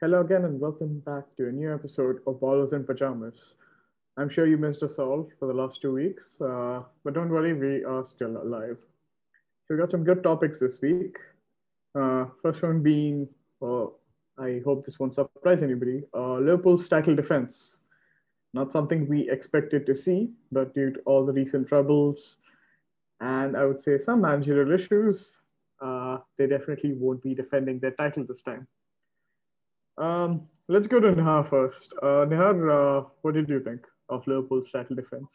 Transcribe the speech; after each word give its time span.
Hello 0.00 0.20
again, 0.20 0.44
and 0.44 0.60
welcome 0.60 1.00
back 1.00 1.24
to 1.36 1.48
a 1.48 1.50
new 1.50 1.74
episode 1.74 2.20
of 2.28 2.36
Ballers 2.36 2.72
in 2.72 2.84
Pajamas. 2.84 3.34
I'm 4.16 4.28
sure 4.28 4.46
you 4.46 4.56
missed 4.56 4.84
us 4.84 4.94
all 4.96 5.28
for 5.40 5.46
the 5.48 5.52
last 5.52 5.82
two 5.82 5.92
weeks, 5.92 6.36
uh, 6.40 6.82
but 7.02 7.14
don't 7.14 7.30
worry, 7.30 7.52
we 7.52 7.82
are 7.82 8.04
still 8.04 8.40
alive. 8.40 8.76
So 9.66 9.74
we 9.74 9.76
got 9.76 9.90
some 9.90 10.04
good 10.04 10.22
topics 10.22 10.60
this 10.60 10.80
week. 10.80 11.16
Uh, 11.96 12.26
first 12.40 12.62
one 12.62 12.80
being, 12.80 13.28
well, 13.58 13.98
I 14.38 14.60
hope 14.64 14.86
this 14.86 15.00
won't 15.00 15.16
surprise 15.16 15.64
anybody, 15.64 16.04
uh, 16.14 16.34
Liverpool's 16.34 16.88
title 16.88 17.16
defense. 17.16 17.78
Not 18.54 18.70
something 18.70 19.08
we 19.08 19.28
expected 19.28 19.84
to 19.86 19.96
see, 19.96 20.30
but 20.52 20.76
due 20.76 20.92
to 20.92 21.00
all 21.06 21.26
the 21.26 21.32
recent 21.32 21.66
troubles 21.66 22.36
and 23.20 23.56
I 23.56 23.64
would 23.64 23.80
say 23.80 23.98
some 23.98 24.20
managerial 24.20 24.70
issues, 24.70 25.38
uh, 25.82 26.18
they 26.36 26.46
definitely 26.46 26.92
won't 26.92 27.20
be 27.20 27.34
defending 27.34 27.80
their 27.80 27.96
title 27.98 28.24
this 28.28 28.42
time. 28.42 28.68
Um, 29.98 30.48
let's 30.68 30.86
go 30.86 31.00
to 31.00 31.08
Nihar 31.08 31.48
first. 31.48 31.92
Uh, 32.02 32.24
Nihar, 32.32 32.54
uh, 32.78 33.08
what 33.22 33.34
did 33.34 33.48
you 33.48 33.60
think 33.60 33.80
of 34.08 34.26
Liverpool's 34.26 34.70
title 34.70 34.96
defense? 34.96 35.34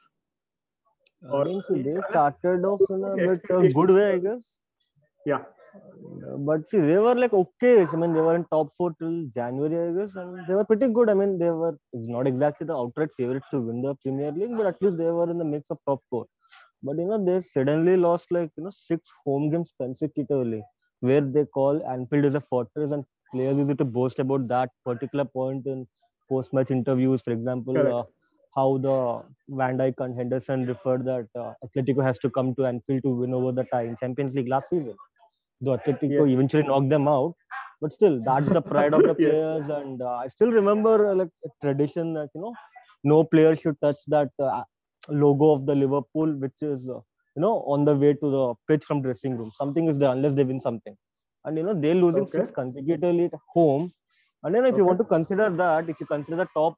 I 1.33 1.43
mean, 1.43 1.61
see, 1.61 1.81
they 1.81 1.95
started 2.09 2.65
off 2.65 2.81
in 2.89 3.03
a 3.03 3.15
bit 3.15 3.41
uh, 3.49 3.61
good 3.73 3.91
way, 3.91 4.13
I 4.13 4.17
guess. 4.17 4.57
Yeah. 5.25 5.43
But 6.38 6.67
see, 6.67 6.79
they 6.79 6.97
were 6.97 7.15
like 7.15 7.33
okay. 7.33 7.85
I 7.91 7.95
mean, 7.95 8.13
they 8.13 8.21
were 8.21 8.35
in 8.35 8.45
top 8.52 8.73
four 8.77 8.93
till 8.99 9.25
January, 9.33 9.77
I 9.89 9.91
guess, 9.99 10.15
and 10.15 10.45
they 10.47 10.53
were 10.53 10.66
pretty 10.66 10.89
good. 10.89 11.09
I 11.09 11.13
mean, 11.13 11.39
they 11.39 11.49
were 11.49 11.77
not 11.93 12.27
exactly 12.27 12.67
the 12.67 12.75
outright 12.75 13.09
favorites 13.17 13.47
to 13.52 13.61
win 13.61 13.81
the 13.81 13.95
Premier 14.03 14.31
League, 14.31 14.55
but 14.55 14.67
at 14.67 14.81
least 14.81 14.97
they 14.97 15.09
were 15.09 15.30
in 15.31 15.38
the 15.38 15.45
mix 15.45 15.71
of 15.71 15.80
top 15.88 16.02
four. 16.09 16.25
But 16.83 16.97
you 16.97 17.05
know, 17.05 17.23
they 17.23 17.39
suddenly 17.39 17.97
lost 17.97 18.31
like 18.31 18.52
you 18.57 18.66
know 18.66 18.71
six 18.71 19.09
home 19.25 19.49
games 19.49 19.73
consecutively, 19.81 20.63
where 20.99 21.21
they 21.21 21.45
call 21.45 21.81
Anfield 21.89 22.25
as 22.25 22.35
a 22.35 22.41
fortress, 22.41 22.91
and 22.91 23.03
players 23.33 23.57
used 23.57 23.77
to 23.77 23.85
boast 23.85 24.19
about 24.19 24.47
that 24.49 24.69
particular 24.85 25.25
point 25.25 25.65
in 25.67 25.87
post-match 26.29 26.71
interviews. 26.71 27.21
For 27.21 27.31
example, 27.31 27.88
uh, 27.99 28.03
how 28.55 28.77
the 28.77 29.23
Van 29.49 29.77
Dijk 29.77 29.95
and 29.99 30.16
Henderson 30.16 30.66
referred 30.66 31.05
that 31.05 31.27
uh, 31.35 31.53
Atletico 31.66 32.03
has 32.03 32.19
to 32.19 32.30
come 32.30 32.55
to 32.55 32.66
Anfield 32.66 33.03
to 33.03 33.09
win 33.09 33.33
over 33.33 33.52
the 33.52 33.66
tie 33.73 33.83
in 33.83 33.97
Champions 33.97 34.33
League 34.35 34.49
last 34.49 34.69
season. 34.69 34.95
Though 35.61 35.77
Atletico 35.77 36.30
Yes. 36.30 36.31
eventually 36.31 36.63
knocked 36.63 36.89
them 36.89 37.08
out, 37.08 37.35
but 37.81 37.93
still, 37.93 38.21
that's 38.23 38.52
the 38.52 38.61
pride 38.61 38.93
of 38.93 39.05
the 39.05 39.16
Yes. 39.19 39.31
players. 39.31 39.69
And 39.69 40.02
uh, 40.02 40.15
I 40.17 40.27
still 40.27 40.52
remember 40.52 41.08
uh, 41.11 41.15
like 41.15 41.30
a 41.45 41.49
tradition 41.61 42.13
that 42.15 42.30
you 42.36 42.41
know, 42.41 42.53
no 43.03 43.23
player 43.23 43.55
should 43.55 43.80
touch 43.81 43.97
that 44.08 44.30
uh, 44.39 44.63
logo 45.09 45.52
of 45.52 45.65
the 45.65 45.75
Liverpool, 45.75 46.33
which 46.38 46.61
is 46.61 46.88
uh, 46.89 46.99
you 47.36 47.41
know 47.41 47.61
on 47.75 47.86
the 47.86 47.95
way 47.95 48.13
to 48.13 48.30
the 48.38 48.55
pitch 48.67 48.83
from 48.86 49.02
dressing 49.02 49.38
room. 49.38 49.52
Something 49.55 49.88
is 49.88 49.97
there 49.99 50.11
unless 50.11 50.36
they 50.36 50.43
win 50.43 50.59
something. 50.59 50.95
And 51.45 51.58
you 51.58 51.63
know 51.63 51.73
they're 51.73 51.95
losing 51.95 52.27
six 52.27 52.49
consecutively 52.52 53.25
at 53.25 53.33
home. 53.53 53.91
And 54.44 54.53
then 54.55 54.66
if 54.66 54.77
you 54.77 54.86
want 54.86 54.99
to 54.99 55.05
consider 55.05 55.49
that, 55.49 55.89
if 55.89 55.99
you 55.99 56.05
consider 56.05 56.38
the 56.38 56.47
top 56.55 56.75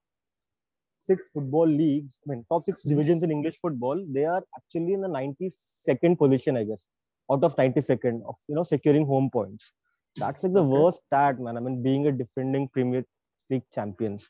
six 0.97 1.27
football 1.33 1.67
leagues, 1.67 2.19
I 2.25 2.31
mean 2.31 2.45
top 2.51 2.65
six 2.65 2.83
Mhm. 2.85 2.91
divisions 2.91 3.23
in 3.23 3.31
English 3.31 3.57
football, 3.61 4.03
they 4.09 4.25
are 4.25 4.43
actually 4.57 4.93
in 4.93 5.01
the 5.01 5.07
92nd 5.07 6.17
position, 6.17 6.57
I 6.57 6.63
guess, 6.63 6.87
out 7.31 7.43
of 7.43 7.57
92nd 7.57 8.23
of 8.27 8.35
you 8.47 8.55
know 8.55 8.63
securing 8.63 9.05
home 9.05 9.29
points. 9.31 9.71
That's 10.17 10.43
like 10.43 10.53
the 10.53 10.63
Okay. 10.63 10.63
worst 10.63 11.01
stat, 11.07 11.39
man. 11.39 11.57
I 11.57 11.59
mean, 11.59 11.83
being 11.83 12.07
a 12.07 12.11
defending 12.11 12.67
Premier 12.69 13.03
League 13.49 13.63
champions. 13.73 14.29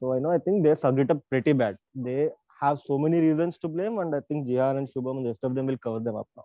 So 0.00 0.12
I 0.14 0.18
know 0.18 0.30
I 0.30 0.38
think 0.38 0.64
they 0.64 0.74
sucked 0.74 0.98
it 0.98 1.10
up 1.10 1.20
pretty 1.30 1.52
bad. 1.52 1.76
They 1.94 2.30
have 2.60 2.80
so 2.80 2.98
many 2.98 3.20
reasons 3.20 3.58
to 3.58 3.68
blame, 3.68 3.98
and 3.98 4.14
I 4.14 4.20
think 4.28 4.46
Jihan 4.46 4.78
and 4.78 4.88
Shubham 4.88 5.18
and 5.18 5.26
the 5.26 5.30
rest 5.30 5.44
of 5.44 5.54
them 5.54 5.66
will 5.66 5.78
cover 5.78 6.00
them 6.00 6.16
up 6.16 6.28
now. 6.36 6.44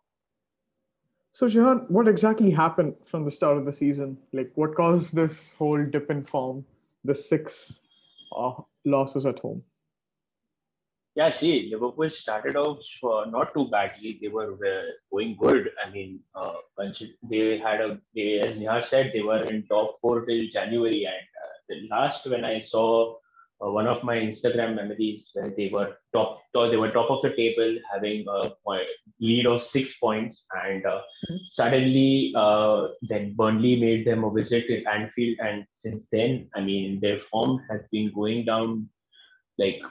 So, 1.31 1.45
Shahan, 1.47 1.89
what 1.89 2.08
exactly 2.08 2.50
happened 2.52 2.95
from 3.06 3.23
the 3.25 3.31
start 3.31 3.58
of 3.58 3.66
the 3.66 3.73
season? 3.73 4.17
Like, 4.33 4.52
what 4.56 4.75
caused 4.75 5.14
this 5.14 5.53
whole 5.53 5.83
dip 5.86 6.09
in 6.09 6.23
form, 6.23 6.66
the 7.03 7.16
six 7.16 7.80
uh, 8.36 8.53
losses 8.86 9.25
at 9.25 9.39
home? 9.39 9.64
Yeah, 11.16 11.36
see, 11.36 11.70
Liverpool 11.72 12.11
started 12.11 12.55
off 12.55 12.78
uh, 13.03 13.30
not 13.30 13.54
too 13.54 13.67
badly. 13.71 14.20
They 14.21 14.27
were 14.27 14.54
uh, 14.54 14.83
going 15.11 15.36
good. 15.39 15.70
I 15.83 15.89
mean, 15.89 16.20
uh, 16.36 16.54
they 17.23 17.58
had 17.58 17.82
a, 17.82 17.99
they, 18.14 18.39
as 18.39 18.55
Nihar 18.58 18.87
said, 18.87 19.11
they 19.14 19.21
were 19.21 19.43
in 19.45 19.66
top 19.67 19.98
four 19.99 20.26
till 20.26 20.45
January. 20.54 21.05
And 21.05 21.27
uh, 21.43 21.54
the 21.70 21.87
last 21.89 22.30
when 22.30 22.45
I 22.45 22.61
saw 22.61 23.16
uh, 23.63 23.71
one 23.71 23.87
of 23.87 24.03
my 24.03 24.15
Instagram 24.15 24.75
memories, 24.75 25.25
where 25.33 25.49
they 25.57 25.69
were 25.73 25.97
top, 26.13 26.41
top, 26.53 26.71
they 26.71 26.77
were 26.77 26.91
top 26.91 27.09
of 27.09 27.21
the 27.23 27.35
table, 27.35 27.77
having 27.91 28.25
a 28.27 28.51
lead 29.19 29.45
of 29.47 29.67
six 29.69 29.95
points, 29.97 30.43
and 30.65 30.85
uh, 30.85 31.01
Mhm. 31.29 31.39
suddenly, 31.53 32.33
uh, 32.35 32.87
then 33.01 33.33
Burnley 33.35 33.75
made 33.77 34.05
them 34.05 34.23
a 34.23 34.31
visit 34.31 34.67
to 34.67 34.83
Anfield, 34.85 35.37
and 35.39 35.65
since 35.83 36.03
then, 36.11 36.49
I 36.55 36.61
mean, 36.61 36.99
their 36.99 37.19
form 37.31 37.59
has 37.69 37.81
been 37.91 38.11
going 38.13 38.45
down 38.45 38.89
like 39.57 39.81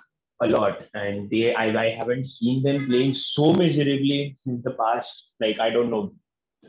a 0.43 0.47
lot 0.47 0.83
and 0.95 1.31
they 1.31 1.55
I, 1.55 1.67
I 1.85 1.91
haven't 1.97 2.29
seen 2.29 2.63
them 2.63 2.87
playing 2.87 3.15
so 3.19 3.53
miserably 3.53 4.37
since 4.45 4.63
the 4.65 4.73
past 4.73 5.11
like 5.41 5.59
i 5.59 5.71
don't 5.71 5.91
know 5.91 6.13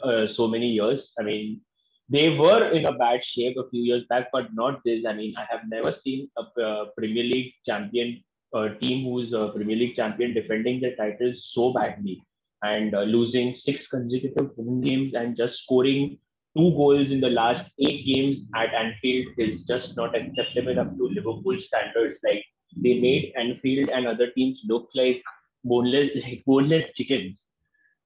uh, 0.04 0.28
so 0.34 0.48
many 0.48 0.68
years 0.68 1.12
i 1.20 1.24
mean 1.24 1.62
they 2.10 2.30
were 2.38 2.70
in 2.72 2.86
a 2.86 2.92
bad 2.94 3.20
shape 3.34 3.58
a 3.58 3.70
few 3.70 3.84
years 3.84 4.04
back 4.10 4.28
but 4.32 4.54
not 4.54 4.80
this 4.86 5.06
i 5.06 5.14
mean 5.14 5.34
i 5.38 5.46
have 5.50 5.62
never 5.68 5.96
seen 6.04 6.30
a 6.38 6.62
uh, 6.62 6.86
premier 6.98 7.24
league 7.24 7.54
champion 7.66 8.22
uh, 8.54 8.70
team 8.82 9.04
who's 9.06 9.34
a 9.34 9.52
premier 9.56 9.76
league 9.76 9.96
champion 9.96 10.34
defending 10.34 10.80
their 10.82 10.96
title 10.96 11.34
so 11.40 11.74
badly 11.74 12.22
and 12.64 12.96
uh, 12.96 13.02
losing 13.02 13.56
six 13.58 13.88
consecutive 13.88 14.52
home 14.56 14.82
games 14.82 15.14
and 15.14 15.38
just 15.38 15.64
scoring 15.64 16.18
two 16.58 16.72
goals 16.82 17.12
in 17.12 17.22
the 17.22 17.34
last 17.42 17.66
eight 17.80 18.06
games 18.06 18.38
at 18.56 18.74
anfield 18.74 19.28
is 19.38 19.64
just 19.74 19.96
not 19.96 20.16
acceptable 20.16 20.80
up 20.80 20.96
to 20.98 21.10
liverpool 21.18 21.60
standards 21.68 22.18
like 22.24 22.44
they 22.76 23.00
made 23.00 23.34
Anfield 23.36 23.90
and 23.90 24.08
other 24.08 24.32
teams 24.32 24.60
look 24.68 24.90
like 24.94 25.24
boneless, 25.64 26.10
like 26.24 26.44
boneless 26.46 26.86
chickens. 26.96 27.36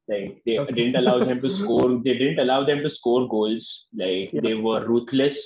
Like 0.07 0.41
they 0.45 0.57
Okay. 0.59 0.73
didn't 0.73 0.95
allow 0.95 1.23
them 1.23 1.41
to 1.41 1.55
score. 1.61 1.89
They 2.03 2.17
didn't 2.17 2.39
allow 2.39 2.65
them 2.65 2.81
to 2.83 2.89
score 2.89 3.27
goals. 3.27 3.85
Like 3.93 4.33
Yeah. 4.33 4.41
they 4.41 4.53
were 4.55 4.81
ruthless, 4.85 5.37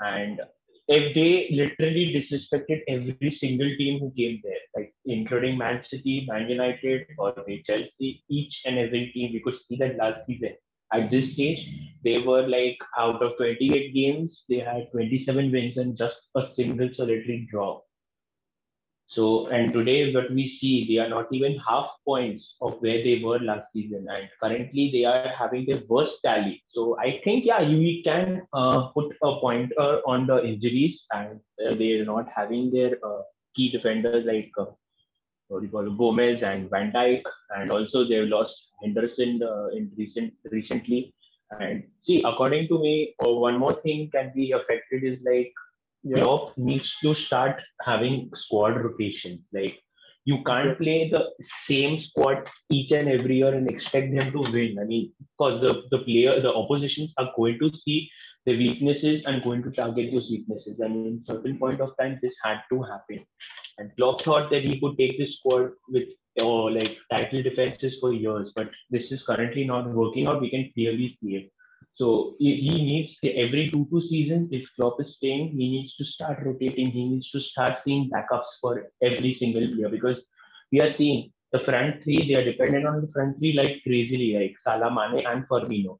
and 0.00 0.40
if 0.88 1.14
they 1.14 1.48
literally 1.52 2.12
disrespected 2.14 2.80
every 2.88 3.30
single 3.30 3.68
team 3.76 4.00
who 4.00 4.10
came 4.16 4.40
there, 4.42 4.62
like 4.76 4.92
including 5.04 5.56
Man 5.58 5.84
City, 5.88 6.26
Man 6.28 6.48
United, 6.48 7.06
or 7.18 7.32
Chelsea, 7.66 8.24
each 8.28 8.62
and 8.64 8.78
every 8.78 9.10
team. 9.12 9.32
We 9.32 9.40
could 9.40 9.58
see 9.66 9.76
that 9.76 9.96
last 9.96 10.26
season. 10.26 10.56
At 10.92 11.10
this 11.10 11.32
stage, 11.34 11.60
they 12.02 12.18
were 12.18 12.46
like 12.48 12.78
out 12.98 13.22
of 13.22 13.36
28 13.36 13.94
games, 13.94 14.42
they 14.48 14.58
had 14.58 14.90
27 14.90 15.52
wins 15.52 15.76
and 15.76 15.96
just 15.96 16.20
a 16.34 16.48
single 16.54 16.90
solitary 16.94 17.46
draw. 17.50 17.80
So, 19.10 19.48
and 19.48 19.72
today 19.72 20.14
what 20.14 20.30
we 20.30 20.48
see, 20.48 20.86
they 20.88 20.98
are 20.98 21.08
not 21.08 21.32
even 21.32 21.58
half 21.68 21.90
points 22.04 22.54
of 22.62 22.74
where 22.80 23.02
they 23.02 23.20
were 23.24 23.40
last 23.40 23.66
season, 23.72 24.06
and 24.08 24.28
currently 24.40 24.90
they 24.92 25.04
are 25.04 25.28
having 25.36 25.66
their 25.66 25.82
worst 25.88 26.18
tally. 26.24 26.62
So, 26.72 26.96
I 27.00 27.20
think 27.24 27.44
yeah, 27.44 27.60
we 27.62 28.02
can 28.04 28.42
uh, 28.52 28.88
put 28.94 29.16
a 29.22 29.40
pointer 29.40 30.00
on 30.06 30.28
the 30.28 30.44
injuries, 30.44 31.02
and 31.12 31.40
uh, 31.66 31.74
they 31.74 31.94
are 31.94 32.04
not 32.04 32.28
having 32.34 32.70
their 32.70 32.98
uh, 33.04 33.22
key 33.56 33.72
defenders 33.72 34.24
like 34.26 34.52
uh, 34.56 34.66
what 35.48 35.60
do 35.60 35.66
you 35.66 35.72
call 35.72 35.86
it, 35.86 35.98
Gomez 35.98 36.44
and 36.44 36.70
Van 36.70 36.92
Dijk, 36.92 37.22
and 37.56 37.72
also 37.72 38.06
they've 38.06 38.28
lost 38.28 38.56
Henderson 38.80 39.42
uh, 39.42 39.68
in 39.68 39.90
recent 39.98 40.32
recently. 40.52 41.12
And 41.58 41.82
see, 42.04 42.22
according 42.24 42.68
to 42.68 42.78
me, 42.78 43.14
uh, 43.26 43.32
one 43.32 43.58
more 43.58 43.74
thing 43.82 44.08
can 44.12 44.32
be 44.36 44.52
affected 44.52 45.02
is 45.02 45.18
like 45.24 45.52
Yeah. 46.02 46.22
Klopp 46.22 46.56
needs 46.56 46.94
to 47.02 47.14
start 47.14 47.60
having 47.82 48.30
squad 48.34 48.82
rotations. 48.82 49.40
Like 49.52 49.78
you 50.24 50.42
can't 50.44 50.76
play 50.78 51.10
the 51.10 51.30
same 51.66 52.00
squad 52.00 52.48
each 52.70 52.90
and 52.92 53.08
every 53.08 53.38
year 53.38 53.54
and 53.54 53.70
expect 53.70 54.14
them 54.14 54.32
to 54.32 54.40
win. 54.40 54.78
I 54.80 54.84
mean, 54.84 55.12
because 55.20 55.60
the 55.60 55.82
the 55.90 56.02
player, 56.04 56.40
the 56.40 56.52
oppositions 56.52 57.12
are 57.18 57.30
going 57.36 57.58
to 57.58 57.70
see 57.84 58.10
the 58.46 58.56
weaknesses 58.56 59.22
and 59.26 59.42
going 59.42 59.62
to 59.62 59.70
target 59.70 60.12
those 60.12 60.30
weaknesses. 60.30 60.80
And 60.80 61.06
in 61.06 61.24
certain 61.24 61.58
point 61.58 61.80
of 61.80 61.96
time, 62.00 62.18
this 62.22 62.34
had 62.42 62.60
to 62.70 62.82
happen. 62.82 63.24
And 63.78 63.90
Klopp 63.96 64.22
thought 64.22 64.50
that 64.50 64.64
he 64.64 64.80
could 64.80 64.96
take 64.98 65.18
this 65.18 65.36
squad 65.36 65.70
with 65.88 66.08
or 66.36 66.70
like 66.70 66.96
title 67.10 67.42
defenses 67.42 67.98
for 68.00 68.12
years, 68.12 68.52
but 68.54 68.70
this 68.90 69.10
is 69.12 69.22
currently 69.22 69.64
not 69.64 69.88
working 69.88 70.26
out. 70.26 70.40
We 70.40 70.50
can 70.50 70.70
clearly 70.74 71.18
see 71.20 71.36
it. 71.36 71.52
So 72.00 72.34
he, 72.38 72.50
needs 72.90 73.14
every 73.22 73.70
two 73.70 73.86
two 73.90 74.00
seasons. 74.10 74.48
If 74.58 74.66
Klopp 74.74 75.02
is 75.02 75.16
staying, 75.16 75.48
he 75.50 75.66
needs 75.72 75.94
to 75.96 76.04
start 76.06 76.38
rotating. 76.46 76.90
He 76.90 77.02
needs 77.10 77.30
to 77.32 77.40
start 77.48 77.74
seeing 77.84 78.08
backups 78.14 78.52
for 78.62 78.72
every 79.02 79.34
single 79.40 79.66
player 79.74 79.90
because 79.90 80.18
we 80.72 80.80
are 80.80 80.90
seeing 80.90 81.30
the 81.52 81.60
front 81.66 82.02
three. 82.02 82.20
They 82.26 82.36
are 82.40 82.44
dependent 82.52 82.86
on 82.86 83.02
the 83.02 83.10
front 83.16 83.36
three 83.38 83.52
like 83.52 83.82
crazily, 83.86 84.30
like 84.38 84.56
Salah, 84.64 84.90
Mane, 84.98 85.26
and 85.26 85.46
Firmino. 85.46 85.98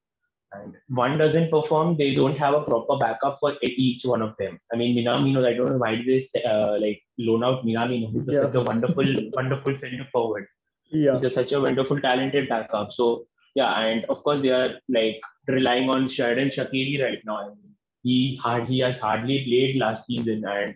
And 0.53 0.75
one 0.89 1.19
doesn't 1.19 1.51
perform, 1.51 1.97
they 1.99 2.13
don't 2.15 2.39
have 2.39 2.55
a 2.55 2.63
proper 2.63 2.97
backup 2.99 3.37
for 3.39 3.53
each 3.63 4.05
one 4.05 4.23
of 4.23 4.33
them. 4.39 4.59
I 4.73 4.77
mean, 4.77 4.97
Minamino, 4.97 5.47
I 5.47 5.53
don't 5.53 5.69
know 5.73 5.77
why 5.77 5.97
they 6.07 6.27
uh, 6.45 6.79
like 6.81 7.03
loan 7.19 7.45
out 7.45 7.67
Minamino, 7.67 8.11
who's 8.11 8.25
Yeah. 8.27 8.47
such 8.47 8.55
a 8.55 8.63
wonderful, 8.63 9.05
wonderful 9.41 9.77
center 9.83 10.09
forward. 10.11 10.47
Yeah. 10.91 11.21
He's 11.21 11.35
such 11.35 11.53
a 11.53 11.61
wonderful, 11.61 12.01
talented 12.01 12.49
backup. 12.49 12.89
So 12.95 13.27
yeah, 13.55 13.81
and 13.81 14.05
of 14.07 14.23
course 14.23 14.43
they 14.43 14.51
are 14.51 14.79
like 14.89 15.21
relying 15.49 15.89
on 15.91 16.09
Xherdan 16.09 16.55
Shaqiri 16.55 17.03
right 17.03 17.19
now. 17.25 17.57
He 18.03 18.41
had 18.45 18.67
he 18.67 18.81
has 18.81 18.97
hardly 19.01 19.45
played 19.45 19.77
last 19.77 20.07
season, 20.07 20.45
and 20.47 20.75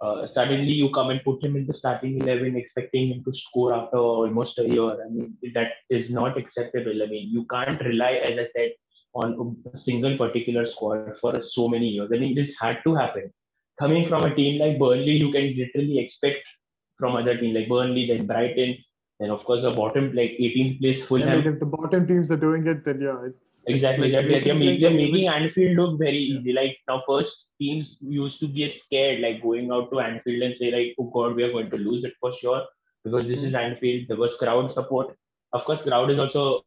uh, 0.00 0.26
suddenly 0.34 0.72
you 0.72 0.90
come 0.90 1.10
and 1.10 1.22
put 1.24 1.42
him 1.42 1.56
in 1.56 1.66
the 1.66 1.74
starting 1.74 2.20
eleven, 2.20 2.56
expecting 2.56 3.08
him 3.12 3.24
to 3.24 3.32
score 3.34 3.72
after 3.72 3.98
almost 3.98 4.58
a 4.58 4.68
year. 4.68 5.04
I 5.04 5.08
mean, 5.08 5.36
that 5.54 5.72
is 5.90 6.10
not 6.10 6.38
acceptable. 6.38 7.02
I 7.02 7.06
mean, 7.06 7.30
you 7.32 7.46
can't 7.50 7.80
rely, 7.80 8.12
as 8.12 8.38
I 8.38 8.48
said, 8.54 8.72
on 9.14 9.56
a 9.72 9.80
single 9.80 10.16
particular 10.18 10.70
squad 10.72 11.14
for 11.20 11.40
so 11.52 11.68
many 11.68 11.88
years. 11.88 12.10
I 12.12 12.18
mean, 12.18 12.34
this 12.34 12.54
had 12.60 12.78
to 12.84 12.94
happen. 12.94 13.32
Coming 13.80 14.08
from 14.08 14.24
a 14.24 14.34
team 14.34 14.60
like 14.60 14.78
Burnley, 14.78 15.12
you 15.12 15.32
can 15.32 15.56
literally 15.56 15.98
expect 15.98 16.38
from 16.98 17.16
other 17.16 17.36
teams 17.36 17.56
like 17.56 17.68
Burnley, 17.68 18.06
then 18.06 18.26
Brighton, 18.26 18.76
and 19.24 19.32
of 19.36 19.44
course 19.48 19.62
the 19.66 19.70
bottom 19.80 20.06
like 20.18 20.32
18th 20.46 20.78
place 20.80 21.04
Fulham. 21.08 21.28
I 21.28 21.36
mean, 21.36 21.52
if 21.52 21.58
the 21.60 21.70
bottom 21.74 22.06
teams 22.10 22.30
are 22.36 22.42
doing 22.44 22.66
it, 22.74 22.84
then 22.84 23.00
yeah, 23.06 23.28
it's 23.28 23.54
Exactly. 23.66 24.12
It's 24.12 24.22
that 24.22 24.28
they're, 24.28 24.36
it's 24.38 24.44
they're, 24.82 24.90
making 24.90 25.28
Anfield 25.28 25.76
look 25.76 25.98
very 25.98 26.18
easy. 26.18 26.52
Like 26.52 26.76
now, 26.86 27.02
first 27.06 27.44
teams 27.58 27.96
used 28.00 28.38
to 28.40 28.48
get 28.48 28.72
scared, 28.84 29.20
like 29.20 29.42
going 29.42 29.70
out 29.70 29.90
to 29.90 30.00
Anfield 30.00 30.42
and 30.42 30.54
say 30.58 30.70
like, 30.70 30.94
"Oh 30.98 31.10
God, 31.14 31.34
we 31.34 31.44
are 31.44 31.52
going 31.52 31.70
to 31.70 31.76
lose 31.76 32.04
it 32.04 32.12
for 32.20 32.32
sure," 32.40 32.62
because 33.04 33.26
this 33.26 33.42
is 33.42 33.54
Anfield. 33.54 34.08
There 34.08 34.18
was 34.18 34.36
crowd 34.38 34.72
support. 34.74 35.16
Of 35.52 35.64
course, 35.64 35.80
crowd 35.82 36.10
is 36.10 36.18
also 36.18 36.62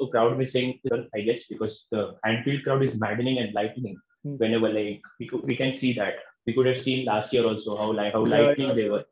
a 0.00 0.08
crowd 0.08 0.38
missing, 0.38 0.80
I 1.14 1.20
guess, 1.20 1.42
because 1.48 1.84
the 1.90 2.16
Anfield 2.24 2.62
crowd 2.64 2.82
is 2.82 2.98
maddening 2.98 3.38
and 3.38 3.52
lightning. 3.52 3.96
Hmm. 4.22 4.36
Whenever 4.36 4.68
like 4.68 5.02
we 5.20 5.28
could, 5.28 5.42
we 5.42 5.56
can 5.56 5.76
see 5.76 5.92
that. 5.94 6.14
We 6.46 6.54
could 6.54 6.66
have 6.66 6.82
seen 6.82 7.04
last 7.04 7.32
year 7.32 7.44
also 7.44 7.76
how 7.76 7.92
like 7.92 8.14
how 8.14 8.24
Yeah, 8.24 8.54
yeah. 8.56 8.72
they 8.72 8.88
were. 8.88 9.04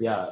Yeah, 0.00 0.30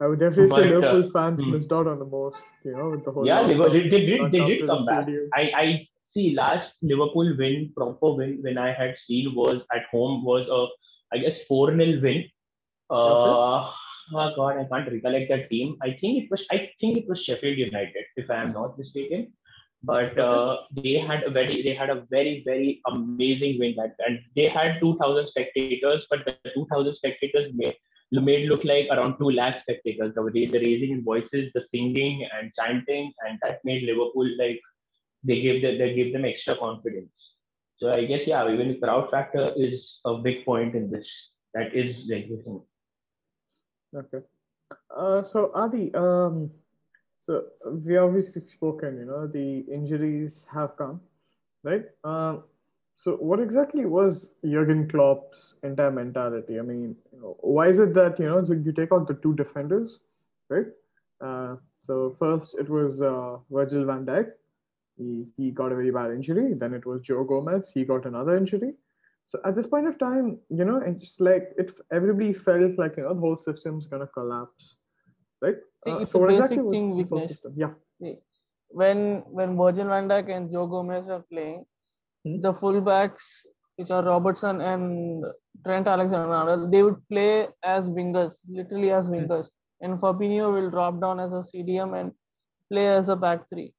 I 0.00 0.06
would 0.06 0.20
definitely 0.20 0.48
But, 0.48 0.62
say 0.62 0.70
Liverpool 0.70 1.10
fans 1.12 1.40
hmm. 1.40 1.52
missed 1.52 1.72
out 1.72 1.86
on 1.88 1.98
the 1.98 2.04
most, 2.04 2.36
you 2.64 2.72
know, 2.72 2.90
with 2.90 3.04
the 3.04 3.10
whole. 3.10 3.26
yeah, 3.26 3.46
they, 3.46 3.54
were, 3.56 3.68
they, 3.68 3.88
they 3.88 4.06
did 4.06 4.30
they 4.30 4.38
did 4.46 4.62
the 4.62 4.66
come 4.66 4.86
back. 4.86 5.08
I, 5.34 5.50
I 5.62 5.88
see 6.14 6.34
last 6.34 6.72
Liverpool 6.82 7.36
win, 7.36 7.72
proper 7.76 8.12
win 8.12 8.38
when 8.42 8.58
I 8.58 8.72
had 8.72 8.94
seen 9.06 9.34
was 9.34 9.60
at 9.74 9.86
home 9.90 10.24
was 10.24 10.46
a 10.48 10.66
I 11.14 11.18
guess 11.18 11.38
4 11.48 11.76
0 11.76 12.00
win. 12.02 12.24
Uh, 12.90 12.94
oh 12.94 13.72
god, 14.36 14.58
I 14.58 14.64
can't 14.70 14.92
recollect 14.92 15.28
that 15.30 15.50
team. 15.50 15.76
I 15.82 15.96
think 16.00 16.24
it 16.24 16.30
was 16.30 16.44
I 16.52 16.70
think 16.80 16.98
it 16.98 17.08
was 17.08 17.24
Sheffield 17.24 17.58
United, 17.58 18.04
if 18.16 18.30
I 18.30 18.36
am 18.42 18.52
not 18.52 18.78
mistaken. 18.78 19.32
But 19.82 20.18
uh, 20.18 20.56
they 20.76 20.94
had 20.94 21.22
a 21.24 21.30
very 21.30 21.62
they 21.62 21.74
had 21.74 21.90
a 21.90 22.04
very 22.10 22.42
very 22.44 22.80
amazing 22.86 23.58
win 23.58 23.74
that 23.76 23.94
and 24.06 24.20
they 24.36 24.48
had 24.48 24.78
2,000 24.80 25.28
spectators, 25.28 26.06
but 26.10 26.24
the 26.24 26.36
2,000 26.54 26.94
spectators 26.96 27.52
made 27.54 27.76
made 28.10 28.48
look 28.48 28.64
like 28.64 28.86
around 28.90 29.18
two 29.18 29.30
lakh 29.30 29.62
spectators. 29.62 30.14
The, 30.14 30.22
raising 30.22 30.90
in 30.90 31.04
voices, 31.04 31.50
the 31.54 31.64
singing 31.70 32.26
and 32.36 32.52
chanting, 32.58 33.12
and 33.26 33.38
that 33.42 33.60
made 33.64 33.82
Liverpool 33.82 34.28
like 34.38 34.60
they 35.24 35.40
gave 35.40 35.62
them 35.62 35.78
they 35.78 35.94
gave 35.94 36.12
them 36.12 36.24
extra 36.24 36.56
confidence. 36.56 37.10
So 37.78 37.92
I 37.92 38.04
guess 38.04 38.26
yeah, 38.26 38.50
even 38.50 38.68
the 38.68 38.78
crowd 38.78 39.10
factor 39.10 39.52
is 39.56 39.98
a 40.04 40.14
big 40.18 40.44
point 40.44 40.74
in 40.74 40.90
this. 40.90 41.06
That 41.54 41.74
is 41.74 41.96
like 42.08 42.28
the 42.28 42.42
thing. 42.42 42.62
Okay. 43.94 44.18
Uh, 44.94 45.22
so 45.22 45.50
Adi, 45.54 45.94
um, 45.94 46.50
so 47.22 47.44
we 47.84 47.96
obviously 47.96 48.42
spoken, 48.46 48.98
you 48.98 49.04
know, 49.06 49.26
the 49.26 49.60
injuries 49.72 50.44
have 50.52 50.76
come, 50.76 51.00
right? 51.62 51.84
Um, 52.04 52.44
so 52.96 53.12
what 53.12 53.40
exactly 53.40 53.86
was 53.86 54.32
Jurgen 54.44 54.88
Klopp's 54.88 55.54
entire 55.62 55.90
mentality? 55.90 56.58
I 56.58 56.62
mean, 56.62 56.96
why 57.20 57.68
is 57.68 57.78
it 57.78 57.94
that, 57.94 58.18
you 58.18 58.26
know, 58.28 58.44
so 58.44 58.52
you 58.52 58.72
take 58.72 58.92
out 58.92 59.06
the 59.08 59.14
two 59.14 59.34
defenders, 59.34 59.98
right? 60.48 60.66
Uh, 61.20 61.56
so 61.82 62.16
first 62.18 62.54
it 62.58 62.68
was 62.68 63.00
uh, 63.00 63.38
Virgil 63.50 63.84
van 63.84 64.04
Dijk. 64.06 64.30
He, 64.96 65.26
he 65.36 65.50
got 65.50 65.72
a 65.72 65.76
very 65.76 65.90
bad 65.90 66.10
injury. 66.10 66.54
Then 66.54 66.74
it 66.74 66.84
was 66.86 67.02
Joe 67.02 67.24
Gomez. 67.24 67.70
He 67.72 67.84
got 67.84 68.04
another 68.06 68.36
injury. 68.36 68.74
So 69.26 69.38
at 69.44 69.54
this 69.54 69.66
point 69.66 69.86
of 69.86 69.98
time, 69.98 70.38
you 70.48 70.64
know, 70.64 70.78
it's 70.84 71.20
like 71.20 71.52
it 71.58 71.70
everybody 71.92 72.32
felt 72.32 72.78
like 72.78 72.96
you 72.96 73.02
know 73.02 73.14
the 73.14 73.20
whole 73.20 73.38
system's 73.44 73.86
gonna 73.86 74.06
collapse, 74.06 74.76
right? 75.42 75.56
See, 75.84 75.90
Uh, 75.90 75.98
it's 75.98 76.12
so 76.12 76.18
a 76.18 76.22
what 76.22 76.30
basic 76.30 76.44
exactly 76.52 76.70
thing, 76.70 76.96
this 76.96 77.08
whole 77.10 77.20
Vignesh. 77.20 77.28
system? 77.28 77.52
Yeah. 77.56 77.72
when 78.70 79.22
when 79.38 79.56
Virgil 79.56 79.86
van 79.88 80.08
Dijk 80.08 80.30
and 80.34 80.50
Joe 80.50 80.66
Gomez 80.66 81.08
are 81.08 81.24
playing, 81.32 81.64
Hmm. 82.24 82.40
the 82.40 82.52
fullbacks, 82.52 83.26
which 83.76 83.90
are 83.90 84.02
Robertson 84.02 84.60
and 84.60 85.24
Trent 85.64 85.86
Alexander-Arnold, 85.86 86.70
they 86.72 86.82
would 86.82 87.00
play 87.08 87.48
as 87.62 87.88
wingers, 87.88 88.36
literally 88.48 88.90
as 88.90 89.08
wingers, 89.08 89.50
and 89.80 89.98
Fabinho 90.00 90.52
will 90.52 90.70
drop 90.70 91.00
down 91.00 91.20
as 91.20 91.32
a 91.32 91.42
CDM 91.42 91.98
and 92.00 92.12
play 92.70 92.88
as 92.88 93.08
a 93.08 93.16
back 93.16 93.48
three. 93.48 93.72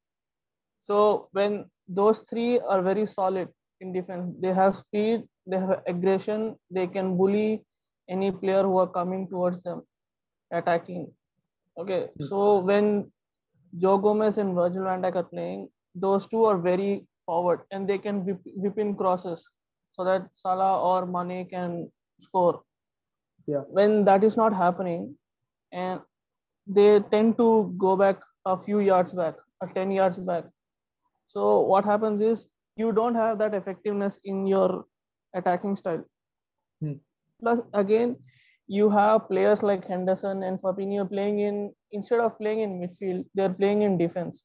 So 0.80 1.28
when 1.32 1.66
those 1.88 2.20
three 2.22 2.60
are 2.60 2.82
very 2.82 3.06
solid 3.06 3.50
in 3.82 3.94
defense, 3.94 4.34
they 4.40 4.54
have 4.54 4.76
speed, 4.76 5.24
they 5.46 5.58
have 5.60 5.82
aggression, 5.88 6.56
they 6.70 6.88
can 6.88 7.18
bully 7.18 7.66
any 8.10 8.32
player 8.32 8.64
who 8.64 8.78
are 8.78 8.88
coming 8.88 9.28
towards 9.28 9.64
them, 9.64 9.84
attacking. 10.52 11.12
Okay, 11.78 12.10
Hmm. 12.18 12.26
so 12.26 12.60
when 12.60 13.12
Joe 13.78 13.98
Gomez 13.98 14.38
and 14.38 14.56
Virgil 14.56 14.84
van 14.84 15.02
Dijk 15.02 15.16
are 15.16 15.24
playing, 15.24 15.70
those 15.96 16.28
two 16.28 16.46
are 16.46 16.58
very 16.58 17.08
forward 17.26 17.62
and 17.72 17.88
they 17.88 17.98
can 17.98 18.26
whip, 18.26 18.40
whip 18.56 18.78
in 18.78 18.96
crosses 18.96 19.50
so 20.00 20.06
that 20.06 20.30
Salah 20.34 20.82
or 20.82 21.06
Mane 21.06 21.46
can 21.50 21.92
score. 22.20 22.62
Yeah. 23.48 23.64
When 23.78 24.06
that 24.06 24.24
is 24.24 24.38
not 24.38 24.54
happening, 24.54 25.16
and 25.74 26.00
they 26.66 27.02
tend 27.12 27.38
to 27.38 27.74
go 27.78 27.98
back 27.98 28.22
a 28.46 28.58
few 28.58 28.80
yards 28.80 29.14
back, 29.14 29.36
or 29.60 29.68
10 29.68 29.92
yards 29.92 30.18
back. 30.18 30.46
So 31.28 31.60
what 31.72 31.84
happens 31.84 32.22
is 32.22 32.48
you 32.78 32.94
don't 32.94 33.16
have 33.16 33.40
that 33.40 33.54
effectiveness 33.54 34.20
in 34.24 34.48
your 34.48 34.86
attacking 35.36 35.76
style. 35.76 36.06
Hmm. 36.80 36.94
Plus, 37.42 37.60
again, 37.74 38.16
you 38.68 38.90
have 38.90 39.28
players 39.28 39.62
like 39.64 39.86
Henderson 39.86 40.44
and 40.44 40.62
Fabinho 40.62 41.10
playing 41.10 41.40
in 41.40 41.74
instead 41.92 42.22
of 42.22 42.38
playing 42.38 42.62
in 42.62 42.80
midfield, 42.80 43.26
they're 43.36 43.54
playing 43.62 43.82
in 43.82 43.98
defense. 43.98 44.44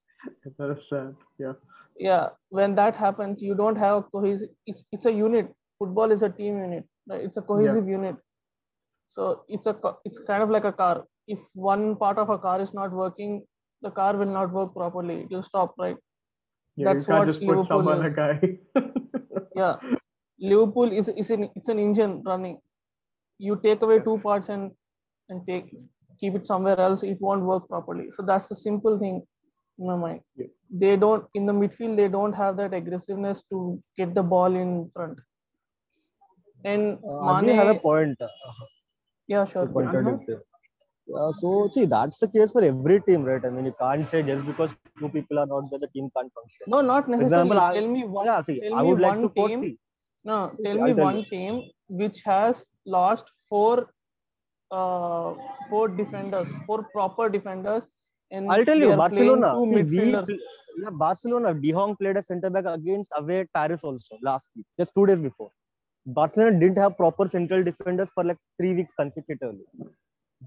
That 0.59 0.71
is 0.77 0.89
sad. 0.89 1.15
Yeah. 1.39 1.53
Yeah, 1.97 2.31
when 2.49 2.75
that 2.75 2.97
happens, 2.97 3.43
you 3.43 3.55
don't 3.55 3.77
have 3.77 4.05
cohesive. 4.13 4.49
It's 4.67 4.85
it's 4.93 5.07
a 5.07 5.13
unit. 5.13 5.53
Football 5.79 6.11
is 6.11 6.23
a 6.23 6.29
team 6.29 6.59
unit. 6.59 6.85
Right? 7.09 7.23
It's 7.23 7.37
a 7.37 7.43
cohesive 7.43 7.89
unit. 7.89 8.17
So 9.07 9.45
it's 9.49 9.67
a 9.67 9.77
it's 10.05 10.19
kind 10.19 10.43
of 10.43 10.51
like 10.51 10.65
a 10.65 10.73
car. 10.73 11.05
If 11.29 11.41
one 11.55 11.97
part 11.97 12.19
of 12.19 12.31
a 12.31 12.39
car 12.39 12.61
is 12.61 12.75
not 12.75 12.93
working, 12.93 13.45
the 13.83 13.91
car 13.91 14.17
will 14.17 14.27
not 14.39 14.53
work 14.53 14.75
properly. 14.75 15.23
It 15.23 15.31
will 15.31 15.43
stop. 15.43 15.75
Right? 15.79 15.97
Yeah, 16.77 16.93
That's 16.93 17.07
what 17.07 17.27
just 17.27 17.41
put 17.41 17.57
Liverpool 17.57 17.89
a 17.89 18.01
is. 18.01 18.15
guy. 18.15 18.59
yeah 19.57 19.77
liverpool 20.39 20.93
is 20.93 21.09
is 21.09 21.31
an 21.31 21.49
it's 21.55 21.69
an 21.69 21.79
engine 21.79 22.23
running 22.25 22.59
you 23.39 23.59
take 23.63 23.83
away 23.83 23.99
two 24.01 24.19
parts 24.19 24.49
and 24.49 24.71
and 25.29 25.47
take 25.47 25.75
keep 26.21 26.35
it 26.35 26.47
somewhere 26.47 26.79
else 26.81 27.03
it 27.03 27.21
won't 27.21 27.43
work 27.43 27.69
properly 27.69 28.11
so 28.11 28.23
that's 28.23 28.49
the 28.49 28.55
simple 28.55 28.99
thing 28.99 29.17
in 29.17 29.23
my 29.79 29.97
mind 29.97 30.21
Yeah. 30.37 30.47
they 30.83 30.97
don't 30.97 31.25
in 31.35 31.47
the 31.47 31.53
midfield 31.61 31.97
they 32.01 32.09
don't 32.09 32.33
have 32.43 32.57
that 32.57 32.75
aggressiveness 32.75 33.43
to 33.51 33.59
get 33.99 34.15
the 34.15 34.23
ball 34.23 34.55
in 34.65 34.89
front 34.95 35.19
and 36.65 36.99
Uh, 37.09 37.19
Adi 37.33 37.47
Mane, 37.47 37.57
have 37.61 37.69
a 37.77 37.81
point. 37.81 38.21
uh, 38.21 38.29
yeah 39.33 39.45
to 39.45 39.51
sure 39.53 39.67
contradict 39.77 40.29
you. 40.29 40.41
Uh, 41.21 41.31
so 41.39 41.69
see, 41.73 41.85
that's 41.85 42.19
the 42.19 42.27
case 42.35 42.51
for 42.53 42.63
every 42.65 42.99
team, 43.07 43.25
right? 43.25 43.45
I 43.45 43.51
mean, 43.51 43.67
you 43.67 43.75
can't 43.79 44.09
say 44.09 44.23
just 44.23 44.47
because 44.47 44.71
two 44.99 45.09
people 45.11 45.39
are 45.39 45.47
not 45.47 45.69
there, 45.71 45.79
the 45.79 45.89
team 45.89 46.07
can't 46.17 46.33
function. 46.39 46.65
no 46.75 46.81
not 46.81 47.05
For 47.05 47.11
necessarily 47.13 47.51
example, 47.51 47.59
I- 47.65 47.75
tell 47.75 47.89
me 47.97 48.05
one 48.05 48.27
yeah, 48.27 48.43
see, 48.43 48.61
tell 48.61 48.77
I 48.79 48.83
me 48.83 48.89
would 48.91 49.01
like 49.01 49.13
one 49.13 49.21
to 49.25 49.29
quote. 49.29 49.51
team- 49.51 49.61
See, 49.65 49.79
no 50.31 50.39
tell 50.65 50.79
I'll 50.81 50.87
me 50.89 50.95
tell 50.95 51.05
one 51.09 51.19
you. 51.19 51.25
team 51.35 51.61
which 52.03 52.23
has 52.31 52.65
lost 52.97 53.31
four 53.51 53.75
uh 54.71 55.35
four 55.71 55.85
defenders 56.01 56.49
four 56.67 56.79
proper 56.97 57.29
defenders 57.37 57.87
and 58.31 58.51
I'll 58.51 58.65
tell 58.65 58.77
you, 58.79 58.95
Barcelona. 58.97 59.55
two 59.55 59.75
See, 59.75 59.83
we, 59.83 60.11
yeah, 60.13 60.91
Barcelona. 60.93 61.55
De 61.55 61.73
Jong 61.73 61.97
played 61.97 62.17
a 62.17 62.23
centre 62.23 62.51
back 62.51 62.65
against 62.67 63.11
away 63.17 63.41
at 63.41 63.53
Paris 63.53 63.81
also 63.83 64.19
last 64.23 64.51
week, 64.57 64.67
just 64.79 64.95
two 64.95 65.07
days 65.07 65.21
before. 65.21 65.51
Barcelona 66.07 66.59
didn't 66.59 66.79
have 66.79 66.97
proper 66.97 67.27
central 67.29 67.63
defenders 67.65 68.11
for 68.15 68.25
like 68.25 68.37
three 68.61 68.75
weeks 68.75 68.93
consecutively. 68.99 69.65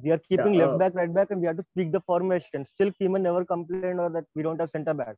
We 0.04 0.12
are 0.12 0.20
keeping 0.20 0.54
Yeah, 0.54 0.66
left 0.66 0.74
uh, 0.74 0.78
back, 0.78 0.96
right 0.96 1.14
back, 1.14 1.32
and 1.32 1.42
we 1.42 1.48
have 1.48 1.58
to 1.58 1.66
tweak 1.74 1.92
the 1.92 2.02
formation. 2.02 2.66
Still, 2.66 2.92
Koeman 3.02 3.22
never 3.22 3.44
complained 3.46 4.00
or 4.00 4.10
that 4.12 4.26
we 4.36 4.44
don't 4.44 4.60
have 4.60 4.70
centre 4.70 4.94
backs. 4.94 5.18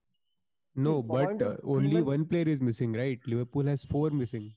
No, 0.76 1.02
See, 1.02 1.08
but 1.10 1.42
uh, 1.42 1.56
only 1.66 1.92
even- 1.92 2.06
one 2.06 2.26
player 2.26 2.48
is 2.48 2.62
missing, 2.62 2.94
right? 2.94 3.20
Liverpool 3.26 3.66
has 3.66 3.84
four 3.84 4.10
missing. 4.12 4.54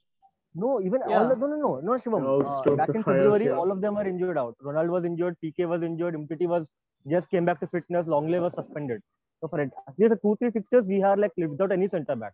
No, 0.55 0.81
even 0.83 1.01
all 1.09 1.29
the 1.31 1.35
no, 1.35 1.47
no, 1.47 1.57
no, 1.57 1.81
no, 1.81 1.93
Shivam. 1.93 2.25
All 2.29 2.47
Uh, 2.47 2.77
back 2.77 2.89
the 2.89 2.99
in 2.99 3.03
fire, 3.03 3.15
February, 3.17 3.47
yeah. 3.47 3.53
all 3.57 3.73
of 3.73 3.81
them 3.81 3.97
are 3.97 4.07
injured 4.07 4.37
out. 4.37 4.55
Ronaldo 4.63 4.91
was 4.91 5.05
injured, 5.05 5.37
Piqué 5.43 5.67
was 5.67 5.83
injured, 5.83 6.15
Umtiti 6.15 6.47
was 6.47 6.69
just 7.09 7.31
came 7.31 7.45
back 7.45 7.61
to 7.61 7.67
fitness, 7.67 8.07
Lenglet 8.07 8.41
was 8.41 8.55
suspended. 8.55 9.01
So 9.41 9.49
for 9.49 9.61
at 9.61 9.71
at 9.89 9.95
least 9.99 10.15
two, 10.23 10.37
three 10.39 10.51
fixtures, 10.51 10.87
we 10.87 11.03
are 11.03 11.17
like 11.17 11.33
without 11.37 11.73
any 11.73 11.89
centre 11.89 12.15
back. 12.17 12.33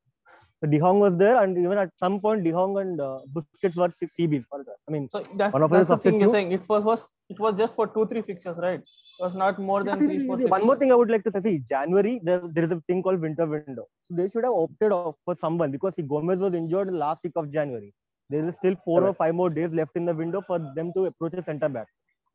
So 0.61 0.69
De 0.69 0.79
Jong 0.79 0.99
was 0.99 1.17
there, 1.17 1.43
and 1.43 1.57
even 1.57 1.79
at 1.79 1.91
some 1.99 2.21
point, 2.21 2.45
De 2.45 2.51
Jong 2.51 2.79
and 2.79 3.01
uh, 3.01 3.21
Busquets 3.33 3.77
were 3.77 3.89
CBs. 4.19 4.45
I 4.89 4.91
mean, 4.91 5.09
So 5.11 5.23
that's, 5.37 5.53
One 5.53 5.63
of 5.63 5.71
that's 5.71 5.89
the 5.89 5.97
thing 5.97 6.21
you're 6.21 6.31
saying. 6.31 6.53
It 6.53 6.69
was 6.69 6.85
was 6.85 7.09
it 7.29 7.39
was 7.39 7.57
just 7.57 7.75
for 7.75 7.87
two 7.87 8.07
three 8.07 8.23
fixtures, 8.23 8.57
right? 8.59 8.81
It 8.81 9.23
was 9.23 9.35
not 9.35 9.59
more 9.59 9.85
than 9.85 9.99
See, 9.99 10.07
three 10.07 10.27
four. 10.27 10.39
see, 10.39 10.45
One 10.45 10.67
more 10.67 10.77
thing 10.77 10.91
I 10.91 10.97
would 10.97 11.11
like 11.11 11.25
to 11.25 11.33
say. 11.33 11.41
See, 11.41 11.59
January 11.61 12.21
there, 12.23 12.43
there 12.53 12.65
is 12.65 12.73
a 12.73 12.81
thing 12.89 13.03
called 13.03 13.21
winter 13.21 13.47
window. 13.47 13.87
So 14.05 14.15
they 14.17 14.29
should 14.29 14.45
have 14.45 14.53
opted 14.53 14.93
off 14.93 15.15
for 15.25 15.35
someone 15.37 15.71
because 15.71 15.95
see, 15.95 16.03
Gomez 16.03 16.41
was 16.41 16.55
injured 16.55 16.89
in 16.89 16.95
the 16.95 17.01
last 17.01 17.21
week 17.23 17.35
of 17.37 17.53
January. 17.53 17.95
There 18.29 18.47
is 18.47 18.57
still 18.57 18.75
four 18.85 19.05
or 19.05 19.15
five 19.15 19.35
more 19.35 19.51
days 19.51 19.73
left 19.73 19.97
in 19.97 20.05
the 20.05 20.15
window 20.15 20.43
for 20.47 20.59
them 20.75 20.93
to 20.97 21.07
approach 21.07 21.35
a 21.35 21.43
centre 21.43 21.69
back. 21.69 21.87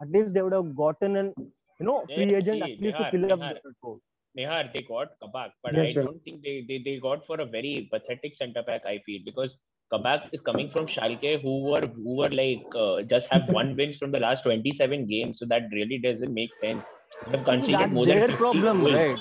At 0.02 0.10
least 0.10 0.34
they 0.34 0.42
would 0.42 0.54
have 0.54 0.75
gotten 0.75 1.16
an 1.18 1.34
you 1.80 1.86
know 1.86 2.03
They- 2.08 2.15
free 2.15 2.36
agent 2.36 2.63
see, 2.63 2.74
at 2.74 2.82
least 2.82 2.98
to 2.98 3.03
Nihar, 3.03 3.12
fill 3.12 3.34
up 3.34 3.39
the 3.39 3.74
role. 3.84 4.00
Nehar, 4.38 4.74
they 4.74 4.82
got 4.82 5.10
Kabak, 5.22 5.51
but 5.63 5.75
Yes, 5.75 5.89
I 5.89 5.92
sir. 5.94 6.03
don't 6.03 6.24
think 6.24 6.42
they, 6.44 6.65
they, 6.68 6.82
they 6.86 7.00
got 7.00 7.25
for 7.27 7.39
a 7.39 7.46
very 7.46 7.88
pathetic 7.92 8.36
centre 8.38 8.63
back. 8.63 8.82
I 8.86 9.00
feel 9.06 9.22
because 9.25 9.56
Kabak 9.92 10.24
is 10.34 10.42
coming 10.42 10.72
from 10.72 10.88
Schalke, 10.88 11.42
who 11.42 11.53
were 11.70 11.82
who 12.06 12.15
were 12.18 12.30
like 12.30 12.63
uh, 12.75 13.01
just 13.03 13.27
have 13.30 13.48
one 13.50 13.75
win 13.82 13.94
from 14.00 14.12
the 14.12 14.20
last 14.20 14.44
27 14.44 15.06
games, 15.08 15.38
so 15.39 15.46
that 15.46 15.63
really 15.72 16.00
doesn't 16.00 16.34
make 16.34 16.50
sense. 16.62 16.84
They've 17.32 17.44
conceded 17.44 17.92
more 17.92 18.06
than 18.08 18.20
their 18.20 18.27
50 18.30 18.38
problem, 18.38 18.82
goals. 18.82 18.94
right? 18.94 19.20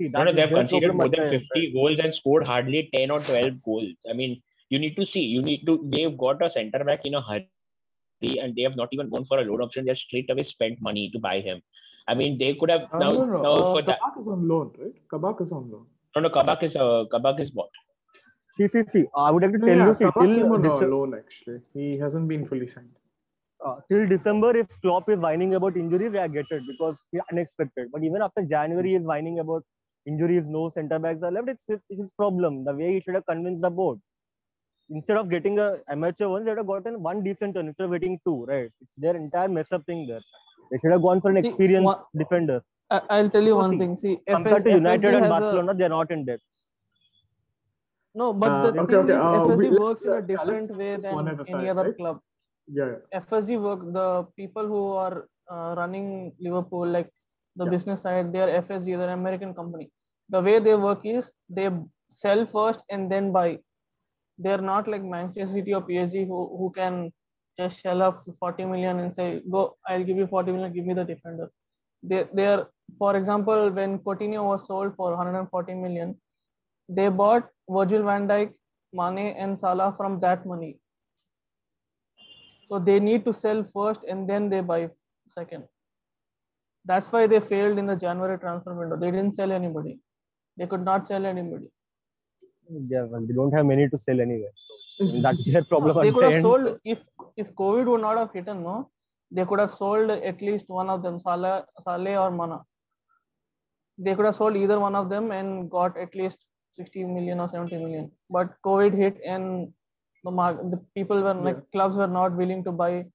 See, 0.00 0.08
No, 0.08 0.18
that 0.24 0.24
no, 0.26 0.32
they've 0.32 0.50
conceded 0.50 0.94
more 0.94 1.08
than 1.08 1.20
the 1.20 1.32
end, 1.36 1.42
50 1.54 1.72
goals 1.72 1.98
and 2.02 2.14
scored 2.14 2.46
hardly 2.46 2.90
10 2.94 3.10
or 3.10 3.20
12 3.20 3.62
goals. 3.62 3.94
I 4.08 4.12
mean, 4.12 4.42
you 4.68 4.78
need 4.78 4.94
to 4.96 5.06
see, 5.06 5.20
you 5.20 5.40
need 5.42 5.64
to, 5.66 5.80
they've 5.90 6.16
got 6.16 6.42
a 6.44 6.50
centre 6.50 6.84
back 6.84 7.00
in 7.06 7.14
a 7.14 7.22
hurry 7.22 7.48
and 8.22 8.54
they 8.56 8.62
have 8.62 8.76
not 8.76 8.88
even 8.92 9.08
gone 9.10 9.24
for 9.26 9.38
a 9.38 9.44
loan 9.44 9.62
option. 9.62 9.84
They 9.84 9.90
have 9.90 9.98
straight 9.98 10.30
away 10.30 10.44
spent 10.44 10.80
money 10.80 11.10
to 11.12 11.18
buy 11.18 11.40
him. 11.40 11.60
I 12.08 12.14
mean, 12.14 12.38
they 12.38 12.54
could 12.54 12.70
have 12.70 12.82
now, 12.92 13.10
no, 13.12 13.24
no, 13.24 13.42
now 13.42 13.54
uh, 13.54 13.72
for. 13.72 13.82
Kabak 13.82 14.18
is 14.20 14.28
on 14.28 14.48
loan, 14.48 14.72
right? 14.78 14.94
Kabak 15.10 15.40
is 15.42 15.52
on 15.52 15.70
loan. 15.70 15.86
No, 16.16 16.22
no, 16.22 16.30
Kabak 16.30 16.62
is 16.62 16.76
uh, 16.76 17.04
Kabak 17.12 17.40
is 17.40 17.50
bought. 17.50 17.70
See, 18.50 18.68
see, 18.68 18.82
see. 18.82 19.06
I 19.16 19.30
would 19.30 19.42
like 19.42 19.52
to 19.52 19.58
tell 19.58 19.68
yeah, 19.68 19.86
you, 19.88 19.94
see, 19.94 20.04
Kabak 20.04 20.34
till, 20.34 20.52
on 20.52 20.62
Dece- 20.62 20.90
loan 20.90 21.14
actually. 21.14 21.60
He 21.74 21.98
hasn't 21.98 22.28
been 22.28 22.46
fully 22.46 22.68
signed. 22.68 22.96
uh, 23.64 23.76
till 23.88 24.06
December, 24.08 24.56
if 24.56 24.66
Klopp 24.82 25.08
is 25.08 25.18
whining 25.18 25.54
about 25.54 25.76
injuries, 25.76 26.14
I 26.14 26.28
get 26.28 26.46
it 26.50 26.62
because 26.66 26.96
he 27.12 27.20
unexpected. 27.30 27.88
But 27.92 28.04
even 28.04 28.20
after 28.22 28.44
January, 28.44 28.90
he 28.90 28.94
is 28.96 29.02
whining 29.02 29.38
about 29.38 29.64
injuries, 30.06 30.48
no 30.48 30.68
centre 30.68 30.98
backs 30.98 31.22
are 31.22 31.30
left. 31.30 31.48
It's 31.48 31.66
his- 31.66 31.86
his 32.00 32.12
problem. 32.12 32.64
The 32.64 32.74
way 32.74 32.94
he 32.94 33.00
should 33.00 33.14
have 33.14 33.26
convinced 33.26 33.62
the 33.62 33.70
board. 33.70 34.00
Instead 34.96 35.16
of 35.20 35.28
getting 35.34 35.58
a 35.58 35.68
amateur 35.94 36.28
one, 36.28 36.44
they 36.44 36.50
should 36.50 36.58
have 36.62 36.66
gotten 36.72 36.94
one 37.02 37.22
decent 37.26 37.54
one 37.58 37.68
instead 37.68 37.84
of 37.88 37.92
getting 37.96 38.18
two. 38.26 38.38
Right? 38.52 38.70
It's 38.82 38.94
their 39.04 39.16
entire 39.16 39.48
mess 39.56 39.70
up 39.76 39.84
thing 39.86 40.00
there. 40.10 40.20
They 40.70 40.78
should 40.78 40.92
have 40.96 41.02
gone 41.08 41.20
for 41.20 41.30
an 41.30 41.38
See, 41.42 41.48
experienced 41.48 41.84
one- 41.90 42.02
defender. 42.22 42.58
I, 42.90 43.00
I'll 43.16 43.30
tell 43.34 43.42
you 43.50 43.54
Oh, 43.54 43.62
one 43.64 43.72
see, 43.72 43.78
thing. 43.82 43.92
See, 44.02 44.14
Compared 44.28 44.56
FS, 44.62 44.64
to 44.64 44.70
United 44.82 45.02
FSG 45.02 45.16
and 45.16 45.24
has 45.24 45.26
a- 45.26 45.34
Barcelona, 45.34 45.74
they 45.78 45.84
are 45.88 45.94
not 45.98 46.10
in 46.16 46.24
debt. 46.30 46.40
no, 48.20 48.26
but 48.42 48.50
Uh, 48.50 48.70
the 48.70 48.80
okay, 48.82 48.86
thing 48.92 49.04
okay, 49.04 49.14
is, 49.14 49.22
uh, 49.22 49.44
FSG 49.44 49.70
let's, 49.70 49.80
works 49.84 50.02
in 50.08 50.12
a 50.12 50.22
different 50.30 50.68
take 50.68 50.78
way 50.82 50.90
than 51.04 51.14
one 51.18 51.28
at 51.32 51.38
a 51.40 51.44
any 51.52 51.52
time, 51.66 51.70
other 51.72 51.84
right? 51.88 51.96
club. 52.00 52.16
Yeah, 52.78 52.88
yeah. 52.92 53.20
FSG 53.20 53.56
work, 53.68 53.80
the 53.98 54.08
people 54.40 54.66
who 54.72 54.82
are 55.04 55.16
uh, 55.54 55.74
running 55.78 56.32
Liverpool, 56.38 56.86
like 56.96 57.08
the 57.56 57.64
Yeah. 57.64 57.70
business 57.76 58.02
side, 58.06 58.32
they 58.34 58.42
are 58.46 58.50
FSG, 58.60 58.96
they're 58.98 59.08
an 59.14 59.18
American 59.24 59.54
company. 59.60 59.86
The 60.34 60.40
way 60.48 60.58
they 60.66 60.74
work 60.88 61.00
is 61.16 61.32
they 61.48 61.68
sell 62.22 62.44
first 62.56 62.80
and 62.90 63.10
then 63.10 63.32
buy. 63.38 63.48
They're 64.38 64.60
not 64.60 64.88
like 64.88 65.02
Manchester 65.02 65.52
City 65.52 65.74
or 65.74 65.82
PSG 65.82 66.26
who, 66.26 66.56
who 66.56 66.72
can 66.74 67.12
just 67.58 67.80
shell 67.80 68.02
up 68.02 68.24
40 68.38 68.64
million 68.64 68.98
and 69.00 69.14
say, 69.14 69.42
go, 69.50 69.76
I'll 69.86 70.04
give 70.04 70.16
you 70.16 70.26
40 70.26 70.52
million, 70.52 70.72
give 70.72 70.86
me 70.86 70.94
the 70.94 71.04
defender. 71.04 71.50
They, 72.02 72.26
they 72.32 72.46
are, 72.46 72.68
for 72.98 73.16
example, 73.16 73.70
when 73.70 73.98
Coutinho 73.98 74.44
was 74.44 74.66
sold 74.66 74.96
for 74.96 75.10
140 75.10 75.74
million, 75.74 76.16
they 76.88 77.08
bought 77.08 77.48
Virgil 77.68 78.02
van 78.02 78.26
Dijk, 78.26 78.52
Mane, 78.92 79.34
and 79.36 79.58
Salah 79.58 79.94
from 79.96 80.18
that 80.20 80.44
money. 80.46 80.78
So 82.68 82.78
they 82.78 82.98
need 83.00 83.24
to 83.26 83.32
sell 83.32 83.62
first 83.64 84.00
and 84.08 84.28
then 84.28 84.48
they 84.48 84.60
buy 84.60 84.90
second. 85.28 85.64
That's 86.84 87.12
why 87.12 87.26
they 87.26 87.38
failed 87.38 87.78
in 87.78 87.86
the 87.86 87.96
January 87.96 88.38
transfer 88.38 88.74
window. 88.74 88.96
They 88.96 89.10
didn't 89.10 89.34
sell 89.34 89.52
anybody. 89.52 90.00
They 90.56 90.66
could 90.66 90.84
not 90.84 91.06
sell 91.06 91.24
anybody. 91.24 91.66
Yeah, 92.88 93.04
well, 93.04 93.20
they 93.26 93.34
don't 93.34 93.52
have 93.52 93.66
many 93.66 93.88
to 93.88 93.98
sell 93.98 94.20
anywhere. 94.20 94.50
So 94.98 95.06
that's 95.22 95.44
their 95.44 95.64
problem. 95.64 96.00
they 96.00 96.12
could 96.12 96.22
the 96.22 96.26
have 96.26 96.34
end. 96.34 96.42
sold 96.42 96.78
if 96.84 96.98
if 97.36 97.54
COVID 97.54 97.86
would 97.86 98.00
not 98.00 98.18
have 98.18 98.32
hit, 98.32 98.46
no, 98.46 98.90
they 99.30 99.44
could 99.44 99.58
have 99.60 99.72
sold 99.72 100.10
at 100.10 100.40
least 100.40 100.68
one 100.68 100.88
of 100.90 101.02
them, 101.02 101.18
Salah, 101.20 101.64
Saleh 101.80 102.16
or 102.18 102.30
Mane. 102.30 102.60
They 103.98 104.14
could 104.14 104.24
have 104.26 104.34
sold 104.34 104.56
either 104.56 104.78
one 104.80 104.94
of 104.94 105.08
them 105.10 105.30
and 105.32 105.70
got 105.70 105.96
at 105.96 106.14
least 106.14 106.38
60 106.72 107.04
million 107.04 107.40
or 107.40 107.48
70 107.48 107.76
million. 107.76 108.10
But 108.30 108.54
COVID 108.64 108.94
hit 108.94 109.18
and 109.26 109.72
the 110.24 110.30
market, 110.30 110.70
the 110.70 110.80
people 110.94 111.22
were 111.22 111.34
like 111.34 111.56
Yeah. 111.56 111.70
clubs 111.72 111.96
were 111.96 112.06
not 112.06 112.36
willing 112.36 112.64
to 112.64 112.72
buy 112.72 113.06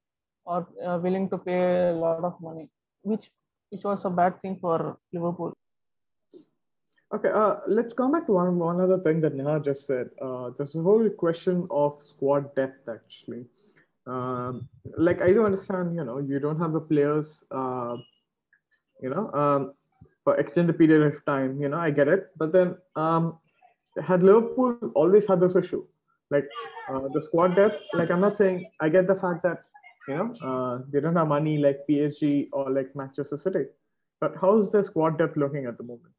or 0.44 0.66
uh, 0.84 0.98
willing 1.02 1.28
to 1.30 1.38
pay 1.38 1.88
a 1.88 1.92
lot 1.92 2.24
of 2.24 2.40
money, 2.40 2.68
which 3.02 3.30
which 3.70 3.84
was 3.84 4.04
a 4.04 4.10
bad 4.10 4.40
thing 4.40 4.56
for 4.56 4.98
Liverpool. 5.12 5.52
Okay, 7.14 7.30
uh, 7.30 7.56
let's 7.66 7.94
come 7.94 8.12
back 8.12 8.26
to 8.26 8.32
one 8.32 8.58
one 8.58 8.80
other 8.82 8.98
thing 8.98 9.22
that 9.22 9.34
Neha 9.34 9.60
just 9.60 9.86
said. 9.86 10.10
Uh, 10.20 10.50
there's 10.56 10.74
a 10.76 10.82
whole 10.82 11.08
question 11.08 11.66
of 11.70 12.02
squad 12.02 12.54
depth 12.54 12.86
actually. 12.86 13.46
Um, 14.06 14.68
like 14.96 15.22
I 15.22 15.32
do 15.32 15.46
understand, 15.46 15.96
you 15.96 16.04
know, 16.04 16.18
you 16.18 16.38
don't 16.38 16.58
have 16.58 16.72
the 16.72 16.80
players, 16.80 17.44
uh, 17.50 17.96
you 19.00 19.08
know, 19.08 19.32
um, 19.32 19.72
for 20.22 20.36
extended 20.36 20.76
period 20.76 21.14
of 21.14 21.24
time. 21.24 21.58
You 21.60 21.70
know, 21.70 21.78
I 21.78 21.90
get 21.90 22.08
it, 22.08 22.28
but 22.36 22.52
then 22.52 22.76
um, 22.94 23.38
had 24.02 24.22
Liverpool 24.22 24.76
always 24.94 25.26
had 25.26 25.40
this 25.40 25.56
issue, 25.56 25.86
like 26.30 26.46
uh, 26.90 27.08
the 27.14 27.22
squad 27.22 27.56
depth. 27.56 27.80
Like 27.94 28.10
I'm 28.10 28.20
not 28.20 28.36
saying 28.36 28.70
I 28.80 28.90
get 28.90 29.06
the 29.06 29.16
fact 29.16 29.42
that 29.44 29.64
you 30.08 30.14
know 30.14 30.34
uh, 30.42 30.82
they 30.92 31.00
don't 31.00 31.16
have 31.16 31.28
money 31.28 31.56
like 31.56 31.80
PSG 31.88 32.48
or 32.52 32.70
like 32.70 32.94
Manchester 32.94 33.38
City, 33.38 33.64
but 34.20 34.34
how's 34.38 34.70
the 34.70 34.84
squad 34.84 35.16
depth 35.16 35.38
looking 35.38 35.64
at 35.64 35.78
the 35.78 35.84
moment? 35.84 36.12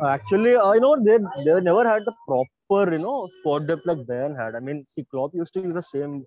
Uh, 0.00 0.08
Actually, 0.08 0.56
uh, 0.56 0.72
you 0.72 0.80
know, 0.80 0.96
they 1.04 1.18
they 1.44 1.60
never 1.60 1.84
had 1.88 2.04
the 2.04 2.14
proper, 2.26 2.92
you 2.92 2.98
know, 2.98 3.26
squad 3.34 3.66
depth 3.68 3.82
like 3.86 3.98
Bayern 3.98 4.36
had. 4.36 4.54
I 4.54 4.60
mean, 4.60 4.84
see, 4.88 5.04
Klopp 5.10 5.34
used 5.34 5.52
to 5.54 5.60
use 5.60 5.74
the 5.74 5.82
same, 5.82 6.24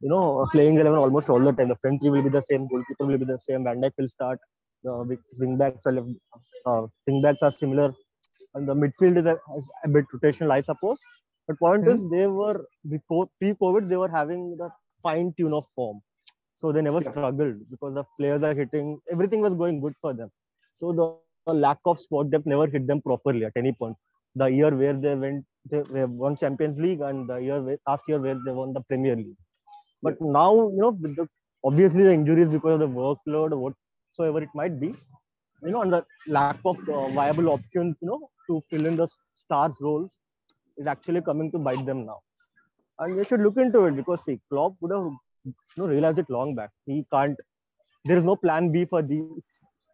you 0.00 0.08
know, 0.08 0.40
uh, 0.40 0.46
playing 0.52 0.78
eleven 0.78 0.98
almost 0.98 1.30
all 1.30 1.40
the 1.40 1.52
time. 1.52 1.68
The 1.68 1.76
front 1.76 2.00
three 2.00 2.10
will 2.10 2.22
be 2.22 2.28
the 2.28 2.42
same, 2.42 2.68
goalkeeper 2.68 3.06
will 3.06 3.18
be 3.18 3.24
the 3.24 3.38
same, 3.38 3.64
Van 3.64 3.80
Dijk 3.80 3.92
will 3.98 4.08
start. 4.08 4.38
The 4.82 5.18
wing 5.38 5.56
backs 5.56 5.86
are 5.86 5.96
uh, 6.66 6.86
wing 7.06 7.22
backs 7.22 7.42
are 7.42 7.52
similar, 7.52 7.94
and 8.54 8.68
the 8.68 8.74
midfield 8.74 9.16
is 9.16 9.24
a, 9.24 9.38
is 9.56 9.70
a 9.84 9.88
bit 9.88 10.04
rotational, 10.14 10.50
I 10.50 10.60
suppose. 10.60 10.98
But 11.46 11.58
point 11.58 11.86
is, 11.88 12.08
they 12.10 12.26
were 12.26 12.66
before 12.88 13.28
pre-COVID, 13.40 13.88
they 13.88 13.96
were 13.96 14.08
having 14.08 14.56
the 14.58 14.70
fine 15.02 15.32
tune 15.38 15.54
of 15.54 15.64
form, 15.74 16.00
so 16.54 16.72
they 16.72 16.82
never 16.82 17.00
Yeah. 17.00 17.10
struggled 17.12 17.70
because 17.70 17.94
the 17.94 18.04
players 18.18 18.42
are 18.42 18.54
hitting. 18.54 18.98
Everything 19.10 19.40
was 19.40 19.54
going 19.54 19.80
good 19.80 19.94
for 20.00 20.12
them. 20.12 20.30
So 20.74 20.92
the 20.92 21.16
the 21.46 21.54
lack 21.54 21.78
of 21.84 22.00
squad 22.00 22.30
depth 22.30 22.46
never 22.46 22.66
hit 22.66 22.86
them 22.86 23.00
properly 23.02 23.44
at 23.44 23.52
any 23.56 23.72
point. 23.72 23.96
The 24.34 24.46
year 24.46 24.74
where 24.74 24.94
they 24.94 25.14
went, 25.14 25.44
they, 25.70 25.82
they 25.90 26.04
won 26.04 26.36
Champions 26.36 26.78
League, 26.78 27.00
and 27.00 27.28
the 27.28 27.36
year 27.36 27.60
where, 27.60 27.78
last 27.86 28.04
year 28.08 28.18
where 28.18 28.38
they 28.44 28.52
won 28.52 28.72
the 28.72 28.80
Premier 28.80 29.16
League. 29.16 29.36
But 30.02 30.20
now, 30.20 30.52
you 30.54 30.80
know, 30.80 30.90
with 30.90 31.16
the, 31.16 31.28
obviously 31.64 32.02
the 32.04 32.12
injuries 32.12 32.48
because 32.48 32.74
of 32.74 32.80
the 32.80 32.88
workload, 32.88 33.56
whatsoever 33.56 34.42
it 34.42 34.48
might 34.54 34.80
be, 34.80 34.94
you 35.62 35.70
know, 35.70 35.82
and 35.82 35.92
the 35.92 36.04
lack 36.26 36.58
of 36.64 36.76
uh, 36.88 37.08
viable 37.08 37.48
options, 37.50 37.96
you 38.00 38.08
know, 38.08 38.28
to 38.48 38.62
fill 38.68 38.86
in 38.86 38.96
the 38.96 39.08
stars 39.36 39.76
roles 39.80 40.10
is 40.76 40.86
actually 40.86 41.20
coming 41.20 41.50
to 41.52 41.58
bite 41.58 41.86
them 41.86 42.04
now. 42.04 42.20
And 42.98 43.18
they 43.18 43.24
should 43.24 43.40
look 43.40 43.56
into 43.56 43.84
it 43.86 43.96
because 43.96 44.24
see, 44.24 44.40
Klopp 44.50 44.74
would 44.80 44.92
have 44.92 45.10
you 45.44 45.54
know 45.76 45.86
realized 45.86 46.18
it 46.18 46.30
long 46.30 46.54
back. 46.54 46.70
He 46.86 47.06
can't. 47.12 47.36
There 48.04 48.16
is 48.16 48.24
no 48.24 48.36
plan 48.36 48.70
B 48.70 48.84
for 48.84 49.02
the 49.02 49.26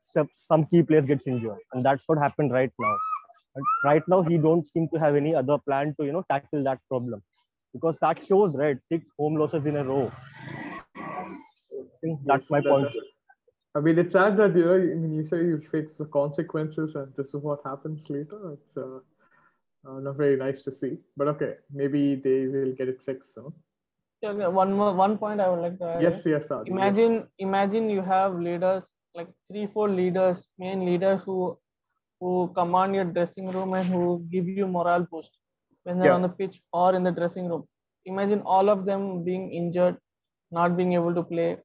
some, 0.01 0.29
some 0.35 0.65
key 0.67 0.83
players 0.83 1.05
gets 1.07 1.27
injured, 1.27 1.59
and 1.73 1.85
that's 1.85 2.09
what 2.09 2.19
happened 2.19 2.53
right 2.53 2.73
now. 2.79 2.97
And 3.57 3.65
right 3.85 4.03
now, 4.09 4.23
he 4.23 4.39
don't 4.39 4.67
seem 4.67 4.89
to 4.95 5.01
have 5.01 5.15
any 5.17 5.35
other 5.35 5.59
plan 5.59 5.95
to 5.99 6.07
you 6.07 6.13
know 6.13 6.25
tackle 6.29 6.63
that 6.65 6.81
problem, 6.89 7.23
because 7.73 7.99
that 8.01 8.19
shows 8.19 8.57
right 8.57 8.79
six 8.89 9.05
home 9.19 9.37
losses 9.37 9.67
in 9.67 9.77
a 9.77 9.85
row. 9.85 10.11
I 11.73 11.97
think 12.01 12.21
that's 12.27 12.51
my 12.51 12.61
point. 12.61 12.89
I 13.77 13.81
mean, 13.81 13.99
it's 13.99 14.13
sad 14.13 14.37
that 14.39 14.55
you 14.57 14.65
know 14.65 14.77
you- 14.77 14.97
when 15.01 15.13
you 15.15 15.25
say 15.25 15.39
you 15.45 15.61
face 15.73 15.97
the 15.97 16.07
consequences, 16.07 16.95
and 16.97 17.13
this 17.17 17.29
is 17.35 17.43
what 17.43 17.61
happens 17.65 18.09
later. 18.11 18.53
It's 18.55 18.77
uh, 18.77 18.99
uh, 19.89 20.01
not 20.01 20.17
very 20.17 20.37
nice 20.37 20.63
to 20.63 20.73
see. 20.73 20.99
But 21.17 21.29
okay, 21.29 21.55
maybe 21.73 22.17
they 22.17 22.47
will 22.49 22.69
get 22.73 22.89
it 22.89 23.01
fixed 23.01 23.35
soon. 23.35 23.47
Yeah, 24.23 24.31
okay, 24.31 24.47
one 24.49 24.73
more 24.73 24.93
one 24.95 25.19
point 25.19 25.41
I 25.41 25.49
would 25.51 25.61
like 25.61 25.79
to 25.79 25.87
add. 25.87 26.03
Yes, 26.03 26.25
yes, 26.27 26.51
Adi, 26.51 26.71
yes. 26.71 26.77
imagine 26.77 27.15
imagine 27.39 27.89
you 27.91 28.03
have 28.03 28.35
leaders 28.49 28.91
like 29.17 29.29
three 29.49 29.67
four 29.75 29.89
leaders 29.89 30.47
main 30.59 30.85
leaders 30.89 31.21
who 31.27 31.37
who 32.21 32.31
command 32.59 32.95
your 32.95 33.05
dressing 33.17 33.51
room 33.57 33.75
and 33.75 33.89
who 33.95 34.05
give 34.33 34.49
you 34.49 34.61
morale 34.61 34.99
boost 35.05 35.27
when 35.77 35.93
they're 35.93 36.05
Yeah. 36.05 36.13
on 36.13 36.19
the 36.19 36.27
pitch 36.31 36.61
or 36.73 36.95
in 36.95 37.03
the 37.03 37.11
dressing 37.13 37.49
room. 37.49 37.65
Imagine 38.07 38.43
all 38.45 38.69
of 38.69 38.85
them 38.87 39.23
being 39.25 39.51
injured 39.53 39.97
not 40.51 40.77
being 40.77 40.93
able 40.95 41.15
to 41.15 41.23
play. 41.23 41.59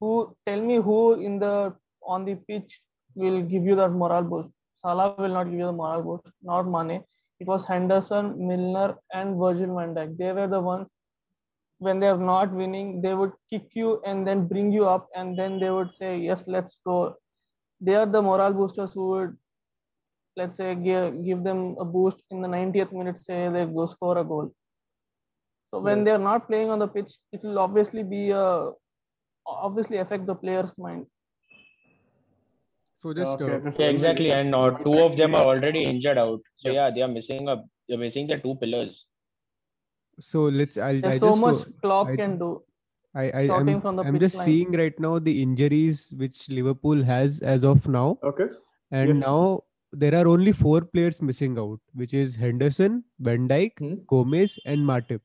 Who 0.00 0.34
tell 0.46 0.60
me 0.60 0.76
who 0.76 0.98
in 1.28 1.38
the 1.38 1.74
on 2.06 2.24
the 2.24 2.34
pitch 2.48 2.80
will 3.14 3.42
give 3.42 3.64
you 3.64 3.76
that 3.76 3.90
morale 3.90 4.24
boost. 4.24 4.48
Salah 4.82 5.10
will 5.10 5.20
not 5.22 5.34
give 5.36 5.48
you 5.48 5.56
the 5.56 5.64
morale 5.64 5.92
boost 5.92 6.16
not 6.32 6.56
mane. 6.60 6.96
It 7.34 7.42
was 7.42 7.64
henderson 7.64 8.34
milner 8.48 8.96
and 9.12 9.36
virgil 9.38 9.74
van 9.76 9.94
dijk. 9.94 10.16
They 10.18 10.32
were 10.32 10.48
the 10.48 10.60
ones 10.60 10.86
when 11.78 12.00
they're 12.00 12.18
not 12.18 12.52
winning, 12.52 13.00
they 13.02 13.14
would 13.14 13.32
kick 13.50 13.74
you 13.74 14.00
and 14.04 14.26
then 14.26 14.46
bring 14.48 14.72
you 14.72 14.86
up, 14.86 15.08
and 15.14 15.38
then 15.38 15.58
they 15.60 15.70
would 15.70 15.92
say, 15.92 16.18
"Yes, 16.18 16.46
let's 16.48 16.76
go." 16.84 17.16
They 17.80 17.94
are 17.94 18.06
the 18.06 18.22
morale 18.22 18.52
boosters 18.52 18.94
who 18.94 19.08
would, 19.10 19.36
let's 20.36 20.56
say, 20.58 20.74
give, 20.74 21.24
give 21.24 21.44
them 21.44 21.76
a 21.78 21.84
boost 21.84 22.22
in 22.30 22.40
the 22.42 22.48
90th 22.48 22.92
minute. 22.92 23.22
Say 23.22 23.48
they 23.48 23.64
go 23.66 23.86
score 23.86 24.18
a 24.18 24.24
goal. 24.24 24.50
So 25.70 25.80
when 25.80 25.98
Yeah. 25.98 26.04
they're 26.04 26.24
not 26.30 26.48
playing 26.48 26.70
on 26.70 26.78
the 26.78 26.88
pitch, 26.88 27.12
it 27.32 27.42
will 27.42 27.58
obviously 27.58 28.02
be 28.02 28.30
a 28.30 28.72
obviously 29.46 29.98
affect 29.98 30.26
the 30.26 30.34
player's 30.34 30.72
mind. 30.76 31.06
So 32.96 33.14
just 33.14 33.40
Okay, 33.42 33.54
uh, 33.54 33.58
this 33.60 33.78
Yeah, 33.78 33.86
is- 33.86 33.94
exactly. 33.94 34.30
And 34.32 34.54
uh, 34.54 34.70
two 34.84 34.98
of 35.00 35.16
them 35.16 35.34
are 35.34 35.44
already 35.44 35.82
injured 35.84 36.18
out. 36.18 36.40
So 36.58 36.68
Yeah. 36.68 36.74
yeah, 36.78 36.90
they 36.94 37.02
are 37.02 37.08
missing 37.08 37.48
a 37.48 37.56
they're 37.88 37.98
missing 37.98 38.26
their 38.26 38.40
two 38.40 38.56
pillars. 38.56 39.04
So 40.18 40.42
let's. 40.44 40.76
I'll. 40.78 40.96
I 40.96 41.00
There's 41.00 41.14
just 41.14 41.20
so 41.20 41.34
go- 41.34 41.40
much 41.40 41.58
Klopp 41.82 42.08
I- 42.08 42.16
can 42.16 42.38
do. 42.38 42.62
I, 43.14 43.22
I 43.40 43.46
shouting 43.46 43.76
I'm, 43.76 43.80
from 43.80 43.96
the 43.96 44.02
I'm 44.04 44.18
just 44.20 44.36
line. 44.36 44.44
seeing 44.44 44.72
right 44.72 44.98
now 45.00 45.18
the 45.18 45.42
injuries 45.42 46.12
which 46.18 46.48
Liverpool 46.50 47.02
has 47.02 47.40
as 47.40 47.64
of 47.64 47.88
now, 47.88 48.18
Okay. 48.22 48.46
and 48.90 49.08
Yes. 49.08 49.18
now 49.20 49.62
there 49.92 50.14
are 50.14 50.28
only 50.28 50.52
four 50.52 50.82
players 50.82 51.20
missing 51.22 51.58
out, 51.58 51.80
which 51.94 52.12
is 52.12 52.36
Henderson, 52.36 53.02
Van 53.18 53.48
Dijk, 53.48 53.78
Hmm. 53.78 53.94
Gomez, 54.06 54.58
and 54.66 54.80
martip 54.86 55.20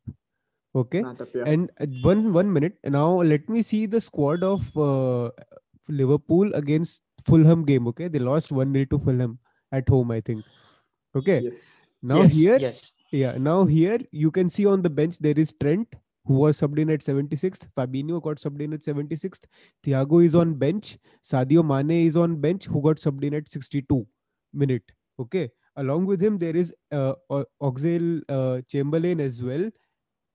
Okay, 0.76 1.02
Matip, 1.04 1.28
yeah. 1.36 1.44
and 1.46 1.70
uh, 1.82 1.86
one 2.02 2.32
one 2.34 2.52
minute 2.52 2.78
now. 2.86 3.22
Let 3.22 3.48
me 3.50 3.62
see 3.62 3.86
the 3.86 4.02
squad 4.02 4.42
of 4.44 4.76
uh, 4.78 5.30
Liverpool 5.90 6.52
against 6.56 7.02
Fulham 7.26 7.64
game. 7.66 7.86
Okay, 7.88 8.08
they 8.08 8.20
lost 8.20 8.52
one 8.52 8.74
0 8.74 8.86
to 8.92 8.98
Fulham 9.00 9.38
at 9.72 9.88
home. 9.90 10.10
I 10.12 10.22
think. 10.22 10.44
Okay, 11.16 11.42
Yes. 11.42 11.54
now 12.02 12.22
yes, 12.24 12.32
here 12.32 12.58
yes. 12.60 12.92
Yeah, 13.14 13.38
now 13.38 13.66
here 13.66 14.00
you 14.12 14.32
can 14.32 14.50
see 14.50 14.66
on 14.66 14.82
the 14.82 14.90
bench 14.90 15.20
there 15.20 15.38
is 15.38 15.54
Trent 15.62 15.88
who 16.26 16.34
was 16.34 16.60
subbed 16.60 16.80
in 16.80 16.90
at 16.90 17.02
76th. 17.02 17.68
Fabinho 17.78 18.20
got 18.24 18.38
subbed 18.38 18.60
in 18.60 18.74
at 18.74 18.82
76th. 18.82 19.46
Thiago 19.86 20.26
is 20.26 20.34
on 20.34 20.56
bench. 20.56 20.98
Sadio 21.24 21.64
Mane 21.64 22.08
is 22.08 22.18
on 22.18 22.42
bench 22.42 22.66
who 22.66 22.82
got 22.82 22.96
subbed 22.96 23.24
in 23.24 23.36
at 23.36 23.52
62 23.52 24.08
minute. 24.52 24.92
Okay. 25.20 25.52
Along 25.76 26.08
with 26.08 26.24
him 26.24 26.40
there 26.40 26.56
is 26.56 26.74
uh, 26.92 27.14
O- 27.30 27.46
Oxlade 27.62 28.24
uh, 28.30 28.62
Chamberlain 28.68 29.20
as 29.20 29.44
well. 29.44 29.70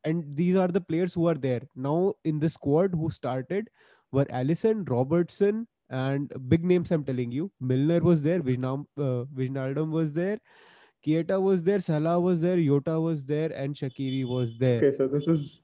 And 0.05 0.37
these 0.37 0.55
are 0.55 0.69
the 0.69 0.81
players 0.81 1.15
who 1.15 1.27
are 1.27 1.35
there. 1.35 1.63
Now 1.75 2.15
in 2.25 2.39
the 2.39 2.49
squad 2.49 2.95
who 2.95 3.11
started 3.11 3.69
were 4.13 4.27
Alisson, 4.27 4.89
Robertson, 4.89 5.67
and 5.91 6.33
big 6.49 6.65
names 6.65 6.93
I'm 6.93 7.03
telling 7.03 7.33
you. 7.33 7.51
Milner 7.61 7.99
was 7.99 8.23
there, 8.23 8.41
Wijnaldum, 8.41 8.87
uh, 8.97 9.87
was 9.87 10.13
there, 10.13 10.39
Keita 11.07 11.41
was 11.41 11.63
there, 11.63 11.81
Salah 11.81 12.19
was 12.21 12.41
there, 12.41 12.57
Jota 12.57 13.01
was 13.01 13.25
there, 13.25 13.53
and 13.53 13.75
Shaqiri 13.75 14.27
was 14.27 14.57
there. 14.59 14.79
Okay, 14.79 14.97
so 14.97 15.07
this 15.09 15.27
is 15.29 15.61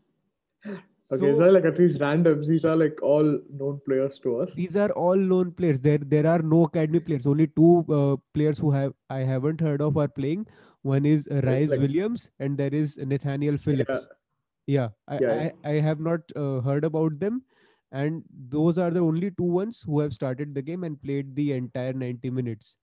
okay. 0.67 0.81
So- 1.09 1.17
these 1.19 1.39
are 1.41 1.53
like 1.53 1.65
at 1.65 1.79
least 1.79 2.01
randoms. 2.01 2.47
These 2.47 2.65
are 2.65 2.77
like 2.77 3.03
all 3.03 3.39
known 3.53 3.81
players 3.87 4.19
to 4.21 4.39
us. 4.39 4.55
These 4.55 4.77
are 4.77 4.91
all 4.93 5.17
known 5.17 5.53
players. 5.53 5.81
There, 5.81 5.99
there 5.99 6.27
are 6.27 6.39
no 6.41 6.65
academy 6.65 7.01
players. 7.01 7.27
Only 7.27 7.49
two 7.49 7.85
uh, 7.91 8.17
players 8.33 8.59
who 8.59 8.71
have 8.71 8.93
I 9.11 9.19
haven't 9.21 9.61
heard 9.61 9.83
of 9.83 9.99
are 9.99 10.09
playing. 10.09 10.47
One 10.83 11.05
is 11.07 11.29
Rice 11.31 11.71
like- 11.71 11.81
Williams, 11.81 12.31
and 12.39 12.57
there 12.57 12.73
is 12.73 12.97
Nathaniel 12.99 13.59
Phillips. 13.59 14.07
Yeah, 14.67 14.89
I, 15.07 15.19
Yeah, 15.21 15.51
I, 15.65 15.71
I 15.71 15.81
have 15.81 16.01
not 16.01 16.21
uh, 16.35 16.61
heard 16.61 16.85
about 16.85 17.19
them, 17.21 17.43
and 17.93 18.23
those 18.49 18.79
are 18.79 18.91
the 18.91 19.01
only 19.01 19.31
two 19.31 19.45
ones 19.45 19.83
who 19.85 20.01
have 20.01 20.15
started 20.15 20.55
the 20.55 20.63
game 20.63 20.85
and 20.85 21.01
played 21.03 21.35
the 21.37 21.53
entire 21.53 21.93
90 21.93 22.31
minutes. 22.31 22.77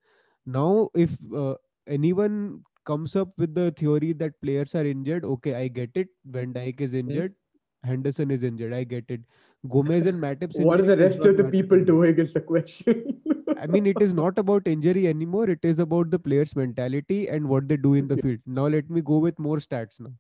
Now, 0.46 0.90
if 0.94 1.18
uh, 1.36 1.56
anyone 1.88 2.64
comes 2.86 3.16
up 3.16 3.30
with 3.38 3.54
the 3.56 3.72
theory 3.72 4.14
that 4.14 4.40
players 4.42 4.74
are 4.76 4.86
injured, 4.86 5.26
okay, 5.26 5.56
I 5.56 5.68
get 5.68 5.92
it. 5.96 6.10
Van 6.26 6.54
Dijk 6.54 6.80
Hmm. 6.80 6.84
is 6.84 6.94
injured, 6.94 7.36
Henderson 7.84 8.32
is 8.32 8.44
injured, 8.44 8.74
I 8.74 8.84
get 8.84 9.06
it. 9.10 9.22
Gomez 9.70 10.06
and 10.08 10.22
Matip's 10.22 10.58
What 10.58 10.82
are 10.82 10.86
the 10.86 10.98
rest 10.98 11.20
of 11.20 11.38
the 11.38 11.44
matter 11.44 11.52
people 11.52 11.84
doing 11.84 12.18
is 12.20 12.34
the 12.34 12.42
question. 12.42 13.22
I 13.58 13.68
mean, 13.68 13.86
it 13.86 14.02
is 14.02 14.14
not 14.14 14.40
about 14.40 14.68
injury 14.68 15.08
anymore. 15.08 15.50
It 15.50 15.60
is 15.64 15.80
about 15.80 16.10
the 16.10 16.18
player's 16.18 16.56
mentality 16.56 17.28
and 17.30 17.48
what 17.48 17.68
they 17.68 17.78
do 17.78 17.94
in 17.94 18.08
the 18.08 18.18
field. 18.18 18.40
Now, 18.46 18.68
let 18.68 18.90
me 18.90 19.02
go 19.02 19.20
with 19.20 19.38
more 19.38 19.58
stats 19.58 20.00
now. 20.00 20.14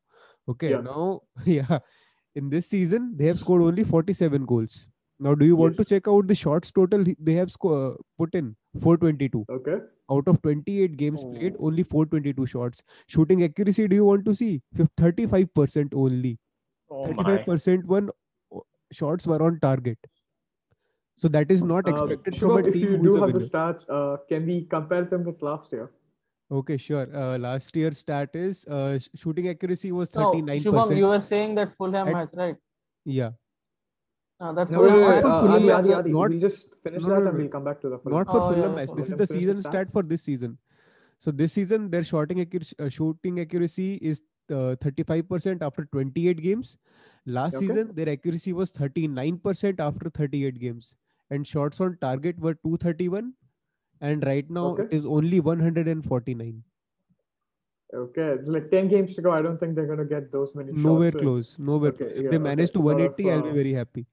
Okay, 0.47 0.71
Yeah. 0.71 0.81
now, 0.81 1.21
yeah, 1.45 1.79
in 2.35 2.49
this 2.49 2.67
season, 2.67 3.17
they 3.17 3.25
have 3.27 3.39
scored 3.39 3.63
only 3.63 3.83
47 3.83 4.45
goals. 4.45 4.87
Now, 5.25 5.35
do 5.35 5.45
you 5.45 5.55
want 5.55 5.77
to 5.77 5.85
check 5.85 6.07
out 6.07 6.27
the 6.27 6.35
shots 6.35 6.71
total 6.71 7.03
they 7.19 7.33
have 7.33 7.51
sco- 7.51 7.97
put 8.17 8.33
in? 8.33 8.55
422. 8.81 9.45
okay. 9.57 9.75
Out 10.13 10.27
of 10.27 10.41
28 10.41 10.95
games 11.01 11.23
played, 11.23 11.55
Oh. 11.59 11.67
only 11.67 11.83
422 11.83 12.45
shots. 12.53 12.81
Shooting 13.07 13.43
accuracy, 13.43 13.87
do 13.87 13.95
you 13.95 14.03
want 14.05 14.25
to 14.25 14.33
see? 14.39 14.61
35% 14.97 15.93
only. 15.93 16.37
Oh 16.89 17.05
my. 17.13 17.23
35% 17.23 17.85
one 17.85 18.09
o- 18.51 18.63
shots 18.91 19.27
were 19.27 19.41
on 19.49 19.59
target. 19.59 19.99
So 21.17 21.27
that 21.37 21.51
is 21.51 21.63
not 21.63 21.87
Um, 21.87 21.93
expected 21.93 22.37
from 22.37 22.51
a 22.51 22.53
Shubham, 22.55 22.67
if 22.69 22.75
you 22.75 22.97
do 22.97 23.09
is 23.11 23.15
a 23.15 23.19
have 23.27 23.33
the 23.39 23.45
stats, 23.47 23.85
uh, 23.89 24.17
can 24.27 24.45
we 24.45 24.65
compare 24.65 25.05
them 25.05 25.23
with 25.23 25.41
last 25.49 25.71
year? 25.71 25.91
Okay, 26.59 26.77
sure. 26.77 27.07
Uh, 27.15 27.37
last 27.37 27.75
year's 27.75 27.99
stat 27.99 28.35
is 28.35 28.65
uh, 28.67 28.97
shooting 29.15 29.47
accuracy 29.49 29.91
was 29.91 30.09
39%. 30.09 30.65
Shubham, 30.65 30.97
you 30.97 31.05
were 31.13 31.21
saying 31.21 31.55
that 31.55 31.73
Fulham 31.75 32.07
At- 32.07 32.13
match, 32.13 32.33
right? 32.33 32.57
yeah, 33.05 33.31
Uh, 34.41 34.51
that 34.53 34.71
No, 34.71 34.79
Fulham 34.79 34.93
wait, 34.95 35.01
wait, 35.01 35.07
match. 35.07 35.15
wait, 35.15 35.21
for 35.21 35.27
uh, 35.29 35.41
Fulham 35.41 35.65
match, 35.67 35.75
Adi, 35.85 35.93
Adi, 35.93 36.11
not- 36.11 36.29
we'll 36.31 36.39
just 36.39 36.69
finish 36.83 37.03
no, 37.03 37.09
that 37.09 37.21
no, 37.23 37.29
and 37.29 37.37
we'll 37.37 37.47
come 37.55 37.63
back 37.63 37.79
to 37.81 37.89
the 37.89 37.99
full 37.99 38.11
not 38.11 38.25
for 38.27 38.37
Oh, 38.41 38.49
Fulham 38.53 38.71
yeah, 38.71 38.75
match. 38.75 38.89
This 38.95 39.09
is 39.09 39.15
the 39.15 39.27
season 39.27 39.57
the 39.57 39.61
stat 39.61 39.91
for 39.91 40.01
this 40.01 40.23
season. 40.23 40.57
So 41.19 41.29
this 41.29 41.53
season, 41.53 41.91
their 41.91 42.03
shooting 42.03 42.41
accuracy, 42.41 42.75
uh, 42.79 42.89
shooting 42.89 43.39
accuracy 43.39 43.89
is 44.01 44.23
uh, 44.49 44.75
35% 44.85 45.61
after 45.61 45.85
28 45.85 46.41
games. 46.41 46.77
Last 47.27 47.55
Okay. 47.57 47.67
season, 47.67 47.91
their 47.93 48.09
accuracy 48.09 48.53
was 48.53 48.71
39% 48.71 49.79
after 49.79 50.09
38 50.09 50.59
games, 50.59 50.95
and 51.29 51.45
shots 51.45 51.79
on 51.79 51.97
target 52.01 52.39
were 52.39 52.55
231. 52.55 53.33
And 54.09 54.25
right 54.25 54.49
now, 54.49 54.65
Okay. 54.69 54.83
it 54.85 54.93
is 54.93 55.05
only 55.05 55.39
149. 55.39 56.63
Okay, 57.93 58.27
it's 58.39 58.47
like 58.47 58.71
10 58.71 58.87
games 58.87 59.13
to 59.15 59.21
go. 59.21 59.29
I 59.31 59.43
don't 59.43 59.59
think 59.59 59.75
they're 59.75 59.85
going 59.85 59.99
to 59.99 60.05
get 60.05 60.31
those 60.31 60.55
many 60.55 60.71
shots. 60.71 60.83
Nowhere 60.83 61.09
in. 61.09 61.19
close. 61.19 61.59
Nowhere 61.59 61.89
Okay, 61.89 62.05
close. 62.05 62.17
If 62.17 62.23
yeah, 62.23 62.29
they 62.31 62.37
okay. 62.37 62.43
manage 62.49 62.71
to 62.71 62.79
Lot 62.79 62.93
of, 62.93 63.19
180, 63.19 63.31
I'll 63.31 63.41
be 63.43 63.49
uh, 63.49 63.53
very 63.53 63.73
happy. 63.73 64.07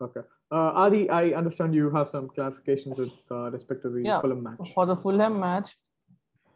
Okay. 0.00 0.20
Uh, 0.52 0.70
Adi, 0.84 1.08
I 1.10 1.30
understand 1.30 1.74
you 1.74 1.90
have 1.90 2.08
some 2.08 2.28
clarifications 2.28 2.98
with 2.98 3.12
uh, 3.30 3.50
respect 3.50 3.82
to 3.82 3.88
the 3.90 4.02
Yeah. 4.02 4.20
Fulham 4.20 4.42
match. 4.42 4.72
For 4.74 4.84
the 4.86 4.96
Fulham 4.96 5.40
match, 5.40 5.76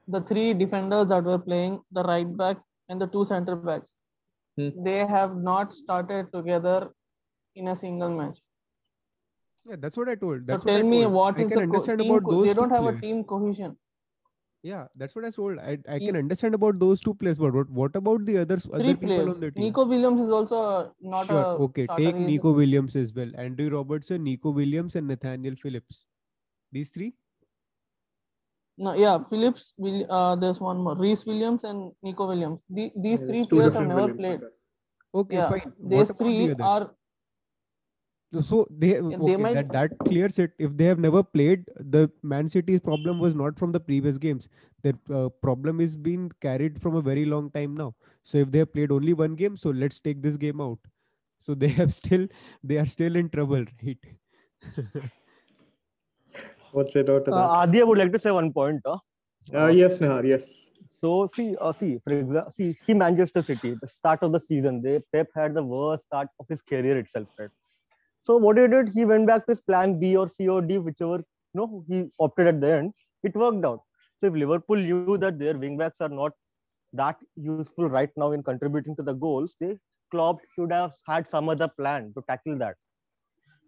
the 0.09 0.21
three 0.21 0.53
defenders 0.55 1.07
that 1.07 1.25
were 1.25 1.39
playing, 1.39 1.81
the 1.91 2.03
right 2.03 2.37
back 2.37 2.59
and 2.89 3.01
the 3.01 3.07
two 3.07 3.25
center 3.25 3.57
backs, 3.57 3.91
Hmm. 4.59 4.69
they 4.85 4.99
have 5.07 5.37
not 5.37 5.73
started 5.73 6.33
together 6.33 6.91
in 7.55 7.69
a 7.69 7.75
single 7.75 8.11
match. 8.11 8.39
Yeah, 9.69 9.77
that's 9.79 9.97
what 9.97 10.09
I 10.09 10.15
told. 10.17 10.47
So 10.47 10.53
That's 10.53 10.65
what 10.65 10.73
tell 10.73 10.83
me 10.83 11.03
told. 11.03 11.15
what 11.15 11.39
I 11.39 11.43
is 11.43 11.49
can 11.51 11.59
the 11.61 11.67
co- 11.67 11.73
understand 11.77 12.01
team 12.01 12.11
about 12.11 12.25
co- 12.25 12.31
those 12.31 12.47
they 12.47 12.55
don't 12.55 12.69
two 12.69 12.75
have 12.75 12.87
a 12.87 13.01
team 13.01 13.25
cohesion. 13.25 13.77
Yeah, 14.63 14.89
that's 14.95 15.17
what 15.17 15.25
I 15.25 15.31
told. 15.31 15.59
I, 15.59 15.79
I 15.89 15.97
Ye- 15.97 16.07
can 16.07 16.17
understand 16.17 16.55
about 16.55 16.79
those 16.79 17.01
two 17.01 17.15
players, 17.15 17.39
but 17.39 17.55
what, 17.55 17.71
what 17.71 17.97
about 17.97 18.27
the 18.27 18.39
others, 18.39 18.67
other 18.73 18.85
Three 18.85 18.95
people 18.95 19.09
players. 19.09 19.35
on 19.35 19.41
the 19.41 19.51
team? 19.51 19.65
Neco 19.65 19.87
Williams 19.87 20.21
is 20.21 20.31
also 20.31 20.57
uh, 20.63 20.89
not 21.01 21.27
sure. 21.29 21.41
a 21.41 21.55
Okay, 21.69 21.87
take 21.87 21.99
He 22.15 22.23
is- 22.23 22.29
Neco 22.29 22.53
Williams 22.53 22.95
as 22.97 23.15
well. 23.15 23.31
Andrew 23.37 23.71
Robertson, 23.71 24.23
Neco 24.23 24.51
Williams, 24.51 24.97
and 24.97 25.09
Nathaniel 25.09 25.55
Phillips. 25.63 26.05
These 26.73 26.91
three? 26.91 27.15
No, 28.77 28.95
yeah, 28.95 29.19
Phillips. 29.31 29.73
Will, 29.79 30.07
uh, 30.11 30.37
there's 30.37 30.61
one 30.61 30.79
more. 30.79 30.95
Rhys 30.97 31.25
Williams 31.27 31.65
and 31.65 31.93
Neco 32.03 32.27
Williams. 32.29 32.61
The, 32.69 32.93
these 32.97 33.21
Yeah, 33.21 33.27
three 33.27 33.47
players 33.47 33.75
have 33.75 33.87
never 33.87 34.01
Williams, 34.13 34.19
played. 34.21 34.41
okay. 34.41 34.55
Okay, 35.15 35.37
Yeah, 35.37 35.49
fine. 35.51 35.73
these 35.83 36.11
three 36.13 36.55
the 36.55 36.63
are 36.63 36.91
So- 38.33 38.41
So 38.49 38.59
they 38.71 38.89
they 38.93 39.17
okay, 39.17 39.37
might- 39.45 39.55
that 39.59 39.71
that 39.77 39.95
clears 40.09 40.39
it. 40.43 40.53
If 40.67 40.77
they 40.81 40.85
have 40.91 41.01
never 41.05 41.23
played, 41.37 41.65
the 41.95 42.03
Man 42.33 42.49
City's 42.53 42.81
problem 42.89 43.19
was 43.25 43.35
not 43.41 43.59
from 43.63 43.73
the 43.77 43.81
previous 43.89 44.19
games. 44.25 44.49
Their 44.83 44.95
uh, 45.21 45.29
problem 45.47 45.81
is 45.87 45.97
being 45.97 46.31
carried 46.47 46.81
from 46.85 46.95
a 47.01 47.03
very 47.09 47.25
long 47.33 47.51
time 47.57 47.75
now. 47.81 47.89
So 48.23 48.39
if 48.45 48.53
they 48.53 48.61
have 48.65 48.73
played 48.73 48.93
only 48.99 49.15
one 49.23 49.35
game, 49.43 49.57
so 49.57 49.71
let's 49.71 49.99
take 50.09 50.23
this 50.23 50.37
game 50.37 50.61
out. 50.61 50.79
So 51.39 51.55
they 51.65 51.69
have 51.81 51.93
still 52.01 52.29
they 52.63 52.79
are 52.85 52.87
still 52.87 53.17
in 53.25 53.31
trouble, 53.31 53.65
right? 53.83 54.11
What's 56.73 56.95
it 56.97 57.09
out 57.11 57.25
to 57.25 57.33
Uh, 57.33 57.37
that? 57.37 57.51
Adi, 57.63 57.81
I 57.81 57.85
would 57.85 57.99
like 57.99 58.13
to 58.13 58.19
say 58.27 58.31
one 58.41 58.53
point. 58.53 58.81
Uh, 58.85 58.99
Uh, 59.61 59.69
yes, 59.77 59.99
Nahar, 60.01 60.25
yes. 60.29 60.47
So 61.03 61.11
see, 61.35 61.57
uh, 61.67 61.73
see, 61.77 61.99
for 62.05 62.13
example, 62.17 62.53
see, 62.57 62.67
see 62.81 62.95
Manchester 62.95 63.43
City. 63.43 63.71
The 63.83 63.89
start 63.89 64.23
of 64.27 64.33
the 64.35 64.41
season, 64.47 64.83
they 64.83 65.01
Pep 65.15 65.29
had 65.35 65.55
the 65.55 65.63
worst 65.71 66.05
start 66.09 66.29
of 66.39 66.47
his 66.53 66.61
career 66.73 66.99
itself, 67.03 67.29
right? 67.39 67.49
So 68.23 68.37
what 68.37 68.59
he 68.59 68.67
did, 68.69 68.91
he 68.91 69.05
went 69.05 69.27
back 69.27 69.47
to 69.47 69.53
his 69.53 69.61
plan 69.61 69.99
B 69.99 70.17
or 70.17 70.29
C 70.29 70.49
or 70.49 70.63
D, 70.63 70.79
whichever 70.79 71.17
you 71.17 71.25
know 71.55 71.85
he 71.89 72.11
opted 72.19 72.47
at 72.47 72.61
the 72.61 72.73
end. 72.73 72.93
It 73.23 73.35
worked 73.35 73.65
out. 73.65 73.81
So 74.21 74.29
if 74.29 74.35
Liverpool 74.35 74.77
knew 74.77 75.17
that 75.19 75.39
their 75.39 75.55
wingbacks 75.55 76.01
are 76.01 76.09
not 76.09 76.33
that 76.93 77.17
useful 77.37 77.89
right 77.89 78.11
now 78.17 78.33
in 78.33 78.43
contributing 78.43 78.95
to 78.97 79.03
the 79.03 79.15
goals, 79.15 79.57
they 79.61 79.79
Klopp 80.11 80.41
should 80.55 80.73
have 80.73 80.93
had 81.07 81.29
some 81.29 81.49
other 81.49 81.69
plan 81.69 82.13
to 82.15 82.23
tackle 82.29 82.59
that. 82.59 82.77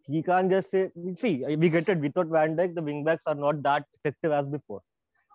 He 0.07 0.23
can't 0.23 0.51
just 0.51 0.71
say, 0.71 0.91
see, 1.21 1.45
we 1.57 1.69
get 1.69 1.89
it. 1.89 1.99
Without 1.99 2.27
Van 2.27 2.57
Dijk, 2.57 2.75
the 2.75 2.83
wingbacks 2.83 3.21
are 3.27 3.37
not 3.37 3.63
that 3.63 3.85
effective 3.95 4.33
as 4.33 4.49
before. 4.49 4.83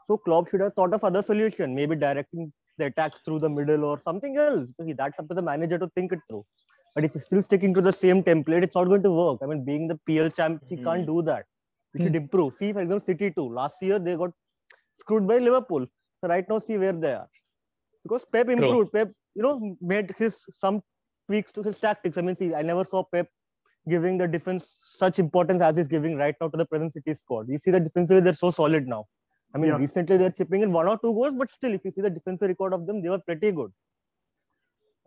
So 0.06 0.17
Klopp 0.17 0.49
should 0.49 0.62
have 0.62 0.73
thought 0.73 0.93
of 0.93 1.03
other 1.03 1.21
solution, 1.21 1.73
maybe 1.73 1.95
directing 1.95 2.51
the 2.77 2.86
attacks 2.88 3.19
through 3.23 3.39
the 3.39 3.49
middle 3.49 3.86
or 3.86 4.01
something 4.03 4.38
else. 4.38 4.69
That's 4.77 5.17
up 5.17 5.30
to 5.30 5.36
the 5.36 5.41
manager 5.41 5.80
to 5.80 5.89
think 5.95 6.12
it 6.12 6.19
through. 6.30 6.45
But 6.97 7.05
if 7.05 7.13
he's 7.13 7.25
still 7.25 7.43
sticking 7.43 7.75
to 7.75 7.81
the 7.81 7.93
same 7.93 8.23
template, 8.23 8.63
it's 8.63 8.73
not 8.73 8.86
going 8.86 9.03
to 9.03 9.12
work. 9.12 9.41
I 9.43 9.45
mean, 9.45 9.63
being 9.63 9.88
the 9.88 9.99
PL 10.07 10.31
champ, 10.31 10.63
he 10.67 10.77
mm-hmm. 10.77 10.83
can't 10.83 11.05
do 11.05 11.21
that. 11.21 11.45
He 11.93 12.01
should 12.03 12.13
hmm. 12.13 12.23
improve. 12.23 12.55
See, 12.57 12.73
for 12.73 12.81
example, 12.81 13.05
City 13.05 13.29
too. 13.29 13.53
Last 13.53 13.75
year 13.83 13.99
they 13.99 14.15
got 14.15 14.31
screwed 14.99 15.27
by 15.27 15.38
Liverpool. 15.38 15.86
So 16.19 16.27
right 16.27 16.43
now, 16.49 16.57
see 16.57 16.75
where 16.79 16.93
they 16.93 17.12
are. 17.12 17.27
Because 18.01 18.25
Pep 18.33 18.49
improved. 18.49 18.91
Pep, 18.91 19.12
you 19.36 19.43
know, 19.43 19.77
made 19.79 20.15
his 20.17 20.43
some 20.51 20.81
tweaks 21.27 21.51
to 21.51 21.62
his 21.62 21.77
tactics. 21.77 22.17
I 22.17 22.21
mean, 22.21 22.36
see, 22.36 22.55
I 22.55 22.63
never 22.63 22.83
saw 22.83 23.03
Pep 23.03 23.27
giving 23.88 24.17
the 24.17 24.27
defense 24.27 24.67
such 24.79 25.19
importance 25.19 25.62
as 25.62 25.77
he's 25.77 25.86
giving 25.86 26.15
right 26.15 26.33
now 26.41 26.47
to 26.47 26.57
the 26.57 26.65
present 26.65 26.93
City 26.93 27.13
squad. 27.13 27.47
You 27.47 27.60
see 27.60 27.69
the 27.69 27.79
defensively 27.79 28.21
they're 28.21 28.33
so 28.33 28.49
solid 28.49 28.88
now. 28.88 29.05
I 29.53 29.60
mean, 29.60 29.69
Yeah. 29.69 29.77
recently 29.77 30.17
they're 30.17 30.31
chipping 30.31 30.63
in 30.63 30.71
one 30.71 30.88
or 30.88 30.97
two 30.97 31.13
goals, 31.13 31.36
but 31.36 31.51
still, 31.51 31.75
if 31.75 31.86
you 31.86 31.91
see 31.91 32.01
the 32.01 32.10
defensive 32.10 32.47
record 32.47 32.73
of 32.73 32.88
them, 32.88 33.03
they 33.03 33.10
were 33.10 33.19
pretty 33.19 33.51
good. 33.51 33.71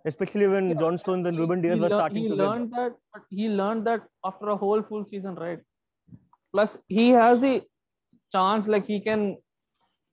Especially 0.07 0.47
when 0.47 0.79
John 0.79 0.97
Stones 0.99 1.27
and 1.27 1.39
Ruben 1.39 1.61
Dias 1.61 1.75
he, 1.77 1.81
were 1.81 1.89
starting 1.89 2.23
he 2.23 2.29
together. 2.29 2.43
learned 2.49 2.71
that 2.73 2.93
but 3.13 3.23
he 3.31 3.49
learned 3.49 3.87
that 3.87 4.03
after 4.25 4.49
a 4.49 4.57
whole 4.57 4.83
full 4.83 5.05
season 5.05 5.35
right 5.35 5.61
plus 6.53 6.77
he 6.89 7.11
has 7.11 7.41
the 7.41 7.63
chance 8.33 8.67
like 8.67 8.87
he 8.87 9.01
can 9.01 9.37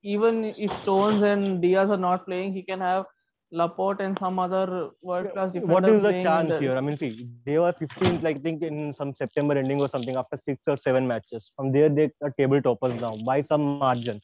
even 0.02 0.44
if 0.44 0.74
stones 0.82 1.22
and 1.22 1.62
dias 1.62 1.90
are 1.90 1.96
not 2.08 2.26
playing 2.26 2.52
he 2.52 2.62
can 2.62 2.80
have 2.80 3.06
laporte 3.50 4.00
and 4.00 4.18
some 4.18 4.38
other 4.38 4.90
world 5.02 5.32
class 5.32 5.50
defender 5.52 5.72
what 5.72 5.88
is 5.88 6.02
the 6.02 6.12
chance 6.22 6.54
the- 6.54 6.58
here? 6.60 6.76
I 6.76 6.80
mean, 6.80 6.96
see, 6.96 7.26
they 7.46 7.58
were 7.58 7.72
15th, 7.72 8.22
like, 8.22 8.36
I 8.36 8.40
think, 8.40 8.62
in 8.62 8.92
some 8.94 9.14
September 9.14 9.56
ending 9.56 9.80
or 9.80 9.88
something 9.88 10.16
after 10.16 10.38
six 10.44 10.62
or 10.66 10.76
seven 10.76 11.06
matches. 11.08 11.50
From 11.56 11.72
there, 11.72 11.88
they 11.88 12.10
are 12.22 12.30
table 12.36 12.60
toppers 12.60 12.94
now 13.00 13.16
by 13.16 13.40
some 13.40 13.78
margin. 13.78 14.20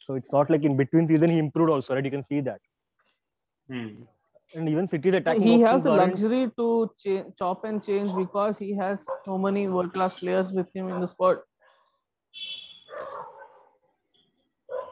So 0.00 0.14
it's 0.14 0.32
not 0.32 0.48
like 0.50 0.64
in 0.64 0.76
between 0.76 1.06
season 1.06 1.30
he 1.30 1.38
improved 1.38 1.70
also, 1.70 1.94
right? 1.94 2.04
You 2.04 2.10
can 2.10 2.24
see 2.24 2.40
that. 2.40 2.60
Hmm. 3.68 3.88
And 4.54 4.68
even 4.68 4.86
City's 4.86 5.14
attacking 5.14 5.42
he 5.42 5.60
has 5.60 5.82
the 5.82 5.90
luxury 5.90 6.50
to 6.56 6.90
cha- 6.98 7.24
chop 7.38 7.64
and 7.64 7.82
change 7.84 8.14
because 8.16 8.58
he 8.58 8.74
has 8.76 9.04
so 9.24 9.36
many 9.36 9.66
world 9.68 9.92
class 9.92 10.18
players 10.18 10.52
with 10.52 10.68
him 10.74 10.88
in 10.88 11.00
the 11.00 11.06
squad 11.08 11.38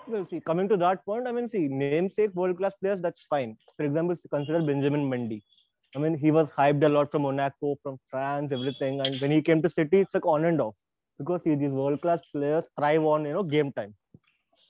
Well, 0.08 0.26
see, 0.28 0.40
coming 0.40 0.68
to 0.68 0.76
that 0.78 1.04
point, 1.04 1.26
I 1.28 1.32
mean, 1.32 1.48
see, 1.48 1.68
namesake 1.68 2.34
world 2.34 2.58
class 2.58 2.74
players, 2.80 3.00
that's 3.00 3.22
fine. 3.22 3.56
For 3.76 3.84
example, 3.84 4.16
consider 4.30 4.60
Benjamin 4.60 5.08
Mendy. 5.08 5.42
I 5.94 5.98
mean, 6.00 6.18
he 6.18 6.30
was 6.30 6.48
hyped 6.48 6.82
a 6.84 6.88
lot 6.88 7.10
from 7.10 7.22
Monaco, 7.22 7.76
from 7.82 7.98
France, 8.10 8.52
everything. 8.52 9.00
And 9.00 9.20
when 9.20 9.30
he 9.30 9.40
came 9.40 9.62
to 9.62 9.68
City, 9.70 10.00
it's 10.00 10.12
like 10.12 10.26
on 10.26 10.44
and 10.44 10.60
off. 10.60 10.74
Because 11.18 11.42
see, 11.44 11.54
these 11.54 11.70
world 11.70 12.02
class 12.02 12.20
players 12.34 12.68
thrive 12.78 13.02
on, 13.04 13.24
you 13.24 13.32
know, 13.32 13.42
game 13.42 13.72
time. 13.72 13.94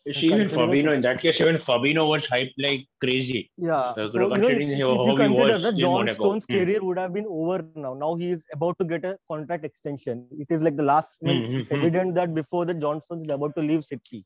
Even 0.05 0.39
consider- 0.49 0.61
Fabinho, 0.61 0.95
in 0.95 1.01
that 1.03 1.21
case, 1.21 1.41
even 1.41 1.59
Fabinho 1.59 2.09
was 2.09 2.23
hyped 2.25 2.55
like 2.59 2.87
crazy. 3.01 3.51
Yeah. 3.57 3.77
Uh, 3.77 4.07
so, 4.07 4.21
you 4.21 4.29
know, 4.41 4.49
if, 4.49 4.59
if 4.59 4.79
you 4.79 5.17
consider 5.17 5.59
that 5.61 5.77
John 5.77 6.09
Stone's 6.15 6.45
Hmm. 6.45 6.55
career 6.55 6.79
would 6.83 6.99
have 6.99 7.13
been 7.13 7.27
over 7.29 7.65
now. 7.77 7.95
Now 7.95 8.17
he 8.17 8.31
is 8.33 8.45
about 8.53 8.79
to 8.81 8.85
get 8.85 9.05
a 9.05 9.17
contract 9.31 9.65
extension. 9.65 10.27
It 10.33 10.49
is 10.51 10.61
like 10.61 10.77
the 10.77 10.83
last. 10.83 11.19
I 11.23 11.27
mean, 11.29 11.45
Hmm, 11.45 11.53
hmm, 11.53 11.59
it's 11.61 11.71
evident 11.73 12.15
that 12.17 12.35
before 12.35 12.65
that 12.67 12.81
John 12.81 13.01
Stones 13.01 13.25
is 13.27 13.31
about 13.31 13.55
to 13.57 13.63
leave 13.63 13.85
City. 13.85 14.25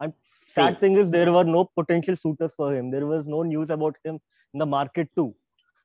And 0.00 0.14
sad 0.48 0.78
True. 0.78 0.80
thing 0.80 0.96
is 0.96 1.10
there 1.10 1.30
were 1.30 1.44
no 1.44 1.66
potential 1.76 2.16
suitors 2.16 2.54
for 2.54 2.74
him. 2.74 2.90
There 2.90 3.06
was 3.06 3.28
no 3.28 3.42
news 3.42 3.68
about 3.68 3.96
him 4.04 4.18
in 4.54 4.58
the 4.58 4.66
market 4.66 5.10
too. 5.14 5.34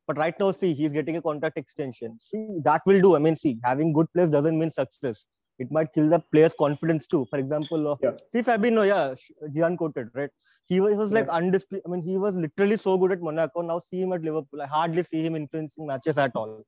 But 0.07 0.17
right 0.17 0.37
now, 0.39 0.51
see, 0.51 0.73
he's 0.73 0.91
getting 0.93 1.17
a 1.17 1.21
contract 1.21 1.57
extension. 1.57 2.17
See, 2.21 2.47
that 2.63 2.81
will 2.85 3.01
do. 3.01 3.15
I 3.17 3.19
mean, 3.19 3.35
see, 3.35 3.57
having 3.63 3.91
good 3.91 4.07
players 4.13 4.29
doesn't 4.29 4.57
mean 4.57 4.69
success. 4.69 5.25
It 5.59 5.71
might 5.71 5.93
kill 5.93 6.09
the 6.09 6.19
player's 6.19 6.53
confidence 6.59 7.07
too. 7.07 7.25
For 7.29 7.39
example, 7.39 7.87
uh, 7.91 7.95
Yeah. 8.01 8.11
see 8.31 8.41
Fabinho, 8.41 8.87
yeah, 8.87 9.15
Gian 9.53 9.77
quoted, 9.77 10.09
right? 10.13 10.29
He 10.65 10.79
was, 10.79 10.91
he 10.91 10.97
was 10.97 11.11
like 11.11 11.27
undisputed. 11.27 11.83
I 11.85 11.89
mean, 11.91 12.01
he 12.01 12.17
was 12.17 12.35
literally 12.35 12.77
so 12.77 12.97
good 12.97 13.11
at 13.11 13.21
Monaco. 13.21 13.61
Now 13.61 13.79
see 13.79 14.01
him 14.01 14.13
at 14.13 14.21
Liverpool. 14.21 14.61
I 14.61 14.65
hardly 14.67 15.03
see 15.03 15.23
him 15.25 15.35
influencing 15.35 15.85
matches 15.85 16.17
at 16.17 16.31
all. 16.35 16.63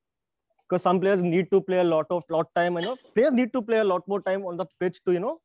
Because 0.67 0.83
some 0.83 0.99
players 0.99 1.23
need 1.23 1.49
to 1.51 1.61
play 1.61 1.79
a 1.79 1.83
lot 1.83 2.05
of 2.09 2.23
lot 2.29 2.47
time. 2.55 2.75
You 2.75 2.81
know, 2.81 2.97
players 3.15 3.33
need 3.33 3.53
to 3.53 3.61
play 3.61 3.79
a 3.79 3.83
lot 3.83 4.07
more 4.07 4.21
time 4.21 4.45
on 4.45 4.57
the 4.57 4.65
pitch 4.79 4.99
to 5.05 5.13
you 5.13 5.19
know 5.19 5.39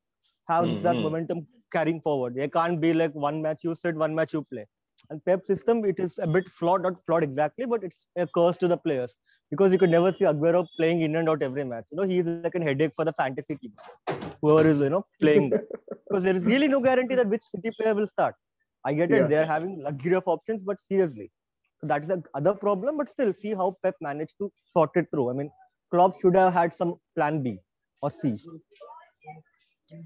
have 0.47 0.67
that 0.83 0.95
Mhm. 0.95 1.01
momentum 1.03 1.47
carrying 1.71 2.01
forward. 2.01 2.35
They 2.35 2.47
can't 2.49 2.81
be 2.81 2.93
like 2.93 3.13
one 3.13 3.41
match 3.41 3.63
you 3.63 3.75
sit, 3.75 3.95
one 3.95 4.15
match 4.15 4.33
you 4.33 4.43
play. 4.43 4.65
And 5.09 5.23
Pep 5.25 5.45
system, 5.45 5.83
it 5.85 5.99
is 5.99 6.19
a 6.19 6.27
bit 6.27 6.47
flawed, 6.49 6.83
not 6.83 6.93
flawed 7.05 7.23
exactly, 7.23 7.65
but 7.65 7.83
it's 7.83 8.05
a 8.15 8.27
curse 8.27 8.57
to 8.57 8.67
the 8.67 8.77
players 8.77 9.15
because 9.49 9.71
you 9.71 9.77
could 9.77 9.89
never 9.89 10.11
see 10.13 10.25
Aguero 10.25 10.65
playing 10.77 11.01
in 11.01 11.15
and 11.15 11.29
out 11.29 11.41
every 11.43 11.63
match. 11.63 11.85
You 11.91 11.97
know, 11.97 12.03
he's 12.03 12.25
like 12.25 12.55
a 12.55 12.59
headache 12.61 12.93
for 12.95 13.03
the 13.05 13.13
fantasy 13.13 13.55
team, 13.55 13.73
whoever 14.41 14.67
is 14.69 14.79
you 14.79 14.89
know 14.89 15.05
playing 15.19 15.49
that. 15.49 15.65
because 16.07 16.23
there 16.23 16.35
is 16.37 16.43
really 16.43 16.67
no 16.67 16.79
guarantee 16.79 17.15
that 17.15 17.27
which 17.27 17.43
City 17.43 17.71
player 17.79 17.93
will 17.93 18.07
start. 18.07 18.35
I 18.85 18.93
get 18.93 19.11
it; 19.11 19.17
Yeah. 19.21 19.27
they 19.27 19.37
are 19.37 19.45
having 19.45 19.81
luxury 19.81 20.15
of 20.15 20.23
options, 20.27 20.63
but 20.63 20.79
seriously, 20.79 21.31
so 21.81 21.87
that 21.87 22.03
is 22.03 22.07
the 22.09 22.23
other 22.33 22.53
problem. 22.53 22.97
But 22.97 23.09
still, 23.09 23.33
see 23.41 23.53
how 23.53 23.77
Pep 23.83 23.95
managed 24.01 24.35
to 24.39 24.51
sort 24.65 24.91
it 24.95 25.07
through. 25.11 25.29
I 25.29 25.33
mean, 25.33 25.51
Klopp 25.91 26.19
should 26.21 26.35
have 26.35 26.53
had 26.53 26.73
some 26.73 26.95
plan 27.15 27.43
B 27.43 27.59
or 28.01 28.11
C. 28.11 28.37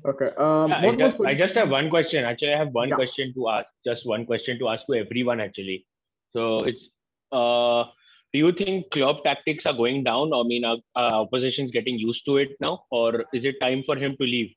Okay. 0.05 0.29
Um, 0.37 0.69
Yeah, 0.69 0.79
I, 0.79 0.95
just, 0.95 1.19
was 1.19 1.27
I 1.27 1.33
just 1.33 1.55
have 1.55 1.69
one 1.69 1.89
question. 1.89 2.23
Actually, 2.25 2.53
I 2.53 2.57
have 2.57 2.73
one 2.73 2.89
Yeah. 2.89 2.95
question 2.95 3.33
to 3.35 3.49
ask. 3.49 3.67
Just 3.85 4.05
one 4.05 4.25
question 4.25 4.59
to 4.59 4.69
ask 4.69 4.85
to 4.87 4.95
everyone. 4.95 5.39
Actually, 5.39 5.85
so 6.33 6.59
it's 6.63 6.89
uh, 7.31 7.85
do 8.33 8.39
you 8.39 8.51
think 8.51 8.91
Klopp 8.91 9.23
tactics 9.23 9.65
are 9.65 9.73
going 9.73 10.03
down? 10.03 10.33
I 10.33 10.43
mean, 10.43 10.65
are, 10.65 10.77
are 10.95 11.13
oppositions 11.23 11.71
getting 11.71 11.97
used 11.97 12.25
to 12.25 12.37
it 12.37 12.55
now, 12.59 12.83
or 12.91 13.25
is 13.33 13.45
it 13.45 13.59
time 13.61 13.83
for 13.85 13.95
him 13.95 14.15
to 14.17 14.23
leave? 14.23 14.53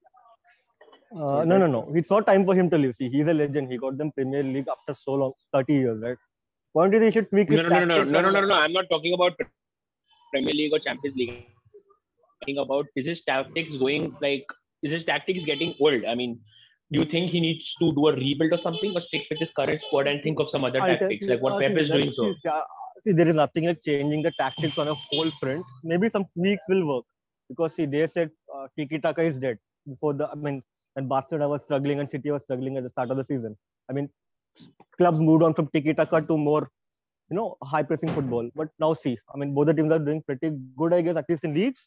Uh, 1.12 1.44
no, 1.44 1.58
no, 1.58 1.66
no. 1.66 1.90
It's 1.94 2.10
not 2.10 2.26
time 2.26 2.44
for 2.44 2.54
him 2.54 2.68
to 2.70 2.78
leave. 2.78 2.94
See, 2.94 3.08
he's 3.08 3.28
a 3.28 3.34
legend. 3.34 3.70
He 3.72 3.78
got 3.78 3.96
them 3.96 4.12
Premier 4.12 4.42
League 4.42 4.68
after 4.68 4.94
so 5.00 5.14
long, 5.14 5.32
30 5.52 5.72
years, 5.72 6.02
right? 6.02 6.18
Point 6.74 6.94
is, 6.94 7.02
he 7.02 7.10
should 7.10 7.30
tweak 7.30 7.48
his 7.48 7.62
No, 7.62 7.68
no, 7.68 7.78
no, 7.78 7.84
no, 7.84 7.94
tactics 7.96 8.12
no, 8.12 8.20
no, 8.20 8.30
no, 8.30 8.46
no. 8.46 8.54
I'm 8.54 8.72
not 8.72 8.86
talking 8.90 9.14
about 9.14 9.32
Premier 10.32 10.52
League 10.52 10.72
or 10.72 10.78
Champions 10.80 11.16
League. 11.16 11.30
I'm 11.30 11.44
talking 12.42 12.58
about 12.58 12.86
is 12.94 13.06
his 13.06 13.22
tactics 13.24 13.74
going 13.76 14.14
like 14.20 14.44
is 14.82 14.92
his 14.92 15.04
tactics 15.04 15.44
getting 15.44 15.74
old? 15.80 16.04
I 16.04 16.14
mean, 16.14 16.40
do 16.92 17.00
you 17.00 17.04
think 17.04 17.30
he 17.30 17.40
needs 17.40 17.74
to 17.80 17.92
do 17.92 18.08
a 18.08 18.14
rebuild 18.14 18.52
or 18.52 18.58
something, 18.58 18.94
or 18.96 19.00
stick 19.00 19.26
with 19.30 19.38
his 19.38 19.50
current 19.50 19.82
squad 19.86 20.06
and 20.06 20.22
think 20.22 20.40
of 20.40 20.48
some 20.50 20.64
other 20.64 20.80
I'll 20.80 20.96
tactics 20.96 21.26
like 21.26 21.42
what 21.42 21.54
uh, 21.54 21.58
Pep 21.58 21.76
is 21.76 21.90
doing? 21.90 22.12
So 22.14 22.34
See, 22.42 22.48
uh, 22.48 22.60
see, 23.02 23.12
there 23.12 23.28
is 23.28 23.34
nothing 23.34 23.66
like 23.66 23.82
changing 23.82 24.22
the 24.22 24.32
tactics 24.38 24.78
on 24.78 24.88
a 24.88 24.94
whole 24.94 25.30
front. 25.40 25.64
Maybe 25.84 26.08
some 26.08 26.24
tweaks 26.34 26.62
will 26.68 26.86
work 26.86 27.04
because 27.48 27.74
see, 27.74 27.84
they 27.84 28.06
said 28.06 28.30
uh, 28.54 28.68
Tiki 28.76 28.98
Taka 28.98 29.22
is 29.22 29.38
dead 29.38 29.58
before 29.86 30.14
the. 30.14 30.28
I 30.30 30.34
mean, 30.34 30.62
and 30.96 31.08
Barcelona 31.08 31.48
was 31.48 31.62
struggling 31.62 32.00
and 32.00 32.08
City 32.08 32.30
was 32.30 32.42
struggling 32.42 32.76
at 32.76 32.82
the 32.82 32.88
start 32.88 33.10
of 33.10 33.16
the 33.16 33.24
season. 33.24 33.56
I 33.90 33.92
mean, 33.92 34.08
clubs 34.96 35.20
moved 35.20 35.42
on 35.42 35.54
from 35.54 35.68
Tiki 35.68 35.94
Taka 35.94 36.22
to 36.22 36.38
more, 36.38 36.70
you 37.30 37.36
know, 37.36 37.56
high 37.62 37.82
pressing 37.82 38.08
football. 38.08 38.50
But 38.54 38.68
now 38.78 38.94
see, 38.94 39.18
I 39.34 39.38
mean, 39.38 39.54
both 39.54 39.66
the 39.66 39.74
teams 39.74 39.92
are 39.92 39.98
doing 39.98 40.22
pretty 40.22 40.52
good, 40.76 40.94
I 40.94 41.02
guess, 41.02 41.16
at 41.16 41.26
least 41.28 41.44
in 41.44 41.54
leagues. 41.54 41.86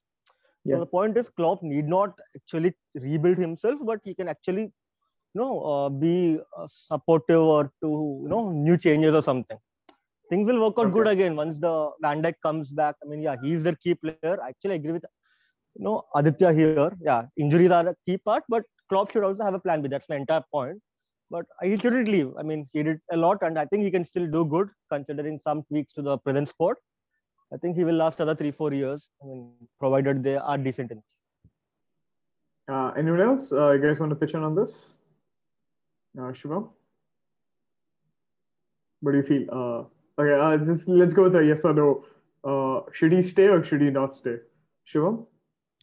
So 0.66 0.74
Yeah. 0.74 0.80
the 0.80 0.86
point 0.86 1.18
is, 1.18 1.30
Klopp 1.30 1.64
need 1.64 1.88
not 1.88 2.20
actually 2.36 2.74
rebuild 2.96 3.38
himself, 3.38 3.80
but 3.84 4.00
he 4.04 4.14
can 4.14 4.28
actually, 4.28 4.64
you 4.64 5.40
know, 5.42 5.62
uh, 5.72 5.90
be 5.90 6.40
uh, 6.58 6.68
supportive 6.68 7.42
or 7.42 7.64
to 7.82 7.90
you 8.24 8.30
know 8.34 8.52
new 8.52 8.78
changes 8.78 9.16
or 9.16 9.24
something. 9.24 9.58
Things 10.30 10.48
will 10.48 10.62
work 10.64 10.76
out 10.80 10.94
good 10.94 11.08
again 11.08 11.36
once 11.36 11.58
the 11.60 11.74
Van 12.02 12.22
Dijk 12.22 12.36
comes 12.44 12.70
back. 12.72 12.96
I 13.04 13.08
mean, 13.08 13.22
yeah, 13.22 13.36
he's 13.44 13.64
their 13.64 13.76
key 13.76 13.96
player. 13.96 14.38
I 14.42 14.50
actually 14.50 14.76
agree 14.76 14.94
with 14.94 15.06
you 15.76 15.84
know 15.86 16.04
Aditya 16.16 16.54
here. 16.54 16.92
Yeah, 17.02 17.26
injuries 17.38 17.72
are 17.72 17.88
a 17.90 17.96
key 18.06 18.18
part, 18.18 18.44
but 18.48 18.64
Klopp 18.90 19.12
should 19.12 19.24
also 19.24 19.44
have 19.44 19.54
a 19.56 19.60
plan 19.60 19.82
B. 19.82 19.90
That's 19.90 20.08
my 20.10 20.18
entire 20.18 20.44
point. 20.54 20.80
But 21.32 21.46
he 21.64 21.78
shouldn't 21.78 22.08
leave. 22.08 22.32
I 22.38 22.44
mean, 22.44 22.66
he 22.74 22.84
did 22.84 23.00
a 23.12 23.18
lot, 23.18 23.42
and 23.42 23.58
I 23.58 23.66
think 23.66 23.84
he 23.84 23.92
can 23.92 24.06
still 24.06 24.28
do 24.28 24.46
good 24.46 24.70
considering 24.94 25.40
some 25.42 25.64
tweaks 25.64 25.94
to 25.94 26.02
the 26.02 26.18
present 26.20 26.50
squad. 26.50 26.76
I 27.54 27.58
think 27.58 27.76
he 27.76 27.84
will 27.84 27.96
last 27.96 28.20
another 28.20 28.36
three, 28.36 28.52
four 28.52 28.74
years. 28.74 29.08
I 29.22 29.26
mean, 29.28 29.52
provided 29.80 30.24
they 30.24 30.38
are 30.38 30.58
decent 30.58 30.92
enough. 30.92 31.04
Uh, 32.70 32.92
anyone 32.98 33.20
else? 33.22 33.52
Uh, 33.52 33.72
you 33.72 33.82
guys 33.82 34.00
want 34.00 34.10
to 34.12 34.16
pitch 34.16 34.34
in 34.34 34.44
on 34.44 34.56
this? 34.56 34.72
Uh, 36.18 36.32
Shivam? 36.32 36.70
What 39.02 39.12
do 39.14 39.18
you 39.18 39.24
feel? 39.24 39.46
Uh, 39.52 40.22
okay, 40.22 40.40
uh, 40.40 40.66
just 40.66 40.88
let's 40.88 41.14
go 41.14 41.24
with 41.24 41.36
a 41.36 41.44
yes 41.44 41.66
or 41.66 41.74
no. 41.74 42.06
Uh, 42.44 42.82
should 42.94 43.12
he 43.12 43.22
stay 43.22 43.48
or 43.48 43.64
should 43.64 43.82
he 43.82 43.90
not 43.90 44.16
stay? 44.16 44.38
Shivam? 44.88 45.26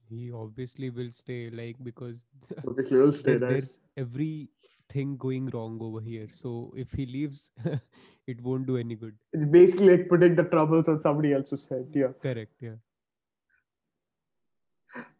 He 0.08 0.32
obviously 0.32 0.88
will 0.90 1.10
stay, 1.10 1.50
like 1.50 1.76
because 1.82 2.24
Obviously, 2.66 2.96
he'll 2.96 3.12
stay, 3.12 3.36
there- 3.36 3.40
right? 3.40 3.50
there's 3.50 3.78
everything 4.88 5.16
going 5.16 5.46
wrong 5.52 5.78
over 5.80 6.00
here. 6.00 6.28
So 6.32 6.72
if 6.76 6.92
he 6.92 7.06
leaves, 7.06 7.50
it 8.26 8.40
won't 8.42 8.66
do 8.66 8.76
any 8.76 8.94
good. 8.94 9.14
It's 9.32 9.44
basically 9.44 9.96
like 9.96 10.08
putting 10.08 10.34
the 10.34 10.44
troubles 10.44 10.88
on 10.88 11.00
somebody 11.00 11.32
else's 11.32 11.66
head. 11.68 11.86
Yeah. 11.94 12.08
Correct. 12.22 12.52
Yeah. 12.60 12.76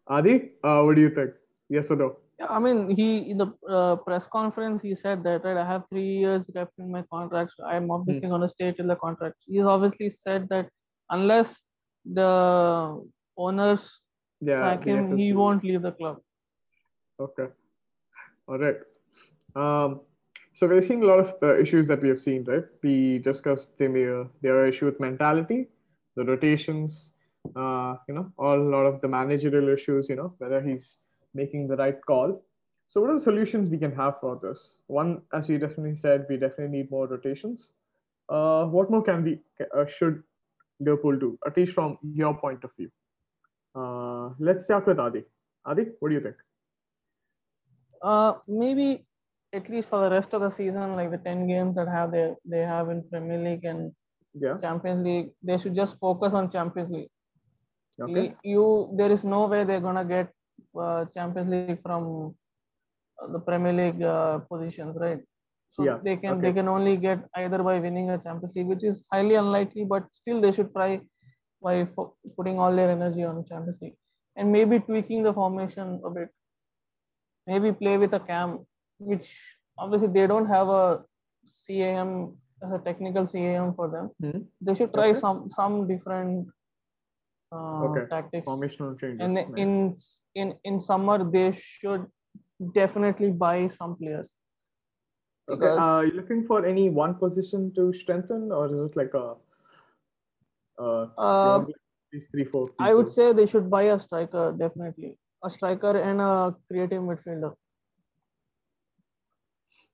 Adi, 0.07 0.53
uh, 0.65 0.83
what 0.83 0.97
do 0.97 1.03
you 1.03 1.11
think? 1.11 1.31
Yes 1.69 1.91
or 1.91 1.97
no? 1.97 2.17
Yeah, 2.39 2.47
I 2.49 2.59
mean, 2.61 2.91
he 2.97 3.31
in 3.31 3.39
the 3.39 3.53
uh, 3.69 3.97
press 3.97 4.27
conference 4.33 4.81
he 4.81 4.95
said 4.95 5.23
that 5.25 5.45
right. 5.45 5.57
I 5.57 5.67
have 5.67 5.89
three 5.89 6.19
years 6.19 6.47
left 6.55 6.73
in 6.79 6.91
my 6.91 7.03
contract. 7.13 7.53
So 7.57 7.65
I'm 7.65 7.91
obviously 7.91 8.23
Hmm. 8.29 8.29
going 8.37 8.43
to 8.43 8.49
stay 8.49 8.73
till 8.73 8.87
the 8.87 8.97
contract. 8.97 9.37
He's 9.47 9.65
obviously 9.65 10.11
said 10.11 10.49
that 10.51 10.69
unless 11.11 11.61
the 12.05 13.03
owners 13.37 14.01
Yeah. 14.41 14.61
sack 14.61 14.85
the 14.85 14.97
him, 14.97 15.17
he 15.19 15.33
won't 15.33 15.65
leave 15.65 15.83
the 15.83 15.93
club. 15.93 16.19
Okay. 17.21 17.49
All 18.47 18.59
right. 18.59 18.77
Um, 19.59 20.01
so 20.55 20.67
we're 20.67 20.83
seeing 20.83 21.03
a 21.03 21.07
lot 21.07 21.21
of 21.21 21.35
the 21.41 21.61
issues 21.61 21.89
that 21.89 22.03
we 22.03 22.09
have 22.09 22.21
seen, 22.21 22.45
right? 22.45 22.65
We 22.83 23.19
discussed 23.19 23.77
the 23.79 24.29
their 24.43 24.67
issue 24.67 24.87
with 24.87 25.01
mentality, 25.01 25.69
the 26.17 26.25
rotations, 26.25 27.13
uh, 27.57 27.97
you 28.09 28.15
know, 28.15 28.33
all 28.39 28.59
a 28.61 28.71
lot 28.77 28.87
of 28.87 29.01
the 29.01 29.09
managerial 29.09 29.69
issues, 29.69 30.09
you 30.09 30.17
know, 30.17 30.35
whether 30.39 30.61
he's 30.61 30.97
making 31.35 31.69
the 31.69 31.77
right 31.77 31.99
call. 32.07 32.45
So 32.87 33.01
what 33.01 33.11
are 33.11 33.19
the 33.19 33.21
solutions 33.31 33.69
we 33.71 33.79
can 33.79 33.95
have 33.95 34.21
for 34.21 34.39
this? 34.43 34.81
One, 34.87 35.23
as 35.33 35.49
you 35.49 35.59
definitely 35.59 35.97
said, 35.97 36.27
we 36.29 36.37
definitely 36.37 36.79
need 36.79 36.91
more 36.91 37.07
rotations. 37.07 37.73
Uh, 38.29 38.65
what 38.67 38.91
more 38.91 39.03
can 39.03 39.25
we 39.25 39.41
uh, 39.77 39.87
should 39.87 40.23
Liverpool 40.81 41.19
do, 41.19 41.39
at 41.47 41.57
least 41.57 41.73
from 41.73 41.99
your 42.03 42.35
point 42.35 42.65
of 42.65 42.71
view? 42.77 42.91
Uh, 43.75 44.31
let's 44.39 44.65
start 44.65 44.87
with 44.87 44.99
Adi. 44.99 45.25
Adi, 45.67 45.87
what 46.01 46.09
do 46.09 46.15
you 46.15 46.21
think? 46.21 46.37
Uh, 48.03 48.35
maybe 48.47 49.05
at 49.53 49.69
least 49.69 49.89
for 49.89 50.01
the 50.03 50.11
rest 50.11 50.35
of 50.35 50.41
the 50.43 50.51
season, 50.51 50.97
like 50.97 51.11
the 51.11 51.19
ten 51.19 51.47
games 51.47 51.77
that 51.77 51.89
have 51.89 52.11
they 52.13 52.35
they 52.45 52.61
have 52.75 52.89
in 52.91 53.03
Premier 53.11 53.39
League 53.49 53.65
and 53.65 53.93
Yeah. 54.35 54.59
Champions 54.63 55.05
League, 55.07 55.31
they 55.43 55.57
should 55.59 55.75
just 55.75 55.99
focus 55.99 56.35
on 56.35 56.51
Champions 56.51 56.91
League. 56.91 57.11
Okay. 58.01 58.35
You, 58.45 58.53
you 58.53 58.65
there 58.99 59.11
is 59.11 59.25
no 59.25 59.47
way 59.47 59.65
they're 59.65 59.81
gonna 59.89 60.05
get 60.05 60.31
uh, 60.85 61.05
Champions 61.17 61.49
League 61.49 61.71
from 61.73 62.35
uh, 63.21 63.21
the 63.23 63.41
Premier 63.41 63.73
League 63.73 64.03
uh, 64.03 64.39
positions, 64.53 64.97
right? 65.01 65.21
So 65.71 65.85
Yeah, 65.85 65.99
they 66.05 66.17
can 66.17 66.35
okay. 66.39 66.43
they 66.43 66.53
can 66.53 66.69
only 66.69 66.97
get 66.97 67.19
either 67.37 67.63
by 67.63 67.79
winning 67.79 68.11
a 68.11 68.19
Champions 68.19 68.55
League, 68.57 68.67
which 68.75 68.85
is 68.85 69.05
highly 69.13 69.35
unlikely, 69.35 69.85
but 69.85 70.05
still 70.13 70.41
they 70.41 70.53
should 70.53 70.73
try 70.75 71.01
by 71.63 71.85
fo- 71.87 72.15
putting 72.37 72.59
all 72.59 72.75
their 72.75 72.91
energy 72.91 73.25
on 73.25 73.45
Champions 73.45 73.81
League 73.83 73.97
and 74.37 74.53
maybe 74.53 74.81
tweaking 74.81 75.23
the 75.23 75.33
formation 75.33 76.01
a 76.05 76.11
bit. 76.11 76.29
Maybe 77.47 77.73
play 77.73 77.97
with 77.99 78.15
a 78.15 78.21
cam, 78.21 78.67
which 78.99 79.57
obviously 79.79 80.09
they 80.09 80.27
don't 80.27 80.47
have 80.47 80.69
a 80.69 81.05
CAM 81.67 82.37
as 82.63 82.73
a 82.73 82.79
technical 82.79 83.27
CAM 83.27 83.75
for 83.75 83.89
them. 83.89 84.11
Mhm. 84.23 84.47
They 84.61 84.75
should 84.75 84.93
try 84.93 85.11
Okay. 85.11 85.19
some 85.21 85.49
some 85.49 85.87
different 85.89 86.49
uh, 87.53 87.85
Okay. 87.89 88.07
tactics 88.11 88.47
Formational 88.47 88.99
changes. 89.01 89.21
and 89.25 89.35
Nice. 89.35 89.49
in 89.57 89.95
in 90.35 90.55
in 90.65 90.81
summer 90.81 91.19
they 91.37 91.51
should 91.53 92.07
definitely 92.75 93.31
buy 93.31 93.69
some 93.69 93.97
players 93.97 94.29
Okay. 95.49 95.61
because- 95.61 95.79
Are 95.81 96.05
you 96.07 96.13
looking 96.13 96.45
for 96.47 96.67
any 96.67 96.91
one 96.91 97.15
position 97.15 97.73
to 97.77 97.93
strengthen, 97.95 98.53
or 98.53 98.67
is 98.67 98.81
it 98.81 98.97
like 98.97 99.15
a? 99.15 99.37
Uh, 100.79 101.07
uh, 101.17 101.65
these 102.13 102.27
three, 102.31 102.45
four. 102.45 102.69
i 102.79 102.93
would 102.95 103.11
say 103.11 103.33
they 103.33 103.47
should 103.53 103.69
buy 103.71 103.83
a 103.95 103.99
striker 103.99 104.45
definitely 104.59 105.09
a 105.45 105.51
striker 105.55 105.91
and 106.11 106.21
a 106.27 106.55
creative 106.69 107.03
midfielder 107.09 107.51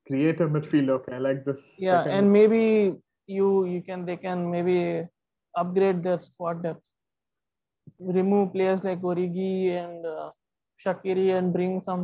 creative 0.06 0.50
midfield. 0.50 0.90
Okay, 0.98 1.14
I 1.14 1.18
like 1.18 1.44
this. 1.44 1.60
yeah 1.78 2.02
second- 2.04 2.16
and 2.18 2.32
maybe 2.38 2.62
you 3.26 3.48
you 3.72 3.80
can 3.88 4.04
they 4.08 4.16
can 4.26 4.50
maybe 4.54 4.78
upgrade 5.62 6.02
their 6.06 6.18
squad 6.18 6.62
depth 6.62 6.88
remove 8.18 8.52
players 8.52 8.82
like 8.84 9.00
origi 9.10 9.52
and 9.82 10.04
uh, 10.14 10.30
shaqiri 10.84 11.26
and 11.38 11.52
bring 11.56 11.80
some 11.88 12.02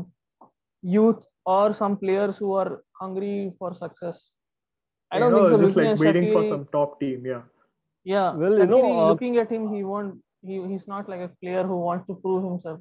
youth 0.83 1.25
or 1.45 1.73
some 1.81 1.97
players 2.03 2.37
who 2.39 2.53
are 2.61 2.71
hungry 3.01 3.53
for 3.59 3.71
success 3.75 4.19
i 5.13 5.19
don't 5.19 5.33
know, 5.33 5.49
think 5.49 5.51
so 5.55 5.63
just 5.65 5.77
like 5.81 5.89
at 5.95 5.99
waiting 6.05 6.33
for 6.33 6.45
some 6.53 6.67
top 6.77 7.01
team. 7.01 7.27
Yeah. 7.27 7.43
Yeah, 8.05 8.29
Well, 8.35 8.55
you 8.59 8.67
know, 8.67 8.99
uh, 8.99 9.09
looking 9.09 9.37
at 9.37 9.51
him, 9.55 9.65
he 9.75 9.81
won't. 9.85 10.13
He, 10.43 10.55
he's 10.69 10.87
not 10.93 11.09
like 11.13 11.21
a 11.21 11.29
player 11.43 11.65
who 11.71 11.77
wants 11.87 12.07
to 12.07 12.15
prove 12.23 12.45
himself. 12.45 12.81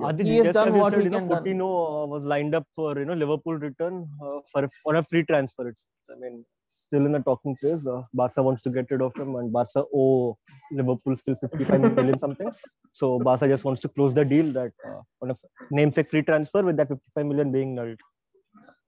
Adi, 0.00 0.24
He 0.24 0.36
has 0.36 0.46
just 0.46 0.54
done 0.54 0.74
what 0.78 0.92
said, 0.92 1.04
you 1.04 1.10
know. 1.10 1.20
Coutinho 1.20 2.04
uh, 2.04 2.06
was 2.06 2.22
lined 2.22 2.54
up 2.54 2.66
for 2.74 2.98
you 2.98 3.04
know 3.04 3.14
Liverpool 3.14 3.54
return 3.54 4.08
uh, 4.22 4.40
for 4.52 4.68
on 4.86 4.96
a 4.96 5.02
free 5.02 5.24
transfer. 5.24 5.68
It's, 5.68 5.84
I 6.10 6.18
mean, 6.18 6.44
still 6.68 7.06
in 7.06 7.12
the 7.12 7.20
talking 7.20 7.56
phase. 7.56 7.86
Uh, 7.86 8.02
Barca 8.12 8.42
wants 8.42 8.62
to 8.62 8.70
get 8.70 8.90
rid 8.90 9.02
of 9.02 9.14
him, 9.16 9.36
and 9.36 9.52
Barca 9.52 9.84
owe 9.94 10.36
Liverpool 10.72 11.16
still 11.16 11.36
55 11.40 11.80
million 11.94 12.18
something. 12.18 12.50
So 12.92 13.18
Barca 13.18 13.48
just 13.48 13.64
wants 13.64 13.80
to 13.82 13.88
close 13.88 14.14
the 14.14 14.24
deal 14.24 14.52
that 14.52 14.72
uh, 14.86 15.00
on 15.22 15.30
a 15.30 15.36
namesake 15.70 16.10
free 16.10 16.22
transfer 16.22 16.62
with 16.62 16.76
that 16.76 16.88
55 16.88 17.26
million 17.26 17.52
being 17.52 17.74
nulled. 17.74 17.98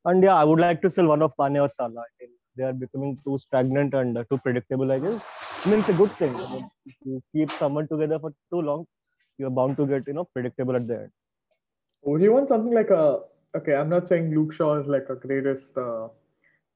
And 0.05 0.23
yeah, 0.23 0.35
I 0.35 0.45
would 0.45 0.59
like 0.61 0.83
to 0.83 0.91
sell 0.91 1.07
one 1.07 1.23
of 1.23 1.33
Mane 1.39 1.59
or 1.59 1.69
Salah. 1.69 2.05
They 2.57 2.65
are 2.65 2.73
becoming 2.73 3.19
too 3.25 3.39
stagnant 3.39 3.95
and 3.95 4.19
uh, 4.19 4.25
too 4.31 4.39
predictable. 4.39 4.91
I 4.93 4.99
guess. 4.99 5.31
I 5.65 5.71
mean, 5.71 5.79
it's 5.79 5.89
a 5.89 5.95
good 5.95 6.11
thing. 6.11 6.35
I 6.37 6.53
mean, 6.53 6.69
you 7.05 7.23
keep 7.35 7.51
someone 7.53 7.89
together 7.89 8.19
for 8.19 8.31
too 8.53 8.61
long, 8.61 8.85
you're 9.39 9.51
bound 9.51 9.77
to 9.79 9.87
get 9.87 10.07
you 10.07 10.15
know 10.15 10.25
predictable 10.25 10.77
at 10.77 10.87
the 10.87 10.95
end. 11.03 11.11
Would 12.03 12.23
you 12.23 12.33
want 12.33 12.49
something 12.49 12.73
like 12.73 12.91
a? 12.91 13.21
Okay, 13.57 13.75
I'm 13.75 13.89
not 13.89 14.09
saying 14.09 14.35
Luke 14.35 14.53
Shaw 14.53 14.81
is 14.81 14.87
like 14.87 15.07
a 15.11 15.15
greatest 15.15 15.77
uh, 15.77 16.09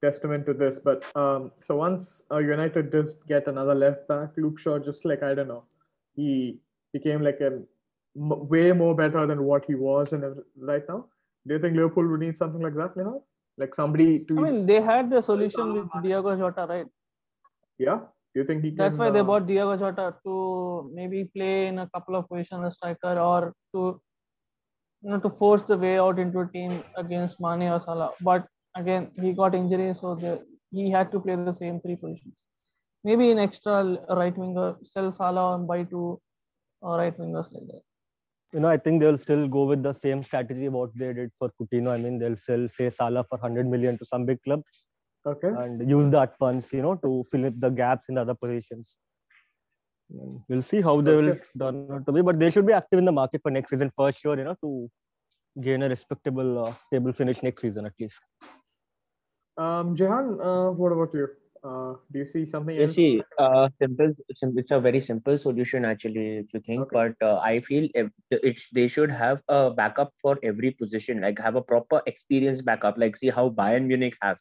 testament 0.03 0.45
to 0.45 0.53
this, 0.53 0.79
but 0.79 1.05
um, 1.15 1.51
so 1.65 1.75
once 1.75 2.21
uh, 2.31 2.37
United 2.37 2.91
just 2.91 3.15
get 3.27 3.47
another 3.47 3.75
left 3.75 4.07
back, 4.07 4.29
Luke 4.37 4.59
Shaw 4.59 4.77
just 4.79 5.05
like 5.05 5.23
I 5.23 5.33
don't 5.33 5.47
know, 5.47 5.63
he 6.15 6.59
became 6.93 7.21
like 7.21 7.39
a 7.41 7.53
m- 8.15 8.47
way 8.47 8.71
more 8.71 8.95
better 8.95 9.25
than 9.25 9.43
what 9.43 9.65
he 9.65 9.75
was 9.75 10.13
and 10.13 10.35
right 10.57 10.83
now. 10.87 11.05
Do 11.47 11.55
you 11.55 11.59
think 11.61 11.75
Liverpool 11.75 12.07
would 12.07 12.19
need 12.19 12.37
something 12.37 12.61
like 12.61 12.75
that, 12.75 12.95
Nihal? 12.95 13.23
Like 13.57 13.73
somebody 13.73 14.19
to 14.25 14.37
I 14.37 14.41
mean, 14.51 14.65
they 14.65 14.81
had 14.81 15.09
the 15.09 15.21
solution 15.21 15.73
with 15.73 15.89
Diego 16.03 16.35
Jota, 16.35 16.67
right? 16.69 16.85
yeah? 17.79 17.99
Do 18.37 18.41
you 18.41 18.47
think 18.47 18.63
he 18.63 18.69
can? 18.69 18.77
That's 18.77 18.97
why 18.97 19.09
they 19.09 19.21
uh, 19.21 19.23
bought 19.23 19.47
Diego 19.47 19.75
Jota 19.75 20.13
to 20.23 20.91
maybe 20.93 21.23
play 21.35 21.65
in 21.67 21.79
a 21.79 21.89
couple 21.89 22.15
of 22.15 22.27
positions 22.29 22.65
as 22.67 22.75
striker 22.75 23.13
or 23.19 23.53
to 23.73 23.99
you 25.01 25.09
know 25.09 25.19
to 25.19 25.31
force 25.39 25.63
the 25.63 25.75
way 25.75 25.97
out 25.97 26.19
into 26.19 26.41
a 26.41 26.47
team 26.47 26.83
against 26.97 27.39
Mane 27.39 27.63
or 27.63 27.79
Salah. 27.79 28.11
But 28.21 28.45
again, 28.75 29.09
he 29.19 29.33
got 29.33 29.55
injury, 29.55 29.91
so 29.95 30.13
the, 30.13 30.45
he 30.69 30.91
had 30.91 31.11
to 31.13 31.19
play 31.19 31.35
the 31.35 31.51
same 31.51 31.81
three 31.81 31.95
positions. 31.95 32.43
Maybe 33.03 33.31
in 33.31 33.39
extra 33.39 33.97
right 34.21 34.37
winger, 34.37 34.75
sell 34.83 35.11
Salah 35.11 35.55
and 35.55 35.67
buy 35.67 35.83
two 35.85 36.21
uh, 36.85 36.95
right 37.01 37.17
wingers 37.17 37.51
like 37.51 37.67
that. 37.71 37.81
you 38.53 38.59
know, 38.59 38.67
I 38.67 38.77
think 38.77 39.01
they'll 39.01 39.17
still 39.17 39.47
go 39.47 39.63
with 39.63 39.81
the 39.81 39.93
same 39.93 40.23
strategy 40.23 40.69
what 40.69 40.91
they 40.95 41.11
did 41.21 41.31
for 41.39 41.49
Coutinho. 41.59 41.89
I 41.91 41.97
mean, 41.97 42.19
they'll 42.19 42.37
sell 42.49 42.69
say 42.69 42.91
Salah 42.91 43.23
for 43.31 43.39
100 43.39 43.67
million 43.77 43.97
to 43.97 44.05
some 44.05 44.27
big 44.27 44.43
club 44.43 44.61
Okay. 45.25 45.47
and 45.49 45.89
use 45.89 46.09
that 46.11 46.37
funds, 46.37 46.71
you 46.71 46.81
know, 46.81 46.95
to 46.95 47.25
fill 47.31 47.45
up 47.45 47.59
the 47.59 47.69
gaps 47.69 48.09
in 48.09 48.15
the 48.15 48.21
other 48.21 48.35
positions. 48.35 48.95
And 50.09 50.41
we'll 50.47 50.61
see 50.61 50.81
how 50.81 51.01
they 51.01 51.15
will 51.15 51.29
Okay. 51.29 51.41
turn 51.59 51.75
out 51.91 52.05
to 52.05 52.11
be, 52.13 52.21
but 52.21 52.39
they 52.39 52.49
should 52.49 52.65
be 52.65 52.73
active 52.73 52.99
in 52.99 53.05
the 53.05 53.11
market 53.11 53.41
for 53.41 53.51
next 53.51 53.69
season 53.71 53.91
for 53.95 54.11
sure, 54.11 54.37
you 54.37 54.43
know, 54.45 54.55
to 54.61 54.89
gain 55.59 55.83
a 55.83 55.89
respectable 55.89 56.65
uh, 56.65 56.73
table 56.91 57.11
finish 57.11 57.41
next 57.43 57.61
season 57.61 57.85
at 57.85 57.93
least. 57.99 58.17
Um, 59.57 59.95
Jehan, 59.95 60.39
uh, 60.41 60.71
what 60.71 60.91
about 60.91 61.13
you? 61.13 61.27
Uh, 61.63 61.95
do 62.11 62.19
you 62.19 62.25
see 62.27 62.45
something 62.45 62.75
You 62.75 62.83
else? 62.85 62.93
see, 62.93 63.23
uh, 63.39 63.67
simple, 63.81 64.13
sim- 64.35 64.57
it's 64.57 64.71
a 64.71 64.79
very 64.79 64.99
simple 64.99 65.37
solution 65.37 65.83
actually, 65.83 66.37
if 66.37 66.53
you 66.53 66.59
think. 66.61 66.81
Okay. 66.81 66.95
But 66.95 67.27
uh, 67.27 67.39
I 67.39 67.59
feel 67.61 67.89
if 67.95 68.11
it's 68.29 68.67
they 68.73 68.87
should 68.87 69.09
have 69.11 69.41
a 69.49 69.71
backup 69.71 70.13
for 70.21 70.37
every 70.43 70.71
position, 70.71 71.21
like 71.21 71.39
have 71.39 71.55
a 71.55 71.61
proper 71.61 72.01
experience 72.05 72.61
backup. 72.61 72.97
Like 72.97 73.17
see 73.17 73.29
how 73.29 73.49
Bayern 73.49 73.85
Munich 73.87 74.15
have. 74.21 74.37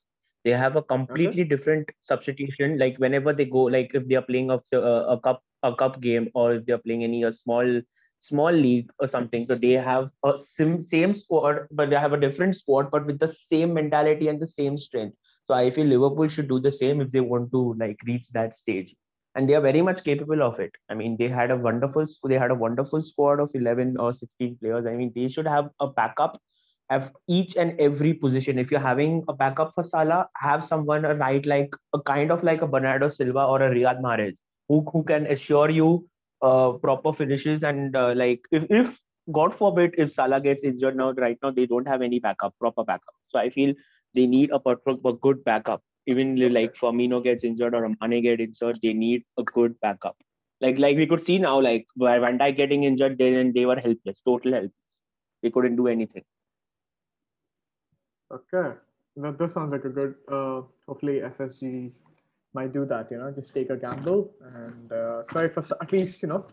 They 0.47 0.53
have 0.53 0.77
a 0.77 0.83
completely 0.83 1.45
different 1.45 1.91
substitution. 2.01 2.79
Like 2.79 2.97
whenever 2.99 3.35
they 3.35 3.47
go, 3.47 3.65
like 3.65 3.93
if 3.95 4.09
they 4.09 4.17
are 4.17 4.23
playing 4.23 4.51
of 4.51 4.65
uh, 4.73 5.07
a 5.17 5.21
cup 5.21 5.43
a 5.63 5.77
cup 5.77 6.01
game 6.01 6.31
or 6.35 6.55
if 6.55 6.67
they're 6.67 6.79
playing 6.79 7.05
any 7.05 7.25
a 7.25 7.33
small 7.33 7.83
small 8.21 8.53
league 8.53 8.91
or 9.01 9.09
something, 9.09 9.47
so 9.49 9.57
they 9.57 9.73
have 9.73 10.11
a 10.25 10.39
sim, 10.39 10.83
same 10.83 11.17
squad, 11.17 11.67
but 11.71 11.91
they 11.91 11.97
have 11.97 12.13
a 12.15 12.21
different 12.21 12.57
squad, 12.57 12.91
but 12.91 13.07
with 13.07 13.19
the 13.21 13.35
same 13.51 13.75
mentality 13.75 14.29
and 14.29 14.41
the 14.41 14.49
same 14.49 14.79
strength. 14.79 15.17
So 15.47 15.55
I 15.55 15.71
feel 15.71 15.87
Liverpool 15.87 16.29
should 16.29 16.49
do 16.49 16.61
the 16.61 16.73
same 16.73 17.01
if 17.01 17.13
they 17.13 17.21
want 17.21 17.53
to 17.53 17.75
like 17.79 17.99
reach 18.07 18.29
that 18.33 18.55
stage, 18.55 18.95
and 19.35 19.49
they 19.49 19.55
are 19.55 19.61
very 19.61 19.83
much 19.83 20.05
capable 20.05 20.43
of 20.43 20.61
it. 20.61 20.73
I 20.91 20.95
mean, 20.95 21.17
they 21.19 21.29
had 21.29 21.51
a 21.51 21.57
wonderful 21.57 22.07
they 22.29 22.39
had 22.39 22.51
a 22.53 22.55
wonderful 22.55 23.03
squad 23.03 23.41
of 23.41 23.51
eleven 23.55 23.97
or 23.99 24.15
sixteen 24.15 24.57
players. 24.61 24.87
I 24.87 24.95
mean, 24.95 25.13
they 25.15 25.29
should 25.29 25.47
have 25.47 25.71
a 25.81 25.89
backup, 25.89 26.41
have 26.89 27.13
each 27.29 27.57
and 27.57 27.79
every 27.81 28.15
position. 28.15 28.59
If 28.59 28.71
you're 28.71 28.81
having 28.81 29.25
a 29.29 29.33
backup 29.33 29.73
for 29.75 29.85
Salah, 29.85 30.29
have 30.37 30.67
someone 30.67 31.05
a 31.05 31.15
right 31.15 31.45
like 31.45 31.75
a 31.95 32.01
kind 32.01 32.31
of 32.31 32.45
like 32.45 32.63
a 32.63 32.67
Bernardo 32.67 33.09
Silva 33.09 33.45
or 33.45 33.63
a 33.63 33.71
Riyad 33.71 34.01
Mahrez 34.01 34.37
who 34.69 34.85
who 34.93 35.03
can 35.05 35.27
assure 35.27 35.71
you 35.71 36.07
uh, 36.43 36.73
proper 36.73 37.13
finishes 37.13 37.63
and 37.63 37.97
uh, 37.97 38.13
like 38.15 38.41
if 38.51 38.65
if 38.71 38.99
God 39.33 39.55
forbid 39.55 39.95
if 39.99 40.13
Salah 40.13 40.41
gets 40.41 40.63
injured 40.63 40.97
now 40.97 41.13
right 41.13 41.39
now 41.43 41.51
they 41.51 41.67
don't 41.67 41.89
have 41.89 42.03
any 42.03 42.21
backup 42.21 42.55
proper 42.61 42.85
backup. 42.85 43.15
So 43.29 43.39
I 43.39 43.51
feel 43.51 43.75
they 44.15 44.27
need 44.27 44.51
a, 44.51 44.61
a 44.67 45.13
good 45.13 45.45
backup. 45.45 45.83
Even 46.07 46.37
like 46.55 46.75
Firmino 46.75 47.23
gets 47.23 47.43
injured 47.43 47.75
or 47.75 47.89
Mane 47.89 48.23
get 48.23 48.41
injured, 48.41 48.79
they 48.83 48.93
need 48.93 49.25
a 49.39 49.43
good 49.43 49.75
backup. 49.81 50.17
Like 50.61 50.79
like 50.79 50.97
we 50.97 51.07
could 51.07 51.25
see 51.27 51.39
now, 51.39 51.61
like 51.61 51.87
Van 51.99 52.39
Dijk 52.39 52.57
getting 52.57 52.85
injured, 52.85 53.19
then 53.19 53.53
they 53.53 53.67
were 53.67 53.77
helpless, 53.77 54.21
total 54.25 54.53
helpless. 54.53 54.73
They 55.43 55.51
couldn't 55.51 55.77
do 55.77 55.89
anything. 55.89 56.23
Okay, 58.33 58.77
that 59.17 59.39
does 59.39 59.55
sound 59.55 59.71
like 59.71 59.85
a 59.85 59.89
good. 59.89 60.15
Uh, 60.31 60.63
hopefully, 60.89 61.21
FSG 61.21 61.93
might 62.55 62.73
do 62.73 62.85
that. 62.87 63.09
You 63.11 63.19
know, 63.19 63.31
just 63.31 63.55
take 63.55 63.71
a 63.71 63.77
gamble 63.77 64.35
and 64.43 64.93
uh, 64.93 65.23
try 65.29 65.49
for 65.49 65.65
at 65.81 65.93
least 65.93 66.23
you 66.23 66.29
know 66.29 66.47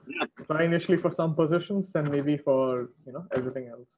try 0.48 0.64
initially 0.64 0.98
for 0.98 1.12
some 1.12 1.36
positions 1.36 1.92
and 1.96 2.10
maybe 2.12 2.38
for 2.38 2.90
you 3.06 3.14
know 3.14 3.26
everything 3.36 3.68
else. 3.70 3.90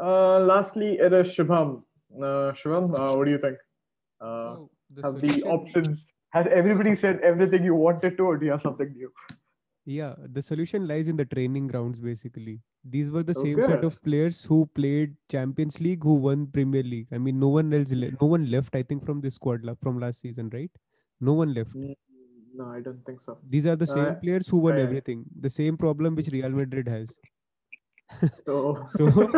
Uh, 0.00 0.40
lastly, 0.40 0.98
it 0.98 1.12
is 1.12 1.28
Shubham. 1.28 1.82
Uh, 2.16 2.52
Shivam, 2.52 2.92
uh, 2.98 3.16
what 3.16 3.24
do 3.24 3.30
you 3.30 3.38
think? 3.38 3.56
Uh, 4.20 4.56
So 4.56 4.70
the 4.94 5.02
have 5.02 5.20
the 5.20 5.42
options? 5.44 6.06
Has 6.30 6.46
everybody 6.52 6.94
said 6.94 7.20
everything 7.20 7.64
you 7.64 7.74
wanted 7.74 8.16
to, 8.18 8.24
or 8.24 8.36
do 8.36 8.46
you 8.46 8.52
have 8.52 8.62
something 8.62 8.92
new? 8.92 9.12
Yeah, 9.92 10.14
the 10.36 10.40
solution 10.42 10.86
lies 10.86 11.08
in 11.08 11.16
the 11.16 11.24
training 11.24 11.66
grounds 11.66 12.00
basically. 12.00 12.62
These 12.84 13.10
were 13.10 13.22
the 13.24 13.34
same 13.34 13.62
set 13.62 13.82
of 13.84 14.00
players 14.02 14.44
who 14.44 14.66
played 14.74 15.16
Champions 15.28 15.80
League 15.80 16.02
who 16.04 16.14
won 16.14 16.46
Premier 16.46 16.82
League. 16.82 17.08
I 17.12 17.18
mean, 17.18 17.38
no 17.40 17.48
one 17.48 17.72
else, 17.74 17.92
le- 17.92 18.12
no 18.20 18.26
one 18.28 18.50
left. 18.50 18.74
I 18.76 18.82
think 18.82 19.04
from 19.04 19.20
this 19.20 19.34
squad 19.34 19.64
la- 19.64 19.74
from 19.74 19.98
last 19.98 20.20
season, 20.20 20.48
right? 20.50 20.70
No 21.20 21.32
one 21.34 21.52
left. 21.54 21.76
Mm, 21.76 21.94
No, 22.54 22.66
I 22.66 22.80
don't 22.80 23.04
think 23.04 23.20
so. 23.20 23.38
These 23.42 23.66
are 23.66 23.76
the 23.76 23.86
same 23.86 24.14
Uh, 24.14 24.16
players 24.16 24.48
who 24.48 24.58
won 24.58 24.76
yeah. 24.76 24.84
everything. 24.84 25.24
The 25.40 25.50
same 25.50 25.76
problem 25.76 26.14
which 26.14 26.28
Real 26.28 26.50
Madrid 26.50 26.88
has. 26.88 27.18
So, 28.46 28.86
So, 28.86 29.34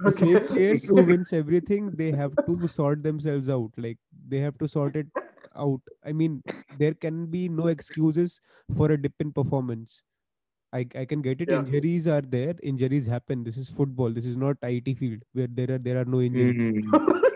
The 0.00 0.12
same 0.12 0.40
players 0.52 0.86
who 0.86 1.02
wins 1.02 1.32
everything, 1.32 1.90
they 1.96 2.12
have 2.12 2.36
to 2.46 2.68
sort 2.68 3.02
themselves 3.02 3.48
out. 3.48 3.72
Like 3.76 3.98
they 4.28 4.38
have 4.40 4.58
to 4.58 4.68
sort 4.68 4.96
it 4.96 5.08
out. 5.56 5.80
I 6.04 6.12
mean, 6.12 6.42
there 6.78 6.94
can 6.94 7.26
be 7.26 7.48
no 7.48 7.68
excuses 7.68 8.40
for 8.76 8.90
a 8.92 9.00
dip 9.00 9.14
in 9.20 9.32
performance. 9.32 10.02
I, 10.72 10.86
I 10.96 11.04
can 11.04 11.22
get 11.22 11.40
it. 11.40 11.50
Yeah. 11.50 11.60
Injuries 11.60 12.08
are 12.08 12.20
there. 12.20 12.54
Injuries 12.62 13.06
happen. 13.06 13.44
This 13.44 13.56
is 13.56 13.68
football. 13.70 14.10
This 14.10 14.26
is 14.26 14.36
not 14.36 14.56
IT 14.62 14.94
field 14.94 15.22
where 15.32 15.46
there 15.48 15.70
are 15.72 15.78
there 15.78 16.00
are 16.00 16.04
no 16.04 16.20
injuries. 16.20 16.84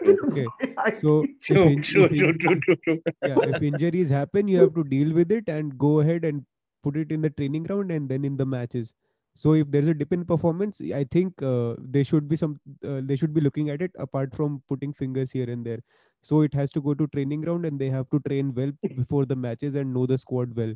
Okay. 0.09 0.46
So 1.00 1.24
if, 1.48 1.57
in- 1.66 1.83
true, 1.83 2.04
if 2.04 2.12
in- 2.12 2.38
true, 2.38 2.61
true, 2.61 2.76
true. 2.85 3.00
yeah, 3.22 3.37
if 3.42 3.62
injuries 3.62 4.09
happen, 4.09 4.48
you 4.48 4.59
have 4.59 4.74
to 4.74 4.85
deal 4.85 5.12
with 5.12 5.31
it 5.33 5.48
and 5.48 5.76
go 5.78 6.00
ahead 6.00 6.24
and 6.24 6.44
put 6.83 6.96
it 6.96 7.12
in 7.12 7.20
the 7.20 7.31
training 7.31 7.64
ground 7.64 7.90
and 7.90 8.09
then 8.09 8.24
in 8.24 8.37
the 8.37 8.46
matches. 8.46 8.94
So 9.35 9.52
if 9.54 9.70
there's 9.70 9.88
a 9.88 9.94
dip 9.94 10.12
in 10.12 10.24
performance, 10.24 10.81
I 10.94 11.04
think 11.04 11.40
uh, 11.42 11.74
they 11.78 12.02
should 12.02 12.28
be 12.28 12.37
some 12.37 12.59
uh, 12.85 13.00
they 13.04 13.16
should 13.16 13.35
be 13.35 13.40
looking 13.40 13.70
at 13.70 13.83
it 13.83 13.92
apart 13.98 14.35
from 14.35 14.62
putting 14.68 14.92
fingers 14.92 15.31
here 15.31 15.48
and 15.50 15.64
there. 15.64 15.81
So 16.22 16.42
it 16.42 16.54
has 16.54 16.72
to 16.72 16.81
go 16.81 16.94
to 16.94 17.07
training 17.09 17.42
ground 17.42 17.64
and 17.66 17.78
they 17.78 17.90
have 17.90 18.09
to 18.11 18.20
train 18.20 18.54
well 18.54 18.72
before 18.96 19.26
the 19.26 19.37
matches 19.37 19.74
and 19.74 19.94
know 19.94 20.07
the 20.07 20.18
squad 20.18 20.54
well, 20.57 20.74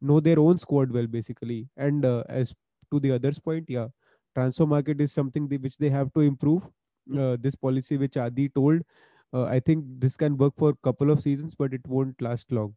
know 0.00 0.20
their 0.20 0.38
own 0.38 0.58
squad 0.58 0.90
well 0.90 1.06
basically. 1.06 1.68
And 1.76 2.04
uh, 2.04 2.24
as 2.28 2.54
to 2.92 3.00
the 3.00 3.12
others 3.12 3.38
point, 3.38 3.70
yeah, 3.70 3.88
transfer 4.34 4.66
market 4.66 5.00
is 5.00 5.12
something 5.12 5.48
which 5.48 5.78
they 5.78 5.90
have 5.90 6.12
to 6.14 6.20
improve. 6.20 6.64
Uh, 7.18 7.36
this 7.40 7.56
policy 7.56 7.96
which 7.96 8.16
Adi 8.16 8.48
told 8.48 8.82
uh, 9.34 9.44
I 9.44 9.60
think 9.60 9.84
this 10.00 10.16
can 10.16 10.36
work 10.36 10.54
for 10.56 10.70
a 10.70 10.76
couple 10.84 11.10
of 11.10 11.22
seasons, 11.22 11.54
but 11.54 11.74
it 11.74 11.86
won't 11.88 12.20
last 12.22 12.52
long. 12.52 12.76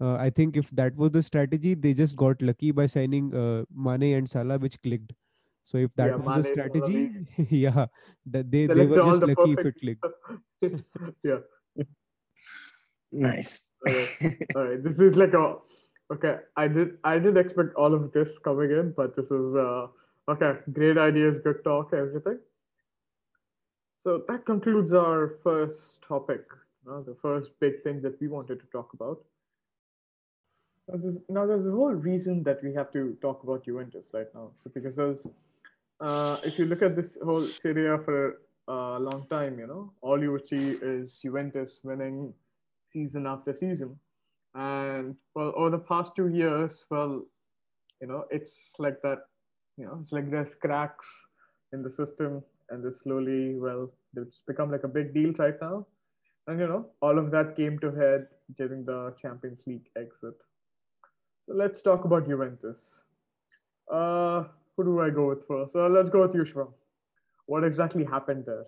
Uh, 0.00 0.14
I 0.16 0.30
think 0.30 0.56
if 0.56 0.70
that 0.72 0.96
was 0.96 1.12
the 1.12 1.22
strategy, 1.22 1.74
they 1.74 1.94
just 1.94 2.16
got 2.16 2.42
lucky 2.42 2.72
by 2.72 2.86
signing 2.86 3.34
uh, 3.34 3.64
Mane 3.74 4.14
and 4.16 4.28
Salah, 4.30 4.58
which 4.58 4.80
clicked. 4.82 5.12
So 5.64 5.78
if 5.78 5.94
that 5.96 6.12
Yeah, 6.12 6.16
was 6.16 6.32
Mane, 6.34 6.42
the 6.42 6.42
Salah, 6.42 6.50
strategy, 6.52 7.10
yeah, 7.50 7.86
that 8.26 8.50
they, 8.50 8.66
They 8.66 8.74
they 8.74 8.86
were 8.86 8.98
just 8.98 9.20
the 9.20 9.26
lucky 9.26 9.52
if 9.52 9.64
it 9.64 9.78
clicked. 9.78 10.04
yeah. 11.24 11.38
Nice. 13.12 13.60
Okay. 13.86 14.12
All 14.54 14.64
right. 14.64 14.82
This 14.82 15.00
is 15.00 15.16
like 15.16 15.34
a 15.34 15.56
okay. 16.12 16.36
I 16.56 16.68
did 16.68 16.98
I 17.04 17.18
did 17.18 17.36
expect 17.36 17.74
all 17.76 17.94
of 17.94 18.12
this 18.12 18.38
coming 18.38 18.70
in, 18.70 18.92
but 18.96 19.16
this 19.16 19.30
is 19.30 19.54
uh 19.56 19.88
okay. 20.28 20.58
Great 20.72 20.98
ideas, 20.98 21.38
good 21.38 21.62
talk, 21.64 21.92
everything. 21.94 22.38
So 23.98 24.24
that 24.28 24.46
concludes 24.46 24.92
our 24.92 25.38
first 25.44 26.02
topic. 26.02 26.44
uh, 26.88 27.02
the 27.02 27.14
first 27.22 27.50
big 27.60 27.82
thing 27.84 28.00
that 28.02 28.20
we 28.20 28.28
wanted 28.28 28.60
to 28.60 28.66
talk 28.66 28.92
about. 28.94 29.24
Now 30.88 30.96
there's, 30.98 31.18
now 31.28 31.46
there's 31.46 31.66
a 31.66 31.70
whole 31.70 31.92
reason 31.92 32.42
that 32.44 32.62
we 32.62 32.74
have 32.74 32.90
to 32.92 33.16
talk 33.22 33.42
about 33.44 33.64
Juventus 33.64 34.06
right 34.12 34.26
now. 34.34 34.52
So 34.62 34.70
because 34.74 34.94
there's, 34.96 35.26
uh, 36.00 36.38
if 36.44 36.58
you 36.58 36.64
look 36.64 36.82
at 36.82 36.96
this 36.96 37.16
whole 37.22 37.46
Serie 37.60 37.98
for 38.04 38.40
a 38.68 38.98
long 38.98 39.26
time, 39.30 39.58
you 39.58 39.66
know, 39.66 39.92
all 40.00 40.22
you 40.22 40.32
would 40.32 40.46
see 40.46 40.78
is 40.82 41.18
Juventus 41.22 41.78
winning 41.82 42.32
season 42.92 43.26
after 43.26 43.54
season. 43.54 43.98
And 44.54 45.16
well, 45.34 45.52
over 45.56 45.70
the 45.70 45.78
past 45.78 46.12
two 46.16 46.28
years, 46.28 46.84
well, 46.90 47.22
you 48.00 48.08
know, 48.08 48.24
it's 48.30 48.72
like 48.78 49.00
that, 49.02 49.18
you 49.76 49.84
know, 49.84 50.00
it's 50.02 50.12
like 50.12 50.30
there's 50.30 50.54
cracks 50.54 51.06
in 51.72 51.82
the 51.82 51.90
system, 51.90 52.42
and 52.70 52.84
they 52.84 52.90
slowly, 52.90 53.58
well, 53.58 53.92
it's 54.16 54.40
become 54.46 54.70
like 54.70 54.84
a 54.84 54.88
big 54.88 55.14
deal 55.14 55.32
right 55.38 55.54
now. 55.60 55.86
And 56.46 56.58
you 56.58 56.66
know, 56.66 56.86
all 57.00 57.18
of 57.18 57.30
that 57.30 57.56
came 57.56 57.78
to 57.80 57.92
head 57.92 58.26
during 58.56 58.84
the 58.84 59.14
Champions 59.20 59.60
League 59.66 59.88
exit. 59.96 60.34
So 61.46 61.54
let's 61.54 61.82
talk 61.82 62.04
about 62.04 62.26
Juventus. 62.26 62.94
Uh, 63.92 64.44
who 64.76 64.84
do 64.84 65.00
I 65.00 65.10
go 65.10 65.28
with 65.28 65.46
first? 65.46 65.72
So 65.72 65.86
let's 65.86 66.10
go 66.10 66.22
with 66.26 66.34
you, 66.34 66.44
Shram. 66.44 66.72
What 67.46 67.64
exactly 67.64 68.04
happened 68.04 68.44
there? 68.46 68.64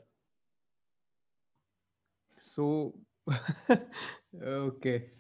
So, 2.37 2.95
okay, 4.43 5.11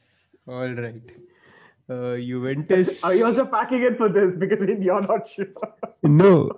all 0.47 0.68
right. 0.73 1.03
Uh, 1.88 2.16
Juventus. 2.16 3.03
Are 3.05 3.14
you 3.14 3.27
also 3.27 3.45
packing 3.47 3.83
it 3.83 3.97
for 3.97 4.09
this 4.09 4.35
because 4.38 4.66
you're 4.81 5.01
not 5.03 5.29
sure? 5.29 5.47
no 6.05 6.51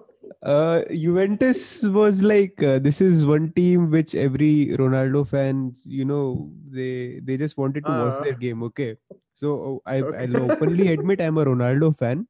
uh 0.42 0.82
juventus 0.90 1.82
was 1.82 2.22
like 2.22 2.62
uh, 2.62 2.78
this 2.78 3.00
is 3.00 3.26
one 3.26 3.50
team 3.52 3.90
which 3.90 4.14
every 4.14 4.74
ronaldo 4.78 5.26
fan 5.26 5.72
you 5.84 6.04
know 6.04 6.50
they 6.70 7.20
they 7.24 7.36
just 7.36 7.56
wanted 7.56 7.86
to 7.86 7.92
watch 7.92 8.14
Ah. 8.14 8.22
their 8.22 8.34
game 8.34 8.62
okay 8.62 8.96
so 9.34 9.80
uh, 9.86 9.90
i 9.90 10.02
Okay. 10.02 10.24
i'll 10.24 10.40
openly 10.42 10.88
admit 10.88 11.20
i'm 11.20 11.38
a 11.38 11.44
ronaldo 11.44 11.96
fan 11.98 12.26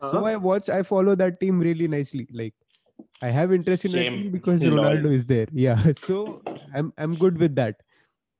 so 0.00 0.24
i 0.24 0.36
watch 0.36 0.68
i 0.68 0.82
follow 0.82 1.14
that 1.14 1.40
team 1.40 1.58
really 1.60 1.88
nicely 1.88 2.26
like 2.32 2.54
i 3.22 3.28
have 3.28 3.52
interest 3.52 3.84
in 3.84 3.92
that 3.92 4.06
team 4.08 4.30
because 4.30 4.64
Lol. 4.64 4.78
ronaldo 4.78 5.14
is 5.14 5.26
there 5.26 5.46
yeah 5.52 5.92
so 6.06 6.42
i'm 6.74 6.92
i'm 6.98 7.16
good 7.16 7.38
with 7.38 7.54
that 7.54 7.76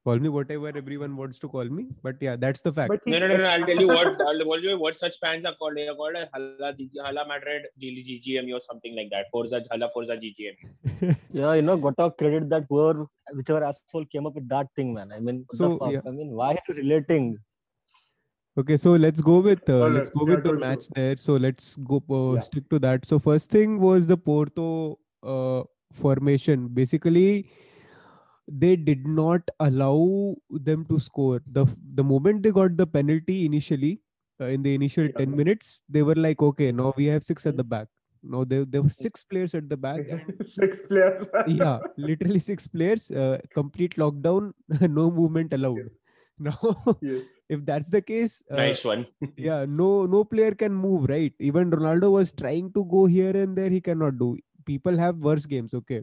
call 0.05 0.19
me 0.19 0.29
whatever 0.29 0.69
everyone 0.69 1.17
wants 1.17 1.39
to 1.39 1.49
call 1.49 1.65
me 1.65 1.87
but 2.03 2.17
yeah 2.21 2.37
that's 2.37 2.61
the 2.61 2.73
fact 2.79 2.93
he- 3.05 3.13
No, 3.13 3.19
no, 3.21 3.29
no, 3.29 3.37
no. 3.39 3.45
I'll 3.45 3.65
tell 3.65 3.79
you 3.83 3.89
what. 3.89 4.09
I'll 4.29 4.39
tell 4.39 4.61
you 4.61 4.79
what 4.79 4.99
such 4.99 5.15
fans 5.23 5.47
are 5.47 5.55
called. 5.55 5.77
They 5.79 5.89
are 5.89 5.95
called 5.95 6.17
as 6.23 6.29
Hala, 6.35 6.75
Hala 7.07 7.27
Madrid, 7.27 7.63
GGM 7.81 8.53
or 8.53 8.61
something 8.67 8.95
like 8.95 9.09
that. 9.15 9.31
Forza, 9.33 9.63
Hala, 9.71 9.89
Forza, 9.95 10.19
GGM. 10.25 11.17
Yeah, 11.33 11.55
you 11.55 11.63
know, 11.63 11.79
got 11.79 11.97
to 11.97 12.11
credit 12.11 12.51
that 12.51 12.67
whoever, 12.69 13.07
whichever 13.33 13.65
asshole 13.65 14.05
came 14.13 14.27
up 14.27 14.35
with 14.35 14.47
that 14.51 14.67
thing, 14.77 14.93
man. 14.93 15.11
I 15.11 15.21
mean, 15.21 15.47
So, 15.53 15.71
the 15.71 15.79
fuck? 15.79 15.93
yeah. 15.95 16.01
I 16.07 16.11
mean, 16.11 16.33
why 16.33 16.51
are 16.53 16.59
you 16.69 16.75
relating? 16.75 17.39
Okay, 18.57 18.77
so 18.77 18.93
let's 18.93 19.21
go 19.21 19.41
with 19.41 19.69
uh, 19.69 19.89
let's 19.89 20.11
go 20.11 20.25
with 20.25 20.45
the 20.45 20.53
match 20.53 20.89
there. 20.95 21.17
So 21.17 21.35
let's 21.37 21.77
go 21.77 21.97
uh, 22.09 22.35
Yeah. 22.35 22.41
stick 22.49 22.69
to 22.71 22.79
that. 22.85 23.05
So 23.05 23.19
first 23.19 23.51
thing 23.51 23.81
was 23.81 24.07
the 24.07 24.17
Porto 24.17 24.99
uh, 25.25 25.65
formation. 25.93 26.69
Basically, 26.69 27.51
they 28.47 28.77
did 28.77 29.07
not 29.07 29.51
allow 29.59 30.37
them 30.51 30.85
to 30.87 31.01
score. 31.01 31.41
the 31.47 31.67
The 31.95 32.05
moment 32.05 32.43
they 32.45 32.53
got 32.53 32.77
the 32.77 32.87
penalty 32.87 33.45
initially, 33.45 33.93
uh, 34.41 34.47
in 34.59 34.63
the 34.63 34.75
initial 34.75 35.07
Yeah. 35.11 35.19
ten 35.23 35.35
minutes, 35.43 35.83
they 35.89 36.03
were 36.11 36.15
like, 36.29 36.41
okay, 36.51 36.71
now 36.71 36.93
we 36.97 37.07
have 37.17 37.25
six 37.25 37.47
at 37.47 37.57
the 37.57 37.65
back. 37.75 37.89
No, 38.23 38.45
there 38.45 38.65
there 38.65 38.83
were 38.83 38.95
six 39.01 39.25
players 39.25 39.55
at 39.55 39.69
the 39.69 39.77
back. 39.77 40.07
Six 40.53 40.79
players. 40.89 41.27
yeah, 41.47 41.81
literally 41.97 42.39
six 42.39 42.67
players. 42.77 43.11
Uh, 43.11 43.39
complete 43.53 43.97
lockdown, 44.05 44.53
no 45.01 45.11
movement 45.11 45.53
allowed. 45.53 45.91
Now, 46.39 46.59
Yes. 47.03 47.23
If 47.49 47.65
that's 47.65 47.89
the 47.89 48.03
case, 48.03 48.43
uh, 48.51 48.57
Nice 48.57 48.85
one. 48.85 49.07
yeah 49.37 49.65
no 49.69 50.07
no 50.07 50.25
player 50.25 50.55
can 50.55 50.75
move 50.75 51.09
right? 51.09 51.35
Even 51.41 51.71
ronaldo 51.71 52.11
was 52.13 52.33
trying 52.33 52.73
to 52.75 52.85
go 52.87 53.07
here 53.07 53.37
and 53.37 53.57
there 53.57 53.71
he 53.71 53.81
cannot 53.81 54.19
do. 54.19 54.39
People 54.67 54.97
have 54.99 55.17
worse 55.19 55.47
games 55.47 55.75
okay? 55.75 56.03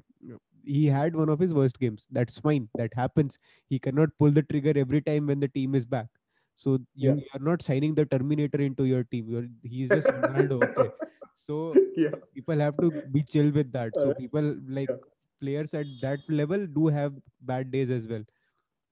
He 0.64 0.86
had 0.86 1.16
one 1.16 1.30
of 1.30 1.40
his 1.40 1.54
worst 1.54 1.80
games. 1.80 2.08
That's 2.12 2.40
fine. 2.40 2.70
That 2.76 2.94
happens. 2.94 3.40
He 3.70 3.80
cannot 3.80 4.10
pull 4.20 4.32
the 4.32 4.44
trigger 4.44 4.74
every 4.76 5.02
time 5.02 5.28
when 5.28 5.40
the 5.40 5.48
team 5.48 5.74
is 5.76 5.86
back. 5.86 6.08
So 6.54 6.80
you 6.96 7.14
Yeah. 7.16 7.16
are 7.34 7.40
not 7.40 7.62
signing 7.64 7.96
the 7.96 8.06
terminator 8.06 8.62
into 8.62 8.86
your 8.86 9.04
team. 9.06 9.30
You're 9.30 9.48
he's 9.64 9.92
just 9.92 10.12
ronaldo 10.12 10.62
okay? 10.70 10.92
So 11.36 11.80
yeah. 11.96 12.16
people 12.36 12.60
have 12.60 12.80
to 12.80 12.92
be 12.92 13.24
chill 13.24 13.52
with 13.52 13.72
that. 13.74 14.00
So 14.00 14.12
Uh, 14.12 14.14
people 14.14 14.56
like 14.68 14.90
yeah. 14.90 14.96
players 15.42 15.74
at 15.74 15.88
that 16.02 16.22
level 16.30 16.68
do 16.68 16.88
have 16.88 17.14
bad 17.42 17.72
days 17.72 17.90
as 17.90 18.08
well 18.08 18.24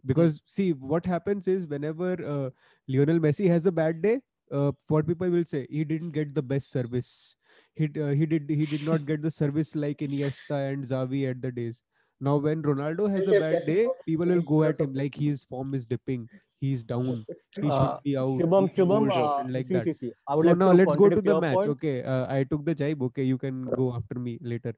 because 0.06 0.42
see 0.46 0.72
what 0.74 1.06
happens 1.06 1.48
is 1.48 1.68
whenever 1.68 2.14
uh, 2.26 2.50
Lionel 2.88 3.20
Messi 3.20 3.48
has 3.50 3.66
a 3.66 3.72
bad 3.72 4.02
day 4.02 4.22
uh, 4.52 4.72
what 4.88 5.08
people 5.08 5.30
will 5.30 5.44
say 5.44 5.68
he 5.70 5.84
didn't 5.84 6.12
get 6.12 6.34
the 6.34 6.42
best 6.42 6.72
service. 6.72 7.36
He 7.76 7.90
uh, 8.02 8.08
he 8.08 8.26
did 8.26 8.50
he 8.50 8.66
did 8.66 8.84
not 8.84 9.06
get 9.06 9.22
the 9.22 9.32
service 9.32 9.76
like 9.76 10.00
Iniesta 10.00 10.74
and 10.74 10.84
Xavi 10.84 11.30
at 11.30 11.42
the 11.42 11.52
days. 11.52 11.84
Now 12.20 12.38
when 12.38 12.62
Ronaldo 12.62 13.10
has 13.10 13.28
a 13.28 13.40
bad 13.40 13.66
day 13.66 13.88
people 14.06 14.26
will 14.26 14.42
go 14.42 14.64
at 14.64 14.80
him 14.80 14.90
of 14.90 14.96
like 14.96 15.16
his 15.16 15.44
form 15.44 15.74
is 15.74 15.86
dipping 15.86 16.28
he's 16.60 16.84
down 16.84 17.26
he 17.62 17.70
Uh, 17.70 17.78
should 17.80 18.04
be 18.04 18.18
out 18.18 18.40
Shubham, 18.40 18.68
Shubham, 18.76 19.10
uh, 19.10 19.50
like 19.50 19.68
see, 19.68 19.74
that. 19.76 19.84
see, 19.86 19.94
see. 19.94 20.12
I 20.28 20.36
would 20.36 20.44
so 20.44 20.50
like 20.50 20.58
now 20.58 20.72
let's 20.74 20.96
go 20.96 21.10
to 21.10 21.22
the 21.22 21.40
match. 21.40 21.56
point. 21.56 21.70
okay 21.70 22.04
uh, 22.04 22.26
i 22.34 22.44
took 22.44 22.66
the 22.66 22.76
jibe. 22.76 23.02
Okay 23.04 23.24
you 23.24 23.38
can 23.38 23.64
go 23.64 23.94
after 23.96 24.20
me 24.20 24.38
later. 24.42 24.74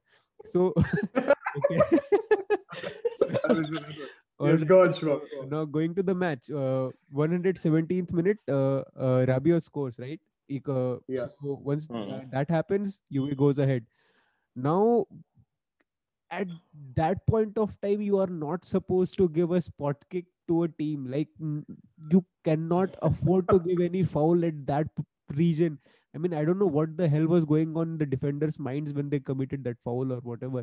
So 0.46 0.72
okay 1.56 1.80
Yes, 4.42 4.50
Alright, 4.50 4.68
go 4.68 4.82
on, 4.82 4.94
Shubham. 4.94 5.50
now 5.50 5.64
going 5.64 5.94
to 5.94 6.02
the 6.02 6.14
match 6.14 6.50
uh, 6.50 6.90
117th 7.10 8.12
minute 8.12 8.38
uh, 8.48 8.78
uh, 9.08 9.26
Rabiot 9.32 9.62
scores 9.62 9.98
right? 9.98 10.20
Uh, 10.68 10.96
Yeah. 11.08 11.28
so 11.42 11.58
once 11.72 11.86
tha- 11.88 12.26
that 12.32 12.50
happens 12.50 13.02
Juve 13.10 13.36
goes 13.36 13.58
ahead. 13.58 13.86
Now 14.56 15.06
at 16.30 16.48
that 16.96 17.24
point 17.26 17.56
of 17.58 17.78
time 17.82 18.00
you 18.02 18.18
are 18.18 18.26
not 18.26 18.64
supposed 18.64 19.16
to 19.18 19.28
give 19.28 19.50
a 19.52 19.60
spot 19.60 19.96
kick 20.10 20.26
to 20.48 20.62
a 20.64 20.68
team. 20.68 21.06
Like 21.10 21.28
you 22.10 22.24
cannot 22.44 22.96
afford 23.02 23.48
to 23.48 23.60
give 23.60 23.80
any 23.80 24.02
foul 24.02 24.44
at 24.44 24.66
that 24.66 24.94
p- 24.96 25.04
region. 25.34 25.78
I 26.14 26.18
mean 26.18 26.34
i 26.34 26.44
don't 26.44 26.58
know 26.58 26.66
what 26.66 26.96
the 26.96 27.08
hell 27.08 27.26
was 27.26 27.44
going 27.50 27.74
on 27.82 27.92
in 27.92 27.98
the 27.98 28.04
defenders 28.14 28.58
minds 28.58 28.92
when 28.92 29.08
they 29.08 29.18
committed 29.18 29.64
that 29.64 29.78
foul 29.82 30.12
or 30.12 30.18
whatever 30.20 30.62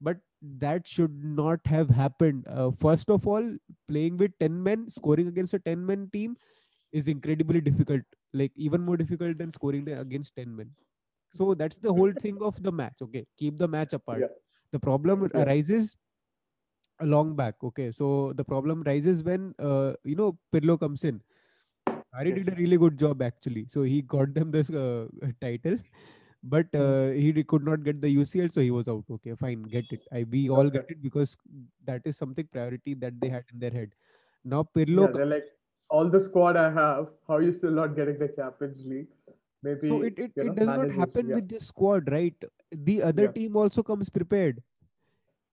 but 0.00 0.18
that 0.42 0.86
should 0.86 1.24
not 1.24 1.60
have 1.66 1.88
happened. 1.90 2.46
Uh, 2.48 2.70
first 2.70 3.10
of 3.10 3.26
all 3.26 3.44
playing 3.88 4.16
with 4.16 4.32
10 4.40 4.62
men 4.62 4.90
scoring 4.90 5.28
against 5.28 5.54
a 5.54 5.58
10 5.58 5.84
men 5.84 6.08
team 6.12 6.36
is 6.92 7.08
incredibly 7.08 7.60
difficult. 7.60 8.02
Like 8.32 8.52
even 8.56 8.82
more 8.82 8.96
difficult 8.96 9.38
than 9.38 9.52
scoring 9.52 9.88
against 9.88 10.36
10 10.36 10.54
men. 10.56 10.70
So 11.32 11.54
that's 11.54 11.78
the 11.78 11.92
whole 11.92 12.12
thing 12.12 12.38
of 12.42 12.62
the 12.62 12.72
match 12.72 12.96
okay? 13.02 13.26
Keep 13.38 13.58
the 13.58 13.68
match 13.68 13.92
apart. 13.94 14.20
Yeah. 14.20 14.34
the 14.72 14.78
problem 14.80 15.30
Yeah. 15.34 15.42
arises 15.42 15.96
along 17.00 17.36
back 17.36 17.54
okay? 17.62 17.90
So 17.90 18.32
the 18.34 18.44
problem 18.44 18.82
rises 18.82 19.22
when 19.22 19.54
uh, 19.58 19.94
you 20.04 20.16
know 20.16 20.38
pirlo 20.52 20.78
comes 20.78 21.04
in. 21.04 21.20
Sarri 22.14 22.34
did 22.34 22.48
a 22.48 22.56
really 22.56 22.76
good 22.78 22.98
job 22.98 23.22
actually. 23.22 23.66
So 23.68 23.82
he 23.82 24.02
got 24.02 24.34
them 24.34 24.50
this 24.50 24.70
uh, 24.70 25.08
title 25.40 25.78
but 26.42 26.66
Hmm. 26.76 26.84
uh, 26.84 27.08
he 27.10 27.44
could 27.44 27.64
not 27.64 27.82
get 27.84 28.00
the 28.00 28.16
ucl 28.16 28.52
so 28.52 28.60
he 28.60 28.70
was 28.70 28.88
out 28.88 29.04
okay 29.10 29.34
fine 29.34 29.62
get 29.62 29.86
it 29.92 30.00
I, 30.12 30.24
we 30.24 30.48
all 30.50 30.70
get 30.70 30.84
it 30.88 31.02
because 31.02 31.36
that 31.84 32.02
is 32.04 32.16
something 32.16 32.46
priority 32.46 32.94
that 32.94 33.20
they 33.20 33.28
had 33.28 33.44
in 33.52 33.58
their 33.58 33.70
head 33.72 33.94
now 34.44 34.62
pirlo 34.76 35.06
Yeah, 35.06 35.10
they're 35.12 35.26
like 35.26 35.44
all 35.90 36.10
the 36.10 36.20
squad 36.20 36.56
I 36.56 36.70
have. 36.70 37.08
How 37.26 37.36
are 37.36 37.42
you 37.42 37.52
still 37.52 37.70
not 37.70 37.96
getting 37.96 38.18
the 38.18 38.28
Champions 38.28 38.84
League? 38.86 39.08
Maybe 39.62 39.88
so 39.88 40.02
it, 40.02 40.18
it, 40.18 40.32
you 40.36 40.44
know, 40.44 40.54
does 40.54 40.70
not 40.70 40.90
happen 40.90 41.26
yeah. 41.28 41.34
with 41.34 41.48
the 41.48 41.60
squad 41.60 42.10
right 42.10 42.34
the 42.72 43.02
other 43.02 43.26
Yeah. 43.26 43.28
team 43.28 43.56
also 43.56 43.82
comes 43.82 44.08
prepared 44.08 44.62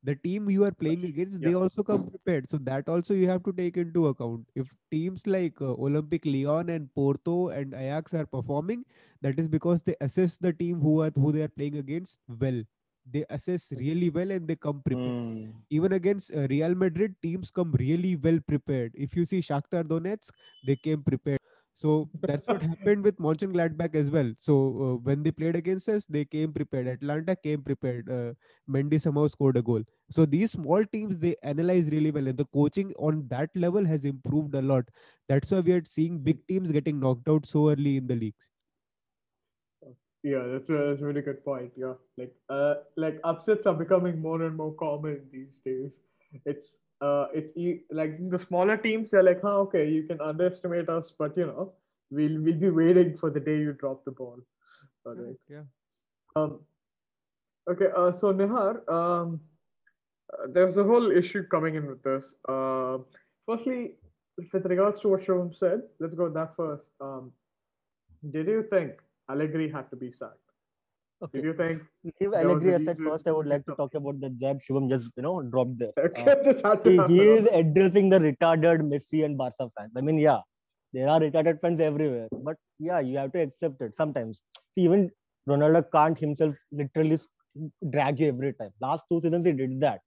the 0.08 0.16
team 0.26 0.50
you 0.50 0.64
are 0.66 0.72
playing 0.84 1.06
against 1.06 1.44
they 1.44 1.54
also 1.56 1.84
come 1.84 2.04
prepared 2.06 2.50
so 2.50 2.58
that 2.70 2.88
also 2.90 3.14
you 3.14 3.28
have 3.30 3.44
to 3.44 3.54
take 3.60 3.78
into 3.78 4.08
account 4.08 4.46
if 4.56 4.74
teams 4.92 5.26
like 5.28 5.62
uh, 5.62 5.74
olympique 5.88 6.28
lyon 6.36 6.70
and 6.70 6.94
porto 6.96 7.38
and 7.50 7.74
ajax 7.74 8.14
are 8.14 8.26
performing 8.26 8.86
that 9.22 9.40
is 9.40 9.48
because 9.48 9.82
they 9.84 9.96
assess 10.02 10.38
the 10.38 10.54
team 10.54 10.80
who 10.82 11.02
are 11.02 11.12
who 11.16 11.32
they 11.32 11.42
are 11.50 11.54
playing 11.60 11.78
against 11.84 12.20
well 12.46 12.62
they 13.16 13.26
assess 13.30 13.72
really 13.84 14.10
well 14.10 14.32
and 14.32 14.48
they 14.48 14.56
come 14.68 14.82
prepared 14.92 15.14
Hmm. 15.24 15.66
even 15.70 15.94
against 15.94 16.32
uh, 16.34 16.48
Real 16.50 16.76
Madrid, 16.76 17.16
teams 17.22 17.52
come 17.52 17.72
really 17.74 18.16
well 18.16 18.40
prepared. 18.48 18.92
If 18.96 19.16
you 19.16 19.26
see 19.26 19.40
Shakhtar 19.42 19.84
Donetsk, 19.84 20.32
they 20.64 20.76
came 20.76 21.04
prepared. 21.04 21.40
So 21.76 22.10
that's 22.24 22.48
what 22.48 22.62
happened 22.64 23.04
with 23.04 23.18
Mönchengladbach 23.18 23.96
as 23.96 24.10
well. 24.10 24.32
So 24.38 24.54
uh, 24.86 24.96
when 25.04 25.24
they 25.24 25.32
played 25.32 25.58
against 25.58 25.90
us, 25.90 26.06
they 26.06 26.24
came 26.24 26.54
prepared. 26.54 26.88
Atalanta 26.88 27.36
came 27.36 27.62
prepared. 27.62 28.10
Uh, 28.10 28.34
Mendy 28.70 29.00
somehow 29.00 29.28
scored 29.28 29.58
a 29.58 29.62
goal. 29.62 29.84
So 30.10 30.26
these 30.26 30.52
small 30.52 30.86
teams 30.86 31.20
they 31.20 31.36
analyze 31.44 31.90
really 31.90 32.12
well, 32.12 32.28
and 32.28 32.38
the 32.38 32.46
coaching 32.46 32.94
on 32.98 33.28
that 33.28 33.50
level 33.56 33.86
has 33.86 34.06
improved 34.06 34.56
a 34.56 34.62
lot. 34.62 34.86
That's 35.28 35.52
why 35.52 35.60
we 35.60 35.74
are 35.74 35.84
seeing 35.84 36.20
big 36.20 36.48
teams 36.48 36.72
getting 36.72 37.00
knocked 37.00 37.28
out 37.28 37.46
so 37.46 37.70
early 37.70 37.98
in 37.98 38.08
the 38.08 38.16
leagues. 38.16 38.50
Yeah, 40.24 40.44
that's 40.54 40.70
a, 40.70 40.74
that's 40.74 41.02
a 41.02 41.06
really 41.06 41.22
good 41.22 41.44
point. 41.46 41.72
Yeah, 41.78 41.94
like 42.18 42.34
uh, 42.50 42.76
like 42.98 43.20
upsets 43.24 43.68
are 43.68 43.76
becoming 43.76 44.20
more 44.20 44.42
and 44.42 44.56
more 44.58 44.74
common 44.74 45.28
these 45.32 45.62
days. 45.64 45.92
It's 46.46 46.76
uh, 47.06 47.28
it's 47.34 47.54
like 47.92 48.18
the 48.30 48.40
smaller 48.40 48.78
teams. 48.78 49.10
They're 49.12 49.24
like, 49.30 49.42
huh, 49.42 49.58
okay, 49.66 49.88
you 49.96 50.04
can 50.04 50.22
underestimate 50.22 50.90
us, 50.90 51.12
but 51.18 51.38
you 51.38 51.48
know, 51.48 51.74
we'll 52.12 52.40
we'll 52.42 52.62
be 52.68 52.70
waiting 52.70 53.18
for 53.18 53.30
the 53.30 53.40
day 53.40 53.58
you 53.66 53.74
drop 53.74 54.06
the 54.06 54.12
ball. 54.12 54.40
All 55.06 55.16
right. 55.16 55.36
Yeah. 55.50 55.66
Um. 56.36 56.60
Okay. 57.70 57.90
Uh. 57.96 58.12
So 58.12 58.34
Nihar, 58.34 58.74
um, 59.00 59.40
uh, 60.34 60.48
there's 60.54 60.78
a 60.78 60.84
whole 60.84 61.12
issue 61.12 61.44
coming 61.56 61.76
in 61.76 61.88
with 61.88 62.02
this. 62.04 62.34
Uh, 62.48 62.98
firstly, 63.46 63.82
with 64.54 64.66
regards 64.66 65.02
to 65.02 65.10
what 65.10 65.26
Shubham 65.26 65.56
said, 65.64 65.82
let's 66.00 66.16
go 66.16 66.26
with 66.26 66.34
that 66.34 66.56
first. 66.56 66.90
Um, 67.00 67.32
did 68.32 68.48
you 68.48 68.66
think 68.70 68.94
Allegri 69.30 69.70
had 69.70 69.90
to 69.92 69.96
be 69.96 70.12
sacked? 70.12 70.45
Okay. 71.24 71.40
Did 71.40 71.46
you 71.46 71.54
think 71.54 71.82
was 72.22 72.36
Allegri 72.36 72.74
a 72.74 72.76
aside 72.76 72.98
first. 73.00 73.28
I 73.28 73.32
would 73.32 73.48
like 73.48 73.66
to 73.66 73.76
talk 73.76 73.96
about 73.96 74.20
the 74.20 74.30
jab 74.30 74.60
Shubham 74.62 74.90
just 74.90 75.12
you 75.16 75.24
know 75.24 75.42
dropped 75.42 75.78
there. 75.80 75.92
okay, 76.06 76.58
Uh, 76.64 76.78
he, 76.84 76.98
he 77.08 77.22
is 77.30 77.48
addressing 77.52 78.10
the 78.10 78.20
retarded 78.20 78.82
Messi 78.82 79.24
and 79.26 79.38
Barca 79.38 79.70
fans. 79.78 79.92
I 79.98 80.02
mean, 80.02 80.20
yeah, 80.20 80.40
there 80.94 81.08
are 81.10 81.20
retarded 81.20 81.62
fans 81.62 81.80
everywhere, 81.80 82.28
but 82.44 82.58
yeah, 82.80 83.00
you 83.00 83.18
have 83.18 83.32
to 83.34 83.42
accept 83.42 83.82
it 83.82 83.96
sometimes. 83.96 84.42
See, 84.76 84.82
even 84.84 85.10
Ronaldo 85.50 85.86
can't 85.92 86.18
himself 86.18 86.56
literally 86.72 87.18
drag 87.90 88.20
you 88.20 88.28
every 88.28 88.54
time. 88.54 88.72
Last 88.82 89.04
two 89.10 89.22
seasons 89.22 89.46
he 89.46 89.54
did 89.54 89.80
that. 89.82 90.02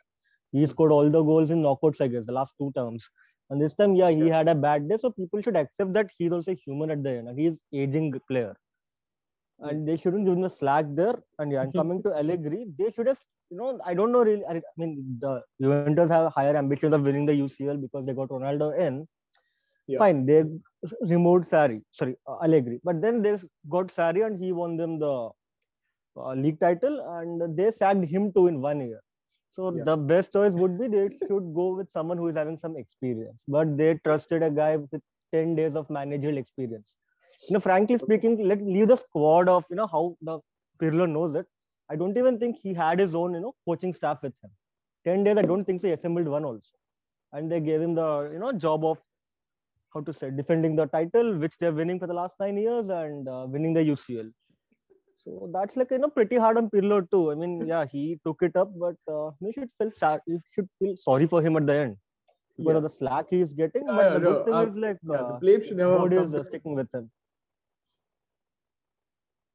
He 0.53 0.67
scored 0.67 0.93
all 0.93 1.11
the 1.11 1.23
goals 1.23 1.51
in 1.51 1.63
knockouts, 1.63 2.01
I 2.01 2.09
guess, 2.09 2.27
the 2.27 2.33
last 2.33 2.55
two 2.59 2.73
terms. 2.77 3.07
And 3.51 3.61
this 3.61 3.75
time, 3.75 3.95
yeah, 3.95 4.11
he 4.11 4.27
Yeah. 4.29 4.39
had 4.39 4.49
a 4.49 4.55
bad 4.55 4.89
day. 4.89 4.97
So 5.01 5.11
people 5.11 5.41
should 5.41 5.57
accept 5.57 5.93
that 5.95 6.11
he's 6.19 6.33
also 6.33 6.55
human 6.55 6.91
at 6.91 7.03
the 7.03 7.11
end, 7.11 7.29
and 7.29 7.39
he's 7.39 7.61
aging 7.73 8.13
player. 8.29 8.55
And 9.61 9.87
they 9.89 9.97
shouldn't 9.97 10.25
give 10.25 10.35
him 10.35 10.41
the 10.43 10.49
slack 10.51 10.87
there. 10.91 11.17
And 11.39 11.51
yeah, 11.53 11.63
and 11.63 11.73
coming 11.81 12.03
to 12.05 12.17
Allegri, 12.17 12.67
they 12.79 12.91
should 12.91 13.07
have 13.09 13.21
you 13.51 13.57
know, 13.57 13.81
I 13.85 13.95
don't 13.95 14.13
know 14.13 14.23
really. 14.23 14.45
I 14.45 14.61
mean, 14.77 15.19
the 15.21 15.43
Juventus 15.61 16.11
have 16.11 16.33
higher 16.33 16.57
ambitions 16.57 16.93
of 16.93 17.03
winning 17.03 17.27
the 17.27 17.33
UCL 17.33 17.81
because 17.81 18.05
they 18.05 18.13
got 18.13 18.29
Ronaldo 18.29 18.79
in. 18.79 19.07
Yeah. 19.87 19.99
Fine, 19.99 20.27
they 20.27 20.45
removed 21.01 21.47
Sarri, 21.47 21.83
sorry, 21.93 22.15
uh, 22.27 22.37
Allegri, 22.43 22.79
but 22.85 23.01
then 23.01 23.23
they 23.23 23.39
got 23.71 23.87
Sarri 23.89 24.27
and 24.27 24.39
he 24.43 24.53
won 24.53 24.77
them 24.77 24.99
the 24.99 25.31
uh, 26.17 26.35
league 26.35 26.61
title, 26.61 27.01
and 27.19 27.57
they 27.57 27.71
sacked 27.71 28.05
him 28.05 28.31
too 28.33 28.49
in 28.49 28.61
one 28.61 28.81
year. 28.87 29.01
So 29.51 29.73
Yeah. 29.75 29.85
the 29.85 29.97
best 29.97 30.33
choice 30.35 30.53
would 30.53 30.79
be 30.79 30.89
they 30.89 31.09
should 31.27 31.55
go 31.55 31.75
with 31.75 31.89
someone 31.91 32.19
who 32.19 32.29
is 32.29 32.37
having 32.37 32.59
some 32.59 32.77
experience, 32.77 33.45
but 33.49 33.79
they 33.79 33.95
trusted 34.05 34.43
a 34.43 34.51
guy 34.51 34.77
with 34.77 35.01
ten 35.33 35.55
days 35.55 35.75
of 35.75 35.89
managerial 35.89 36.37
experience. 36.37 36.97
You 37.47 37.55
know, 37.55 37.61
frankly 37.61 37.97
speaking, 37.99 38.47
let 38.47 38.63
leave 38.63 38.89
the 38.89 38.97
squad 38.97 39.49
of 39.49 39.65
you 39.71 39.77
know 39.77 39.87
how 39.87 40.17
the 40.23 40.41
Pirlo 40.81 41.09
knows 41.11 41.35
it. 41.35 41.47
I 41.91 41.97
don't 41.97 42.17
even 42.19 42.39
think 42.39 42.57
he 42.63 42.75
had 42.75 42.99
his 42.99 43.15
own, 43.15 43.35
you 43.35 43.41
know, 43.41 43.55
coaching 43.67 43.93
staff 43.93 44.23
with 44.23 44.35
him. 44.43 44.51
Ten 45.05 45.25
days, 45.25 45.37
I 45.39 45.43
don't 45.43 45.65
think 45.65 45.81
so. 45.81 45.87
He 45.87 45.93
assembled 45.95 46.27
one 46.29 46.45
also, 46.45 46.75
and 47.33 47.51
they 47.51 47.61
gave 47.61 47.81
him 47.81 47.95
the, 47.95 48.31
you 48.33 48.39
know, 48.39 48.53
job 48.53 48.85
of 48.85 48.99
how 49.95 50.01
to 50.01 50.13
say 50.13 50.31
defending 50.31 50.77
the 50.77 50.87
title, 50.87 51.37
which 51.39 51.57
they're 51.59 51.73
winning 51.73 51.99
for 51.99 52.07
the 52.07 52.15
last 52.15 52.35
nine 52.41 52.59
years, 52.59 52.89
and 52.91 53.29
uh, 53.29 53.47
winning 53.49 53.73
the 53.73 53.83
UCL. 53.85 54.31
So 55.25 55.51
that's 55.53 55.77
like 55.77 55.91
you 55.91 55.99
know 55.99 56.09
pretty 56.09 56.37
hard 56.37 56.57
on 56.59 56.71
Pirlo 56.71 57.09
too. 57.11 57.31
I 57.31 57.35
mean, 57.35 57.67
yeah, 57.67 57.87
he 57.87 58.21
took 58.27 58.43
it 58.43 58.57
up, 58.57 58.71
but 58.79 58.97
uh, 59.13 59.31
you 59.41 59.53
should 59.53 59.71
feel 59.79 59.91
sad. 59.91 60.21
You 60.27 60.41
should 60.53 60.69
feel 60.79 60.97
sorry 60.97 61.27
for 61.27 61.43
him 61.43 61.57
at 61.57 61.67
the 61.67 61.75
end 61.75 61.97
because 62.57 62.73
Yeah. 62.73 62.77
of 62.77 62.83
the 62.83 62.89
slack 62.91 63.27
he's 63.31 63.53
getting. 63.53 63.87
But 63.87 64.03
yeah, 64.03 64.15
the 64.15 64.21
no, 64.21 64.33
good 64.33 64.45
thing 64.45 64.55
uh, 64.55 64.67
is 64.67 64.75
like 64.77 64.99
Yeah, 65.03 65.17
the 65.19 65.35
uh, 65.35 65.39
blame 65.41 65.65
should 65.65 65.77
never 65.77 66.21
is 66.23 66.35
uh, 66.35 66.45
sticking 66.45 66.75
with 66.75 66.93
him. 66.95 67.11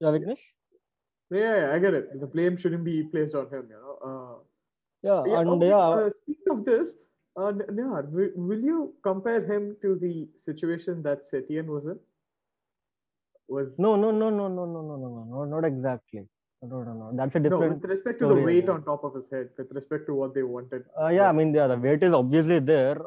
Yeah, 0.03 0.11
Vignesh? 0.11 0.43
Yeah, 1.31 1.55
yeah, 1.59 1.73
I 1.73 1.79
get 1.79 1.93
it. 1.93 2.19
The 2.19 2.27
blame 2.27 2.57
shouldn't 2.57 2.83
be 2.83 3.03
placed 3.03 3.35
on 3.35 3.45
him, 3.53 3.69
you 3.73 3.79
know. 3.83 3.95
Uh, 4.09 4.35
Yeah, 5.07 5.23
yeah, 5.27 5.39
and 5.39 5.49
okay, 5.53 5.69
yeah, 5.69 5.87
uh, 5.99 6.09
speaking 6.17 6.49
of 6.51 6.59
this, 6.65 6.89
uh, 7.37 7.51
Nihar, 7.77 8.03
will, 8.17 8.31
will 8.49 8.63
you 8.71 8.77
compare 9.07 9.41
him 9.51 9.77
to 9.81 9.95
the 10.03 10.27
situation 10.47 11.01
that 11.07 11.23
Setien 11.29 11.71
was 11.75 11.87
in? 11.93 11.97
Was 13.47 13.79
no, 13.85 13.95
no, 14.03 14.11
no, 14.11 14.29
no, 14.29 14.47
no, 14.57 14.65
no, 14.73 14.81
no, 14.89 14.97
no, 15.03 15.07
no, 15.15 15.23
no, 15.31 15.45
not 15.55 15.65
exactly. 15.71 16.23
No, 16.61 16.83
no, 16.83 16.93
no. 16.99 17.11
That's 17.21 17.35
a 17.35 17.39
different. 17.39 17.71
no, 17.71 17.79
with 17.81 17.89
respect 17.95 18.19
to 18.19 18.27
the 18.27 18.35
weight 18.49 18.69
on 18.69 18.83
top 18.83 19.03
of 19.03 19.15
his 19.15 19.29
head, 19.29 19.49
with 19.57 19.71
respect 19.79 20.07
to 20.07 20.15
what 20.21 20.33
they 20.33 20.43
wanted. 20.43 20.85
Uh, 21.01 21.09
yeah, 21.19 21.29
I 21.29 21.33
mean, 21.33 21.53
yeah, 21.53 21.67
the 21.67 21.77
weight 21.77 22.03
is 22.03 22.13
obviously 22.13 22.59
there. 22.59 22.97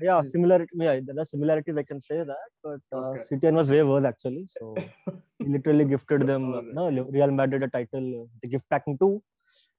Yeah, 0.00 0.20
Hmm. 0.20 0.28
similarity. 0.28 0.70
Yeah, 0.74 1.00
there 1.06 1.18
are 1.18 1.24
similarities. 1.24 1.76
I 1.76 1.82
can 1.82 2.00
say 2.00 2.18
that, 2.32 2.50
but 2.62 2.80
uh, 2.96 3.10
Okay. 3.12 3.22
City 3.28 3.50
was 3.50 3.68
way 3.68 3.82
worse 3.82 4.04
actually. 4.04 4.46
So 4.58 4.76
he 5.42 5.48
literally 5.50 5.84
gifted 5.84 6.26
them. 6.26 6.44
No, 6.74 6.90
Real 7.18 7.30
Madrid 7.30 7.62
a 7.62 7.68
title. 7.68 8.06
Uh, 8.22 8.26
the 8.42 8.48
gift 8.48 8.64
packing 8.70 8.98
too. 8.98 9.22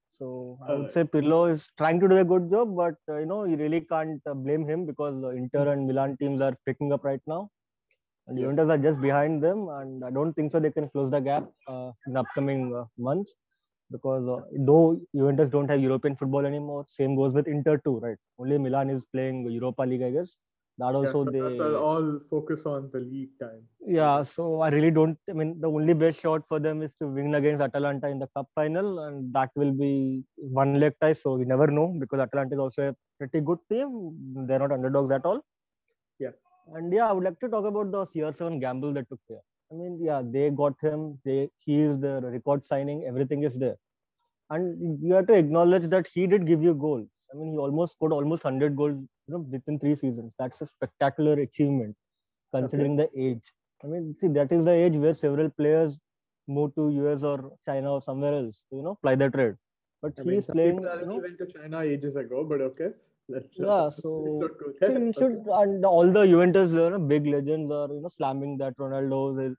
So 0.10 0.58
I 0.68 0.74
would 0.74 0.91
say 0.91 1.03
Pirlo 1.03 1.51
is 1.51 1.70
trying 1.78 1.99
to 1.99 2.08
do 2.08 2.18
a 2.18 2.26
good 2.26 2.49
job, 2.51 2.76
but 2.76 2.95
uh, 3.10 3.18
you 3.20 3.26
know 3.26 3.43
you 3.45 3.58
really 3.58 3.82
can't 3.82 4.22
uh, 4.26 4.34
blame 4.34 4.68
him 4.68 4.86
because 4.86 5.24
uh, 5.24 5.30
Inter 5.30 5.72
and 5.74 5.86
Milan 5.88 6.18
teams 6.18 6.41
are 6.41 6.55
picking 6.66 6.91
up 6.93 7.03
right 7.03 7.22
now, 7.28 7.49
and 8.28 8.38
Yes. 8.38 8.43
Juventus 8.43 8.70
are 8.70 8.78
just 8.78 9.01
behind 9.01 9.43
them, 9.43 9.68
and 9.80 10.03
I 10.03 10.12
don't 10.12 10.34
think 10.34 10.51
so 10.51 10.60
they 10.60 10.72
can 10.72 10.89
close 10.89 11.12
the 11.12 11.20
gap 11.20 11.45
uh, 11.68 11.91
in 12.08 12.18
upcoming 12.18 12.74
uh, 12.76 12.86
months 12.97 13.34
because 13.91 14.27
uh, 14.27 14.41
though 14.59 14.99
Juventus 15.15 15.49
don't 15.49 15.69
have 15.69 15.81
European 15.81 16.15
football 16.15 16.45
anymore, 16.45 16.85
same 16.89 17.15
goes 17.15 17.33
with 17.33 17.47
Inter 17.47 17.77
too, 17.77 17.99
right? 17.99 18.17
Only 18.39 18.57
Milan 18.57 18.89
is 18.89 19.05
playing 19.13 19.49
Europa 19.49 19.83
League, 19.83 20.03
I 20.03 20.11
guess. 20.11 20.38
That 20.79 20.93
Yeah, 20.93 21.09
also 21.11 21.25
so 21.25 21.31
they 21.31 21.75
all 21.75 22.19
focus 22.29 22.65
on 22.65 22.89
the 22.93 22.99
league 22.99 23.31
time. 23.39 23.61
yeah, 23.85 24.21
so 24.21 24.61
I 24.61 24.69
really 24.69 24.91
don't. 24.91 25.17
I 25.29 25.33
mean, 25.33 25.59
the 25.59 25.69
only 25.69 25.93
best 25.93 26.21
shot 26.21 26.43
for 26.47 26.59
them 26.59 26.83
is 26.83 26.93
to 27.01 27.07
win 27.07 27.33
against 27.35 27.63
Atalanta 27.63 28.07
in 28.09 28.19
the 28.19 28.27
cup 28.35 28.47
final, 28.53 28.99
and 29.05 29.33
that 29.33 29.49
will 29.55 29.71
be 29.71 30.23
one 30.38 30.79
leg 30.79 30.93
tie. 31.01 31.13
So 31.13 31.35
we 31.35 31.45
never 31.45 31.67
know 31.67 31.88
because 31.99 32.19
Atalanta 32.19 32.55
is 32.55 32.59
also 32.59 32.89
a 32.89 32.95
pretty 33.19 33.41
good 33.41 33.59
team. 33.71 34.45
They're 34.47 34.59
not 34.59 34.71
underdogs 34.71 35.11
at 35.11 35.25
all. 35.25 35.41
Yeah. 36.19 36.35
And 36.75 36.93
yeah, 36.93 37.09
I 37.09 37.13
would 37.13 37.23
like 37.23 37.39
to 37.39 37.47
talk 37.49 37.65
about 37.65 37.91
the 37.91 38.05
CR7 38.05 38.59
gamble 38.59 38.93
that 38.93 39.09
took 39.09 39.19
here. 39.27 39.41
I 39.72 39.76
mean, 39.76 39.99
yeah, 40.01 40.22
they 40.24 40.49
got 40.49 40.74
him. 40.82 41.20
They 41.26 41.49
he 41.59 41.82
is 41.82 41.99
the 41.99 42.22
record 42.22 42.65
signing. 42.65 43.03
Everything 43.05 43.43
is 43.43 43.57
there. 43.59 43.78
and 44.55 45.01
you 45.07 45.13
have 45.15 45.28
to 45.28 45.36
acknowledge 45.36 45.86
that 45.93 46.07
he 46.13 46.28
did 46.28 46.45
give 46.47 46.63
you 46.63 46.74
goals. 46.74 47.07
I 47.34 47.38
mean, 47.38 47.51
he 47.53 47.57
almost 47.57 47.93
scored 47.93 48.13
almost 48.13 48.43
100 48.45 48.76
goals 48.78 48.95
you 49.28 49.34
know, 49.34 49.39
within 49.55 49.80
three 49.80 49.95
seasons. 49.95 50.34
That's 50.39 50.61
a 50.61 50.65
spectacular 50.68 51.34
achievement 51.45 51.95
considering 52.53 52.95
the 52.97 53.09
age. 53.28 53.51
I 53.84 53.88
mean, 53.88 54.15
see, 54.20 54.28
that 54.39 54.51
is 54.51 54.65
the 54.65 54.72
age 54.72 54.95
where 54.95 55.13
several 55.13 55.49
players 55.49 55.99
move 56.47 56.74
to 56.76 56.89
US 56.99 57.24
or 57.24 57.51
China 57.65 57.93
or 57.95 58.01
somewhere 58.01 58.34
else 58.34 58.61
to, 58.70 58.78
you 58.78 58.84
know, 58.84 58.95
ply 59.03 59.15
their 59.15 59.30
trade. 59.32 59.55
But 60.01 60.13
I 60.20 60.24
mean, 60.24 60.36
he's 60.36 60.45
some 60.45 60.55
playing, 60.55 60.78
you 61.01 61.05
know, 61.05 61.18
went 61.18 61.38
to 61.39 61.47
China 61.47 61.82
ages 61.82 62.15
ago, 62.15 62.43
but 62.43 62.61
okay. 62.61 62.91
Yeah. 63.57 63.89
So 63.89 64.51
you 64.88 65.13
should, 65.13 65.43
and 65.47 65.86
all 65.86 66.11
the 66.11 66.25
Juventus, 66.25 66.71
you 66.71 66.89
know, 66.89 66.99
big 66.99 67.25
legends 67.25 67.71
are, 67.71 67.88
you 67.93 68.01
know, 68.01 68.07
slamming 68.09 68.57
that 68.59 68.78
Ronaldo's 68.78 69.55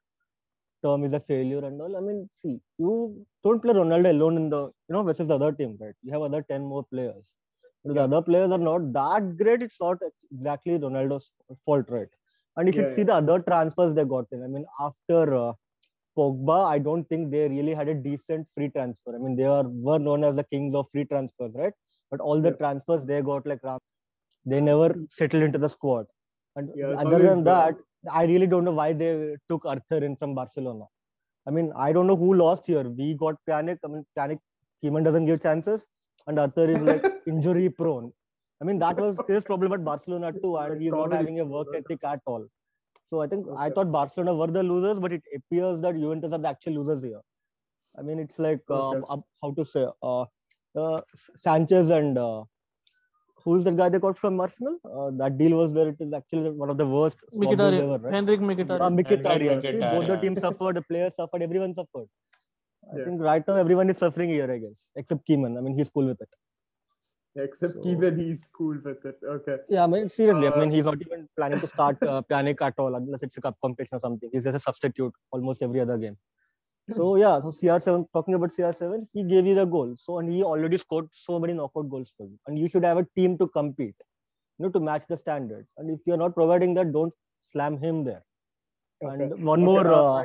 term 0.84 1.04
is 1.04 1.12
a 1.12 1.20
failure 1.20 1.64
and 1.64 1.80
all. 1.80 1.96
I 1.96 2.00
mean, 2.00 2.28
see, 2.32 2.60
you 2.78 3.26
don't 3.44 3.60
play 3.62 3.74
Ronaldo 3.74 4.10
alone 4.10 4.36
in 4.36 4.50
the, 4.50 4.66
you 4.66 4.94
know, 4.94 5.02
versus 5.02 5.28
the 5.28 5.34
other 5.36 5.52
team, 5.52 5.76
right? 5.80 5.94
You 6.02 6.12
have 6.12 6.22
other 6.22 6.42
10 6.42 6.62
more 6.62 6.84
players. 6.84 7.32
If 7.84 7.94
the 7.94 8.02
other 8.02 8.22
players 8.22 8.52
are 8.52 8.58
not 8.58 8.92
that 8.92 9.36
great, 9.38 9.62
it's 9.62 9.80
not 9.80 9.98
exactly 10.32 10.78
Ronaldo's 10.78 11.30
fault, 11.64 11.86
right? 11.88 12.08
And 12.56 12.68
you 12.68 12.72
should 12.72 12.88
Yeah, 12.88 12.94
see 12.94 13.04
the 13.04 13.14
other 13.14 13.40
transfers 13.40 13.94
they 13.94 14.04
got 14.04 14.26
in. 14.32 14.42
I 14.42 14.48
mean, 14.48 14.66
after 14.80 15.34
uh, 15.34 15.52
Pogba, 16.16 16.66
I 16.66 16.78
don't 16.78 17.04
think 17.08 17.30
they 17.30 17.48
really 17.48 17.74
had 17.74 17.88
a 17.88 17.94
decent 17.94 18.48
free 18.54 18.68
transfer. 18.70 19.14
I 19.14 19.18
mean, 19.18 19.36
they 19.36 19.44
are 19.44 19.64
were 19.64 19.98
known 19.98 20.24
as 20.24 20.36
the 20.36 20.44
kings 20.44 20.74
of 20.74 20.86
free 20.92 21.04
transfers, 21.04 21.52
right? 21.54 21.72
But 22.10 22.20
all 22.20 22.40
the 22.40 22.50
Yeah. 22.50 22.56
transfers 22.56 23.06
they 23.06 23.20
got, 23.22 23.46
like 23.46 23.62
Ram, 23.62 23.78
they 24.44 24.60
never 24.60 24.88
settled 25.10 25.42
into 25.42 25.58
the 25.58 25.68
squad. 25.68 26.06
And 26.56 26.70
Yeah, 26.74 26.94
other 27.04 27.18
than 27.18 27.44
that, 27.44 27.76
I 28.12 28.24
really 28.24 28.46
don't 28.46 28.64
know 28.64 28.72
why 28.72 28.92
they 28.92 29.36
took 29.48 29.64
Arthur 29.64 29.98
in 30.04 30.16
from 30.16 30.34
Barcelona. 30.34 30.86
I 31.46 31.50
mean, 31.50 31.72
I 31.76 31.92
don't 31.92 32.06
know 32.06 32.16
who 32.16 32.34
lost 32.34 32.66
here. 32.66 32.88
We 32.88 33.14
got 33.14 33.36
Pjanic. 33.48 33.78
I 33.84 33.88
mean, 33.88 34.04
Pjanic, 34.16 34.38
Koeman 34.84 35.04
doesn't 35.04 35.26
give 35.26 35.42
chances, 35.42 35.86
and 36.26 36.38
Arthur 36.38 36.68
is 36.70 36.82
like 36.82 37.02
injury 37.26 37.68
prone. 37.70 38.12
I 38.60 38.64
mean, 38.64 38.78
that 38.80 38.98
was 38.98 39.22
his 39.28 39.44
problem 39.44 39.72
at 39.72 39.84
Barcelona 39.84 40.32
too, 40.32 40.56
and 40.56 40.80
he's 40.82 40.92
not 40.92 41.12
having 41.12 41.40
a 41.40 41.44
work 41.44 41.68
ethic 41.74 42.04
at 42.04 42.20
all. 42.26 42.46
So 43.10 43.20
I 43.20 43.26
think 43.26 43.46
I 43.56 43.70
thought 43.70 43.90
Barcelona 43.92 44.34
were 44.34 44.48
the 44.48 44.62
losers, 44.62 44.98
but 44.98 45.12
it 45.12 45.22
appears 45.34 45.80
that 45.82 45.94
Juventus 45.94 46.32
are 46.32 46.38
the 46.38 46.48
actual 46.48 46.74
losers 46.74 47.02
here. 47.02 47.20
I 47.98 48.02
mean, 48.02 48.18
it's 48.18 48.38
like 48.38 48.60
Okay. 48.70 49.00
uh, 49.08 49.16
how 49.42 49.52
to 49.52 49.64
say 49.64 49.86
uh, 50.02 50.24
Sanchez 51.46 51.90
and 51.98 52.18
uh, 52.26 52.42
who's 53.44 53.64
the 53.64 53.72
guy 53.80 53.88
they 53.88 53.98
got 54.06 54.18
from 54.22 54.40
Arsenal? 54.46 54.76
Uh, 54.84 55.10
that 55.22 55.38
deal 55.38 55.56
was 55.62 55.72
where 55.72 55.88
it 55.88 55.96
is 56.06 56.12
actually 56.12 56.50
one 56.50 56.70
of 56.74 56.78
the 56.82 56.86
worst 56.86 57.18
swap 57.32 57.44
Mkhitaryan, 57.44 57.82
ever, 57.84 57.98
right? 58.06 58.14
Henrikh 58.18 58.42
Uh, 58.42 58.48
Mkhitaryan. 58.50 58.98
Mkhitaryan. 59.00 59.62
See, 59.62 59.78
both 59.96 60.06
the 60.12 60.16
teams 60.24 60.40
suffered, 60.48 60.76
the 60.76 60.82
players 60.90 61.14
suffered, 61.20 61.42
everyone 61.48 61.74
suffered. 61.80 62.08
I 62.92 62.98
Yeah. 62.98 63.04
think 63.06 63.20
right 63.30 63.46
now 63.48 63.56
everyone 63.64 63.90
is 63.94 63.98
suffering 64.04 64.30
here, 64.38 64.50
I 64.56 64.58
guess, 64.66 64.78
except 64.96 65.26
Koeman. 65.28 65.56
I 65.58 65.60
mean, 65.66 65.74
he's 65.80 65.90
cool 65.96 66.06
with 66.12 66.20
it. 66.26 66.28
Except 67.44 67.74
So- 67.74 67.88
even 67.94 68.18
he's 68.18 68.44
cool 68.58 68.76
with 68.84 69.04
it. 69.10 69.18
Okay. 69.34 69.56
Yeah, 69.74 69.82
I 69.84 69.88
mean, 69.94 70.08
seriously, 70.14 70.46
I 70.48 70.52
Uh, 70.52 70.60
mean, 70.60 70.70
he's 70.76 70.86
not 70.90 71.00
even 71.06 71.20
planning 71.36 71.60
to 71.64 71.68
start 71.72 72.02
uh, 72.12 72.22
Pjanic 72.30 72.62
at 72.68 72.74
all 72.84 72.94
unless 73.00 73.22
it's 73.26 73.36
a 73.40 73.42
cup 73.46 73.56
competition 73.64 73.96
or 73.98 74.00
something. 74.06 74.30
He's 74.32 74.44
just 74.48 74.56
a 74.60 74.64
substitute 74.68 75.14
almost 75.30 75.62
every 75.66 75.80
other 75.84 75.98
game. 76.04 76.16
So 76.90 77.16
yeah, 77.16 77.40
so 77.40 77.48
CR7 77.48 78.06
talking 78.12 78.34
about 78.34 78.50
CR7, 78.50 79.06
he 79.12 79.22
gave 79.22 79.46
you 79.46 79.54
the 79.54 79.64
goal. 79.64 79.94
So 79.96 80.18
and 80.18 80.32
he 80.32 80.42
already 80.42 80.78
scored 80.78 81.08
so 81.12 81.38
many 81.38 81.52
knockout 81.52 81.90
goals 81.90 82.12
for 82.16 82.26
you, 82.26 82.38
and 82.46 82.58
you 82.58 82.68
should 82.68 82.84
have 82.84 82.98
a 82.98 83.06
team 83.16 83.36
to 83.38 83.46
compete, 83.48 83.94
you 84.58 84.66
know, 84.66 84.70
to 84.70 84.80
match 84.80 85.04
the 85.08 85.16
standards. 85.16 85.68
And 85.76 85.90
if 85.90 86.00
you're 86.06 86.16
not 86.16 86.34
providing 86.34 86.74
that, 86.74 86.92
don't 86.92 87.12
slam 87.52 87.78
him 87.78 88.04
there. 88.04 88.22
Okay. 89.04 89.24
And 89.24 89.44
one 89.44 89.60
Okay, 89.60 89.64
more, 89.66 89.86
uh, 89.92 90.20
uh, 90.20 90.24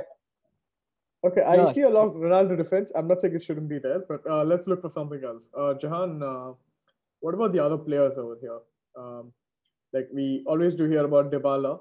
Okay, 1.26 1.42
I 1.42 1.56
Yeah. 1.56 1.72
see 1.72 1.82
a 1.82 1.90
lot 1.90 2.08
of 2.08 2.16
Ronaldo 2.16 2.58
defense. 2.58 2.92
I'm 2.96 3.08
not 3.08 3.22
saying 3.22 3.36
it 3.36 3.44
shouldn't 3.44 3.70
be 3.70 3.80
there, 3.80 4.00
but 4.00 4.26
uh, 4.28 4.44
let's 4.44 4.68
look 4.68 4.82
for 4.82 4.90
something 4.92 5.24
else. 5.24 5.48
Uh, 5.58 5.74
Jahan, 5.74 6.22
uh, 6.22 6.54
what 7.22 7.34
about 7.34 7.54
the 7.54 7.60
other 7.60 7.78
players 7.78 8.18
over 8.18 8.36
here? 8.42 8.60
Um, 8.98 9.32
like 9.94 10.10
we 10.14 10.44
always 10.46 10.76
do 10.76 10.86
hear 10.86 11.06
about 11.06 11.32
Dybala. 11.32 11.80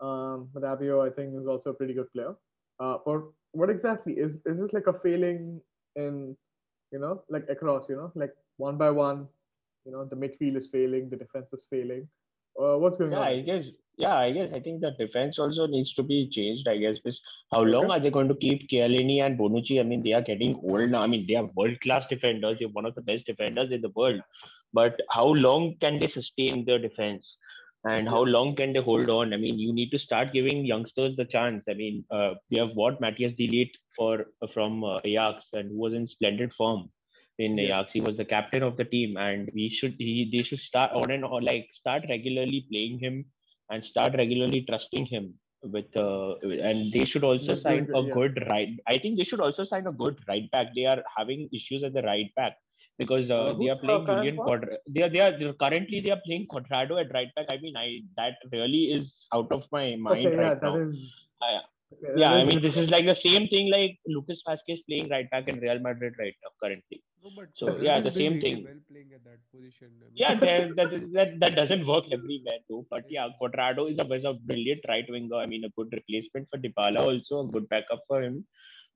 Um, 0.00 0.48
Rabiot, 0.54 1.00
I 1.06 1.10
think, 1.10 1.34
is 1.34 1.46
also 1.46 1.70
a 1.70 1.74
pretty 1.74 1.94
good 1.94 2.12
player. 2.12 2.36
Uh, 2.78 2.94
or 3.04 3.32
what 3.54 3.70
exactly 3.70 4.14
is 4.14 4.32
is 4.46 4.60
this 4.60 4.72
like 4.72 4.86
a 4.88 4.98
failing 5.04 5.60
in, 5.96 6.36
you 6.92 6.98
know, 6.98 7.22
like 7.30 7.46
across, 7.48 7.86
you 7.88 7.96
know, 7.96 8.12
like 8.14 8.34
one 8.56 8.76
by 8.78 8.90
one, 8.90 9.28
you 9.84 9.92
know, 9.92 10.04
the 10.04 10.16
midfield 10.16 10.56
is 10.56 10.68
failing, 10.72 11.08
the 11.10 11.16
defense 11.16 11.46
is 11.52 11.66
failing. 11.70 12.08
Uh, 12.60 12.76
what's 12.78 12.98
going 12.98 13.14
on? 13.14 13.20
Yeah, 13.20 13.26
on? 13.26 13.38
I 13.38 13.40
guess. 13.42 13.64
Yeah, 13.96 14.16
I 14.16 14.32
guess. 14.32 14.50
I 14.54 14.60
think 14.60 14.80
the 14.80 14.90
defense 14.98 15.38
also 15.38 15.66
needs 15.68 15.94
to 15.94 16.02
be 16.02 16.28
changed. 16.28 16.66
I 16.68 16.76
guess 16.78 16.96
because 17.02 17.20
how 17.52 17.62
long 17.62 17.86
Okay. 17.86 17.94
are 17.94 18.00
they 18.00 18.10
going 18.10 18.28
to 18.28 18.34
keep 18.34 18.68
Chiellini 18.68 19.22
and 19.24 19.38
Bonucci? 19.38 19.78
I 19.80 19.84
mean, 19.84 20.02
they 20.02 20.12
are 20.12 20.22
getting 20.22 20.56
old 20.64 20.90
now. 20.90 21.02
I 21.02 21.06
mean, 21.06 21.26
they 21.28 21.36
are 21.36 21.44
world 21.54 21.80
class 21.80 22.06
defenders. 22.08 22.58
They're 22.58 22.68
one 22.80 22.86
of 22.86 22.94
the 22.96 23.02
best 23.02 23.26
defenders 23.26 23.70
in 23.70 23.82
the 23.82 23.90
world. 23.90 24.20
But 24.72 25.00
how 25.10 25.26
long 25.26 25.76
can 25.80 26.00
they 26.00 26.08
sustain 26.08 26.64
their 26.64 26.80
defense? 26.80 27.36
And 27.84 28.08
how 28.08 28.22
long 28.22 28.56
can 28.56 28.72
they 28.72 28.80
hold 28.82 29.10
on? 29.10 29.32
I 29.34 29.36
mean, 29.36 29.58
you 29.58 29.72
need 29.72 29.90
to 29.90 29.98
start 29.98 30.32
giving 30.32 30.64
youngsters 30.64 31.16
the 31.16 31.24
chance. 31.26 31.64
I 31.68 31.74
mean, 31.74 32.04
uh, 32.10 32.34
we 32.50 32.58
have 32.58 32.74
bought 32.74 33.00
Matthijs 33.00 33.36
de 33.36 33.46
Ligt 33.48 33.72
for 33.96 34.26
from 34.54 34.82
uh, 34.84 35.00
Ajax, 35.04 35.46
and 35.52 35.70
who 35.70 35.78
was 35.78 35.92
in 35.94 36.08
splendid 36.08 36.52
form 36.54 36.90
in 37.38 37.58
Yes. 37.58 37.66
Ajax. 37.66 37.90
He 37.92 38.00
was 38.00 38.16
the 38.16 38.24
captain 38.24 38.62
of 38.62 38.76
the 38.78 38.84
team, 38.84 39.16
and 39.18 39.50
we 39.54 39.68
should 39.70 39.94
he, 39.98 40.30
they 40.32 40.42
should 40.42 40.60
start 40.60 40.92
on 40.92 41.10
and 41.10 41.24
on 41.24 41.44
like 41.44 41.68
start 41.74 42.04
regularly 42.08 42.66
playing 42.70 42.98
him 43.00 43.26
and 43.70 43.84
start 43.84 44.14
regularly 44.16 44.62
trusting 44.68 45.06
him 45.06 45.34
with 45.62 45.94
uh, 45.96 46.36
and 46.40 46.92
they 46.92 47.04
should 47.04 47.24
also 47.24 47.54
sign 47.56 47.88
a 47.94 48.02
good, 48.02 48.34
good 48.36 48.46
right. 48.50 48.68
I 48.88 48.98
think 48.98 49.18
they 49.18 49.24
should 49.24 49.40
also 49.40 49.64
sign 49.64 49.86
a 49.86 49.92
good 49.92 50.18
right 50.28 50.50
back. 50.50 50.68
They 50.74 50.86
are 50.86 51.02
having 51.16 51.48
issues 51.52 51.82
at 51.84 51.92
the 51.94 52.02
right 52.02 52.30
back 52.36 52.56
because 52.98 53.30
uh, 53.30 53.38
Uh, 53.50 53.52
they 53.60 53.68
are 53.72 53.76
playing 53.82 54.04
the 54.04 54.06
current 54.06 54.24
Julian 54.24 54.36
one? 54.36 54.64
They 54.94 55.02
are, 55.02 55.08
they 55.14 55.20
are 55.26 55.32
they 55.38 55.44
are- 55.50 55.58
currently 55.64 56.00
they 56.00 56.10
are 56.16 56.22
playing 56.26 56.46
Cuadrado 56.52 57.00
at 57.02 57.12
right 57.18 57.30
back. 57.36 57.46
I 57.54 57.58
mean, 57.64 57.76
I 57.76 57.86
that 58.20 58.36
really 58.52 58.84
is 58.98 59.14
out 59.34 59.50
of 59.58 59.64
my 59.78 59.86
mind 59.96 60.26
Okay, 60.26 60.36
right 60.36 60.60
that 60.60 60.62
now. 60.62 60.76
is. 60.82 60.96
Ah, 61.42 61.50
yeah. 61.54 61.64
okay, 61.94 62.20
Yeah, 62.22 62.32
I 62.32 62.44
mean, 62.44 62.60
good. 62.60 62.64
this 62.68 62.76
is 62.82 62.88
like 62.94 63.06
the 63.12 63.18
same 63.26 63.48
thing 63.54 63.70
like 63.76 63.98
Lucas 64.06 64.42
Vázquez 64.48 64.80
playing 64.88 65.08
right 65.16 65.28
back 65.34 65.48
in 65.48 65.58
Real 65.66 65.80
Madrid 65.88 66.14
right 66.24 66.36
now 66.44 66.52
currently. 66.62 67.00
No, 67.24 67.30
but 67.36 67.48
So, 67.60 67.66
yeah, 67.88 68.00
the 68.06 68.12
same 68.12 68.34
really 68.34 68.40
thing. 68.44 68.56
Well 68.64 68.80
playing 68.90 69.10
at 69.18 69.22
that 69.28 69.40
position. 69.52 69.88
I 70.00 70.04
mean, 70.04 70.16
Yeah, 70.22 70.34
that, 70.44 70.76
that, 70.78 70.92
is- 70.98 71.12
that, 71.18 71.30
that 71.42 71.54
doesn't 71.60 71.86
work 71.92 72.04
everywhere 72.18 72.60
though. 72.68 72.84
But 72.90 73.04
yeah, 73.16 73.28
Cuadrado 73.40 73.90
is 73.92 73.98
a, 74.04 74.06
is 74.18 74.24
a 74.32 74.34
brilliant 74.50 74.82
right 74.88 75.06
winger. 75.16 75.36
I 75.36 75.46
mean, 75.46 75.64
a 75.64 75.70
good 75.78 75.88
replacement 76.00 76.48
for 76.50 76.58
Dybala, 76.66 77.00
also 77.10 77.40
a 77.40 77.50
good 77.56 77.68
backup 77.68 78.02
for 78.08 78.22
him. 78.22 78.44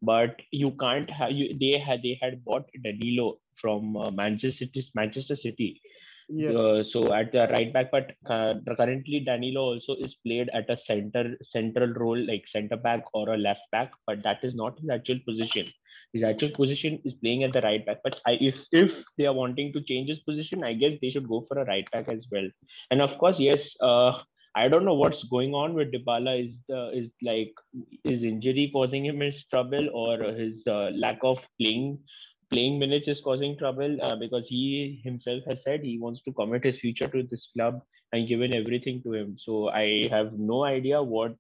But 0.03 0.36
you 0.51 0.72
can't 0.80 1.11
have 1.11 1.32
you. 1.32 1.57
They 1.59 1.78
had 1.78 2.03
they 2.03 2.18
had 2.20 2.44
bought 2.44 2.68
Danilo 2.82 3.38
from 3.61 3.96
uh, 3.96 4.11
Manchester 4.11 4.66
City. 4.66 4.86
Manchester 4.94 5.36
City. 5.36 5.80
Yes. 6.30 6.55
Uh, 6.55 6.84
so 6.84 7.12
at 7.14 7.32
the 7.32 7.49
right 7.49 7.72
back, 7.72 7.90
but 7.90 8.12
uh, 8.26 8.55
currently 8.76 9.20
Danilo 9.20 9.62
also 9.62 9.94
is 9.94 10.14
played 10.26 10.51
at 10.53 10.68
a 10.68 10.76
center 10.76 11.36
central 11.51 11.92
role 11.94 12.18
like 12.18 12.44
center 12.49 12.76
back 12.76 13.03
or 13.14 13.30
a 13.30 13.36
left 13.38 13.62
back, 13.72 13.92
but 14.07 14.22
that 14.24 14.44
is 14.44 14.55
not 14.55 14.78
his 14.78 14.90
actual 14.90 15.18
position. 15.26 15.66
His 16.12 16.22
actual 16.22 16.51
position 16.51 17.01
is 17.05 17.14
playing 17.14 17.44
at 17.44 17.53
the 17.55 17.62
right 17.62 17.84
back. 17.84 17.99
But 18.05 18.20
I, 18.26 18.32
if 18.40 18.57
if 18.72 18.92
they 19.16 19.24
are 19.24 19.32
wanting 19.32 19.72
to 19.72 19.82
change 19.82 20.11
his 20.11 20.20
position, 20.20 20.64
I 20.64 20.74
guess 20.74 20.92
they 21.01 21.11
should 21.11 21.28
go 21.28 21.46
for 21.49 21.59
a 21.59 21.64
right 21.64 21.90
back 21.90 22.12
as 22.12 22.26
well. 22.30 22.49
And 22.90 23.01
of 23.01 23.18
course, 23.18 23.38
yes, 23.38 23.74
uh, 23.80 24.12
I 24.59 24.68
don't 24.68 24.84
know 24.84 24.94
what's 24.94 25.22
going 25.24 25.54
on 25.54 25.74
with 25.74 25.92
Dybala. 25.92 26.32
Is 26.44 26.54
uh, 26.78 26.90
is 27.00 27.11
like 27.22 27.52
is 28.04 28.22
injury 28.30 28.70
causing 28.72 29.04
him 29.06 29.20
his 29.20 29.44
trouble 29.52 29.88
or 29.92 30.16
his 30.38 30.62
uh, 30.66 30.90
lack 31.04 31.18
of 31.22 31.38
playing 31.61 31.98
playing 32.50 32.78
minutes 32.78 33.09
is 33.09 33.20
causing 33.20 33.56
trouble 33.59 33.98
uh, 34.02 34.16
because 34.16 34.46
he 34.48 35.00
himself 35.04 35.42
has 35.48 35.62
said 35.62 35.82
he 35.82 35.98
wants 35.98 36.22
to 36.22 36.32
commit 36.32 36.64
his 36.64 36.78
future 36.78 37.09
to 37.09 37.22
this 37.30 37.48
club 37.54 37.80
and 38.12 38.28
given 38.28 38.52
everything 38.52 39.02
to 39.02 39.12
him. 39.12 39.36
So 39.38 39.68
I 39.68 40.09
have 40.11 40.32
no 40.32 40.64
idea 40.64 41.02
what 41.02 41.36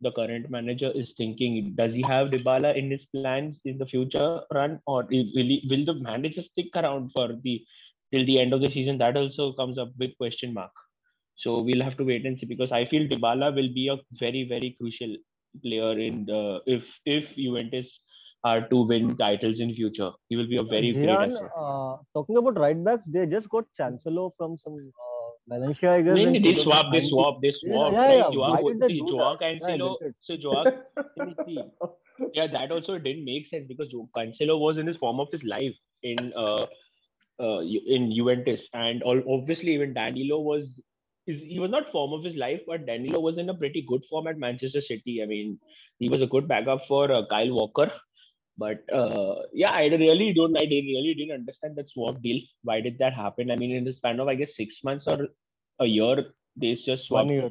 the 0.00 0.12
current 0.12 0.50
manager 0.50 0.92
is 0.94 1.12
thinking. 1.16 1.74
Does 1.76 1.94
he 1.94 2.02
have 2.02 2.28
Dybala 2.28 2.76
in 2.76 2.90
his 2.90 3.04
plans 3.14 3.58
in 3.64 3.78
the 3.78 3.86
future 3.86 4.42
run, 4.52 4.80
or 4.86 5.02
will 5.10 5.50
he, 5.52 5.66
will 5.68 5.84
the 5.84 5.94
manager 5.94 6.42
stick 6.42 6.68
around 6.74 7.10
for 7.14 7.28
the 7.42 7.64
till 8.12 8.24
the 8.24 8.40
end 8.40 8.52
of 8.52 8.60
the 8.60 8.70
season? 8.70 8.98
That 8.98 9.16
also 9.16 9.52
comes 9.54 9.78
up 9.78 9.92
big 9.98 10.16
question 10.18 10.54
mark. 10.54 10.70
So 11.36 11.60
we'll 11.60 11.82
have 11.82 11.96
to 11.98 12.04
wait 12.04 12.24
and 12.26 12.38
see 12.38 12.46
because 12.46 12.72
I 12.72 12.86
feel 12.86 13.08
Dybala 13.08 13.54
will 13.54 13.72
be 13.74 13.88
a 13.88 13.96
very 14.18 14.46
very 14.48 14.76
crucial 14.80 15.16
player 15.62 15.98
in 15.98 16.24
the 16.26 16.60
if 16.66 16.82
if 17.04 17.24
Juventus 17.36 17.98
are 18.44 18.68
to 18.68 18.82
win 18.82 19.16
titles 19.16 19.58
in 19.58 19.74
future. 19.74 20.10
He 20.28 20.36
will 20.36 20.46
be 20.46 20.58
a 20.58 20.62
very 20.62 20.92
great 20.92 21.08
Jian, 21.08 21.32
asset. 21.32 21.50
uh, 21.56 21.96
talking 22.12 22.36
about 22.36 22.58
right 22.58 22.84
backs, 22.84 23.06
they 23.06 23.26
just 23.26 23.48
got 23.48 23.64
Cancelo 23.80 24.32
from 24.36 24.58
some 24.58 24.74
uh, 24.74 25.30
Valencia, 25.48 25.94
I 25.94 26.02
guess. 26.02 26.14
No, 26.16 26.24
no, 26.24 26.34
in 26.34 26.42
they 26.42 26.62
swap, 26.62 26.92
they 26.92 27.08
swap, 27.08 27.40
they 27.40 27.52
swap. 27.52 27.92
yeah, 27.92 27.98
like, 27.98 28.16
yeah. 28.16 28.30
Joao, 28.32 28.50
Why 28.50 28.62
did 28.62 28.80
they 28.80 28.88
do 28.88 29.06
Joao 29.08 29.36
that? 29.38 29.62
Cancelo, 29.62 29.96
so 30.20 30.36
Joao, 30.36 30.64
let 31.16 31.28
me 31.28 31.34
see. 31.46 31.64
yeah, 32.34 32.46
that 32.48 32.70
also 32.70 32.98
didn't 32.98 33.24
make 33.24 33.48
sense 33.48 33.66
because 33.66 33.94
Cancelo 34.14 34.58
was 34.60 34.76
in 34.76 34.86
his 34.86 34.98
form 34.98 35.20
of 35.20 35.28
his 35.32 35.42
life 35.42 35.74
in 36.02 36.32
uh, 36.36 36.66
uh 37.40 37.60
in 37.60 38.12
Juventus, 38.14 38.68
and 38.74 39.02
all, 39.02 39.22
obviously 39.26 39.74
even 39.74 39.94
Danilo 39.94 40.40
was 40.40 40.66
he 41.26 41.58
was 41.58 41.70
not 41.70 41.90
form 41.92 42.12
of 42.12 42.24
his 42.24 42.36
life, 42.36 42.60
but 42.66 42.86
Danilo 42.86 43.20
was 43.20 43.38
in 43.38 43.48
a 43.48 43.54
pretty 43.54 43.82
good 43.88 44.02
form 44.10 44.26
at 44.26 44.38
Manchester 44.38 44.80
City. 44.80 45.22
I 45.22 45.26
mean, 45.26 45.58
he 45.98 46.08
was 46.08 46.22
a 46.22 46.26
good 46.26 46.48
backup 46.48 46.86
for 46.88 47.10
uh, 47.12 47.26
Kyle 47.30 47.52
Walker, 47.52 47.90
But 48.58 48.84
uh, 48.92 49.42
yeah, 49.52 49.70
I 49.72 49.86
really 49.86 50.32
don't. 50.34 50.56
I 50.56 50.66
didn't 50.66 50.86
really 50.96 51.14
didn't 51.14 51.34
understand 51.40 51.76
that 51.76 51.90
swap 51.90 52.20
deal. 52.22 52.40
Why 52.62 52.80
did 52.80 52.98
that 52.98 53.14
happen? 53.14 53.50
I 53.50 53.56
mean, 53.56 53.72
in 53.72 53.84
the 53.84 53.92
span 53.92 54.20
of 54.20 54.28
I 54.28 54.36
guess 54.36 54.56
six 54.56 54.80
months 54.84 55.06
or 55.08 55.28
a 55.80 55.86
year, 55.86 56.32
they 56.56 56.74
just 56.76 57.06
One 57.08 57.28
swapped 57.28 57.42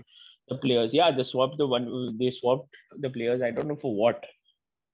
the 0.49 0.57
players. 0.57 0.91
Yeah, 0.93 1.11
they 1.11 1.23
swapped 1.23 1.57
the 1.57 1.67
one. 1.67 2.17
They 2.19 2.31
swapped 2.31 2.69
the 2.99 3.09
players. 3.09 3.41
I 3.41 3.51
don't 3.51 3.67
know 3.67 3.79
for 3.81 3.95
what. 3.95 4.23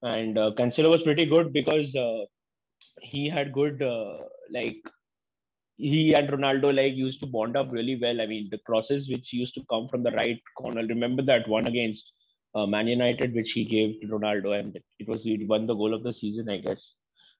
And 0.02 0.38
uh, 0.38 0.52
Cancelo 0.58 0.90
was 0.90 1.04
pretty 1.04 1.26
good 1.26 1.54
because 1.54 1.96
uh, 1.96 2.26
he 3.02 3.30
had 3.30 3.54
good 3.54 3.82
uh, 3.82 4.20
like 4.52 4.78
he 5.80 6.14
and 6.14 6.30
Ronaldo 6.30 6.76
like 6.76 6.94
used 6.96 7.22
to 7.22 7.26
bond 7.28 7.56
up 7.58 7.72
really 7.72 7.98
well. 8.02 8.22
I 8.22 8.26
mean, 8.26 8.50
the 8.52 8.60
crosses 8.60 9.10
which 9.10 9.34
used 9.34 9.54
to 9.56 9.64
come 9.70 9.88
from 9.90 10.04
the 10.04 10.12
right 10.12 10.42
corner. 10.58 10.86
Remember 10.86 11.24
that 11.24 11.48
one 11.48 11.68
against 11.68 12.04
uh, 12.56 12.66
Man 12.66 12.88
United, 12.88 13.34
which 13.34 13.52
he 13.54 13.66
gave 13.66 14.02
to 14.02 14.08
Ronaldo, 14.08 14.60
and 14.60 14.78
it 15.00 15.08
was 15.08 15.24
he 15.24 15.46
won 15.46 15.68
the 15.68 15.74
goal 15.74 15.94
of 15.94 16.04
the 16.04 16.14
season, 16.14 16.50
I 16.50 16.58
guess. 16.58 16.86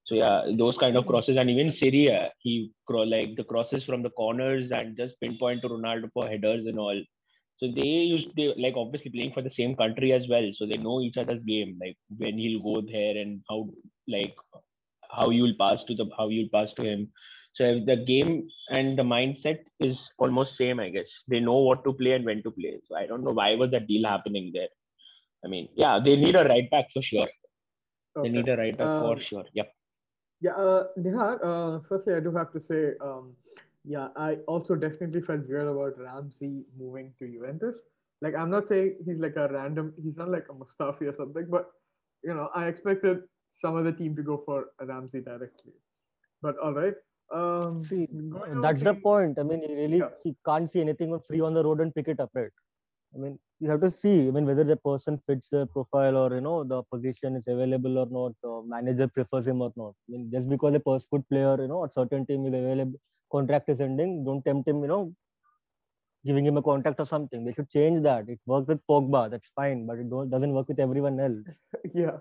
So 0.06 0.16
yeah, 0.16 0.42
those 0.58 0.78
kind 0.78 0.98
of 0.98 1.06
crosses, 1.06 1.38
and 1.38 1.50
even 1.50 1.74
Serie 1.74 2.08
A, 2.08 2.32
he 2.40 2.72
like 2.90 3.36
the 3.36 3.44
crosses 3.44 3.84
from 3.84 4.02
the 4.04 4.10
corners 4.12 4.72
and 4.72 4.98
just 4.98 5.20
pinpoint 5.22 5.62
to 5.62 5.70
Ronaldo 5.70 6.10
for 6.14 6.28
headers 6.28 6.66
and 6.66 6.80
all. 6.80 7.00
So 7.58 7.68
they 7.76 7.88
used 7.88 8.30
they 8.38 8.54
like 8.58 8.76
obviously 8.78 9.12
playing 9.12 9.34
for 9.34 9.42
the 9.42 9.52
same 9.52 9.76
country 9.76 10.14
as 10.14 10.28
well, 10.30 10.50
so 10.56 10.66
they 10.66 10.78
know 10.78 11.02
each 11.02 11.18
other's 11.18 11.44
game. 11.44 11.78
Like 11.80 11.98
when 12.18 12.38
he'll 12.38 12.64
go 12.64 12.82
there 12.82 13.18
and 13.18 13.42
how 13.50 13.70
like 14.08 14.36
how 15.12 15.30
you'll 15.30 15.56
pass 15.60 15.84
to 15.86 15.96
the 15.96 16.10
how 16.18 16.30
you'll 16.30 16.50
pass 16.54 16.74
to 16.80 16.86
him. 16.86 17.12
So 17.54 17.80
the 17.86 17.98
game 17.98 18.50
and 18.70 18.98
the 18.98 19.04
mindset 19.04 19.60
is 19.80 20.10
almost 20.18 20.56
same, 20.58 20.80
I 20.80 20.90
guess. 20.90 21.10
They 21.28 21.40
know 21.40 21.58
what 21.58 21.84
to 21.84 21.94
play 21.94 22.14
and 22.14 22.26
when 22.26 22.44
to 22.44 22.52
play. 22.52 22.80
So 22.88 22.96
I 22.96 23.06
don't 23.08 23.24
know 23.24 23.32
why 23.32 23.56
was 23.56 23.72
that 23.72 23.88
deal 23.88 24.08
happening 24.08 24.52
there. 24.54 24.70
I 25.44 25.48
mean, 25.48 25.70
yeah, 25.76 26.00
they 26.04 26.16
need 26.16 26.36
a 26.36 26.44
right 26.46 26.70
back 26.70 26.88
for 26.94 27.02
sure. 27.02 27.28
They 28.22 28.30
need 28.30 28.48
a 28.48 28.58
right 28.58 28.78
back 28.78 28.88
for 29.00 29.14
Um, 29.14 29.22
sure. 29.22 29.46
Yep. 29.54 29.74
Yeah, 30.42 30.56
uh, 30.56 30.88
Nihar, 30.98 31.40
uh, 31.44 31.80
firstly, 31.88 32.14
I 32.14 32.20
do 32.20 32.32
have 32.32 32.52
to 32.54 32.60
say, 32.60 32.94
um, 33.02 33.36
yeah, 33.84 34.10
I 34.16 34.36
also 34.48 34.76
definitely 34.76 35.22
felt 35.22 35.48
weird 35.48 35.68
about 35.68 36.00
Ramsey 36.00 36.66
moving 36.78 37.14
to 37.20 37.28
Juventus. 37.28 37.84
Like, 38.22 38.36
I'm 38.36 38.50
not 38.50 38.68
saying 38.68 38.98
he's 39.06 39.20
like 39.20 39.36
a 39.36 39.48
random, 39.50 39.94
he's 40.02 40.18
not 40.18 40.30
like 40.30 40.46
a 40.50 40.54
Mustafi 40.54 41.04
or 41.10 41.14
something, 41.14 41.48
but, 41.50 41.72
you 42.24 42.34
know, 42.34 42.50
I 42.54 42.68
expected 42.68 43.24
some 43.56 43.76
other 43.76 43.92
team 43.92 44.16
to 44.16 44.24
go 44.24 44.42
for 44.46 44.68
Ramsey 44.82 45.22
directly. 45.22 45.74
But 46.42 46.58
all 46.58 46.74
right. 46.74 46.94
Um, 47.32 47.84
See, 47.84 48.08
that's 48.62 48.82
the 48.82 48.96
point. 48.96 49.38
I 49.40 49.44
mean, 49.44 49.62
you 49.62 49.76
really 49.76 49.98
Yeah. 49.98 50.10
see, 50.22 50.36
can't 50.46 50.70
see 50.70 50.82
anything 50.82 51.14
on 51.14 51.22
free 51.22 51.42
on 51.42 51.54
the 51.54 51.64
road 51.64 51.80
and 51.82 51.94
pick 51.94 52.08
it 52.08 52.20
up, 52.20 52.32
right? 52.34 52.52
I 53.14 53.18
mean, 53.18 53.40
you 53.60 53.70
have 53.70 53.82
to 53.82 53.92
see. 53.92 54.28
I 54.28 54.32
mean, 54.32 54.46
whether 54.46 54.64
the 54.64 54.78
person 54.78 55.22
fits 55.28 55.50
the 55.50 55.68
profile 55.68 56.18
or 56.18 56.34
you 56.34 56.42
know 56.42 56.64
the 56.64 56.82
position 56.84 57.36
is 57.36 57.48
available 57.48 57.98
or 57.98 58.08
not. 58.18 58.34
The 58.44 58.64
manager 58.68 59.08
prefers 59.08 59.48
him 59.48 59.62
or 59.62 59.72
not. 59.76 59.94
I 60.08 60.12
mean, 60.14 60.30
just 60.32 60.50
because 60.50 60.76
a 60.76 60.80
good 61.12 61.30
player, 61.30 61.56
you 61.62 61.68
know, 61.68 61.84
a 61.86 61.92
certain 61.92 62.26
team 62.26 62.46
is 62.48 62.54
available, 62.54 63.00
contract 63.32 63.70
is 63.70 63.80
ending, 63.80 64.24
don't 64.26 64.44
tempt 64.44 64.68
him. 64.68 64.82
You 64.82 64.88
know, 64.88 65.14
giving 66.26 66.46
him 66.46 66.58
a 66.58 66.62
contract 66.62 67.00
or 67.00 67.06
something. 67.06 67.46
They 67.46 67.52
should 67.54 67.70
change 67.70 68.02
that. 68.02 68.28
It 68.28 68.40
worked 68.46 68.68
with 68.68 68.80
Pogba, 68.90 69.30
that's 69.32 69.50
fine, 69.56 69.86
but 69.86 70.00
it 70.00 70.10
don't, 70.10 70.30
doesn't 70.30 70.54
work 70.54 70.68
with 70.68 70.80
everyone 70.80 71.20
else. 71.20 71.48
yeah. 71.94 72.18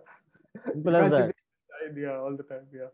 Simple 0.67 0.97
as 0.97 1.11
that. 1.11 1.35
idea 1.89 2.21
all 2.21 2.37
the 2.37 2.43
time. 2.45 2.67
Yeah. 2.73 2.89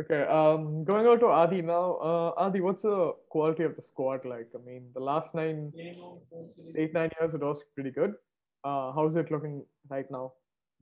Okay. 0.00 0.22
Um, 0.22 0.84
going 0.84 1.06
on 1.06 1.20
to 1.20 1.26
Adi 1.26 1.62
now. 1.62 1.94
Uh, 2.02 2.32
Adi, 2.36 2.60
what's 2.60 2.82
the 2.82 3.12
quality 3.28 3.62
of 3.62 3.76
the 3.76 3.82
squad 3.82 4.24
like? 4.24 4.48
I 4.54 4.58
mean, 4.66 4.88
the 4.92 5.00
last 5.00 5.34
nine, 5.34 5.72
eight, 6.76 6.92
nine 6.92 7.10
years 7.20 7.34
it 7.34 7.40
was 7.40 7.58
pretty 7.74 7.90
good. 7.90 8.14
Uh, 8.64 8.92
how's 8.92 9.14
it 9.16 9.30
looking 9.30 9.64
right 9.88 10.10
now? 10.10 10.32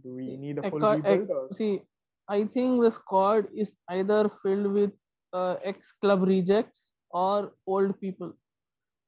Do 0.03 0.15
we 0.15 0.37
need 0.37 0.59
a 0.59 0.71
full 0.71 0.81
rebuild? 0.81 1.29
Or? 1.31 1.49
see, 1.53 1.83
I 2.29 2.45
think 2.45 2.81
the 2.81 2.91
squad 2.91 3.49
is 3.55 3.73
either 3.91 4.31
filled 4.43 4.73
with 4.73 4.93
uh, 5.35 5.57
ex-club 5.63 6.23
rejects 6.23 6.89
or 7.11 7.53
old 7.67 8.01
people. 8.01 8.33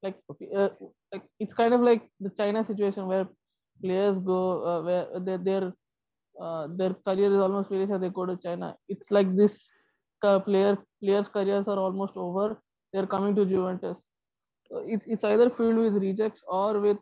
Like, 0.02 0.16
uh, 0.54 0.68
like 1.12 1.22
it's 1.40 1.54
kind 1.54 1.72
of 1.72 1.80
like 1.80 2.02
the 2.20 2.30
China 2.36 2.66
situation 2.66 3.06
where 3.06 3.26
players 3.82 4.18
go 4.18 4.62
uh, 4.66 4.82
where 4.82 5.20
their 5.20 5.38
their 5.38 5.72
uh, 6.38 6.68
their 6.76 6.94
career 7.06 7.32
is 7.32 7.40
almost 7.40 7.70
finished 7.70 7.92
and 7.92 8.02
they 8.02 8.10
go 8.10 8.26
to 8.26 8.36
China. 8.36 8.76
It's 8.88 9.10
like 9.10 9.34
this 9.34 9.70
uh, 10.24 10.40
player 10.40 10.78
players' 11.02 11.28
careers 11.28 11.68
are 11.68 11.78
almost 11.78 12.14
over. 12.16 12.60
They're 12.92 13.06
coming 13.06 13.34
to 13.36 13.46
Juventus. 13.46 13.98
It's 14.94 15.06
it's 15.06 15.24
either 15.24 15.50
filled 15.50 15.78
with 15.78 15.94
rejects 16.02 16.42
or 16.48 16.80
with 16.80 16.98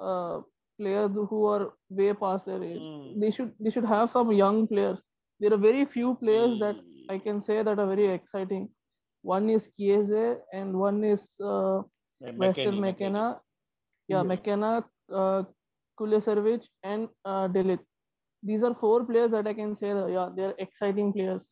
uh, 0.00 0.40
players 0.80 1.12
who 1.30 1.46
are 1.46 1.72
way 1.90 2.12
past 2.14 2.46
their 2.46 2.62
age 2.64 2.86
Mm. 2.86 3.20
they 3.20 3.30
should 3.30 3.52
they 3.60 3.70
should 3.70 3.84
have 3.84 4.10
some 4.10 4.32
young 4.32 4.66
players. 4.68 5.00
There 5.40 5.52
are 5.54 5.58
very 5.68 5.84
few 5.86 6.14
players 6.16 6.58
that 6.60 6.76
I 7.08 7.18
can 7.18 7.42
say 7.42 7.62
that 7.62 7.78
are 7.78 7.86
very 7.94 8.08
exciting. 8.08 8.68
One 9.22 9.50
is 9.50 9.70
Chiesa 9.78 10.38
and 10.52 10.78
one 10.78 11.04
is 11.04 11.22
uh, 11.42 11.82
Weston 12.36 12.78
McKennie. 12.80 13.38
Yeah, 14.08 14.22
Yeah. 14.22 14.22
McKennie, 14.22 14.84
uh, 15.12 15.44
Kulusevski 16.00 16.66
and 16.82 17.08
uh, 17.24 17.48
de 17.48 17.62
Ligt. 17.62 17.84
These 18.42 18.62
are 18.64 18.74
four 18.74 19.04
players 19.04 19.30
that 19.32 19.46
I 19.46 19.54
can 19.54 19.76
say 19.76 19.92
that 19.92 20.10
yeah 20.10 20.30
they're 20.36 20.54
exciting 20.58 21.12
players. 21.12 21.46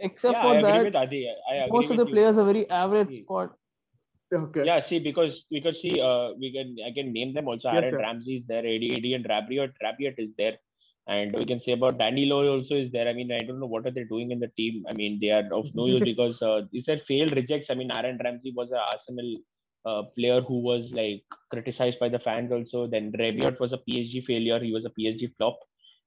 Except 0.00 0.32
yeah, 0.32 0.42
for 0.42 0.48
I 0.48 0.58
agree 0.58 0.70
that, 0.70 0.84
with 0.84 0.96
Adi. 0.96 1.34
I 1.50 1.54
agree 1.54 1.72
most 1.72 1.84
of 1.84 1.90
with 1.90 1.98
the 1.98 2.06
you. 2.06 2.12
players 2.12 2.38
are 2.38 2.44
very 2.44 2.68
average 2.70 3.22
squad. 3.22 3.50
Okay. 4.34 4.64
Yeah, 4.64 4.80
see, 4.80 4.98
because 4.98 5.44
we 5.50 5.60
because 5.60 5.80
see, 5.80 6.00
uh, 6.00 6.32
we 6.38 6.52
can 6.52 6.76
I 6.84 6.92
can 6.92 7.12
name 7.12 7.32
them 7.32 7.46
also. 7.46 7.70
Yes, 7.70 7.84
Aaron 7.84 7.90
sir. 7.92 7.98
Ramsey 7.98 8.36
is 8.38 8.46
there, 8.48 8.66
AD, 8.66 8.82
AD 8.82 9.04
and 9.04 9.24
Rabiot, 9.24 9.72
Rabiot 9.82 10.14
is 10.18 10.30
there, 10.36 10.58
and 11.06 11.32
we 11.32 11.44
can 11.44 11.60
say 11.60 11.72
about 11.72 11.98
Danilo 11.98 12.56
also 12.56 12.74
is 12.74 12.90
there. 12.90 13.08
I 13.08 13.12
mean, 13.12 13.30
I 13.30 13.44
don't 13.44 13.60
know 13.60 13.66
what 13.66 13.86
are 13.86 13.92
they 13.92 14.04
doing 14.04 14.32
in 14.32 14.40
the 14.40 14.48
team. 14.56 14.84
I 14.88 14.94
mean, 14.94 15.18
they 15.20 15.30
are 15.30 15.46
of 15.52 15.66
no 15.74 15.86
use 15.86 16.02
because 16.12 16.42
uh, 16.42 16.62
these 16.72 16.88
are 16.88 16.98
failed 17.06 17.36
rejects. 17.36 17.70
I 17.70 17.74
mean, 17.74 17.92
Aaron 17.92 18.18
Ramsey 18.22 18.52
was 18.56 18.70
an 18.72 18.78
Arsenal 18.78 19.36
uh, 19.84 20.02
player 20.16 20.40
who 20.40 20.60
was 20.60 20.90
like 20.92 21.22
criticized 21.50 22.00
by 22.00 22.08
the 22.08 22.18
fans 22.18 22.50
also. 22.50 22.88
Then 22.88 23.12
Rabiot 23.12 23.60
was 23.60 23.72
a 23.72 23.78
PSG 23.88 24.24
failure. 24.24 24.58
He 24.58 24.72
was 24.72 24.84
a 24.84 24.90
PSG 25.00 25.36
flop. 25.36 25.58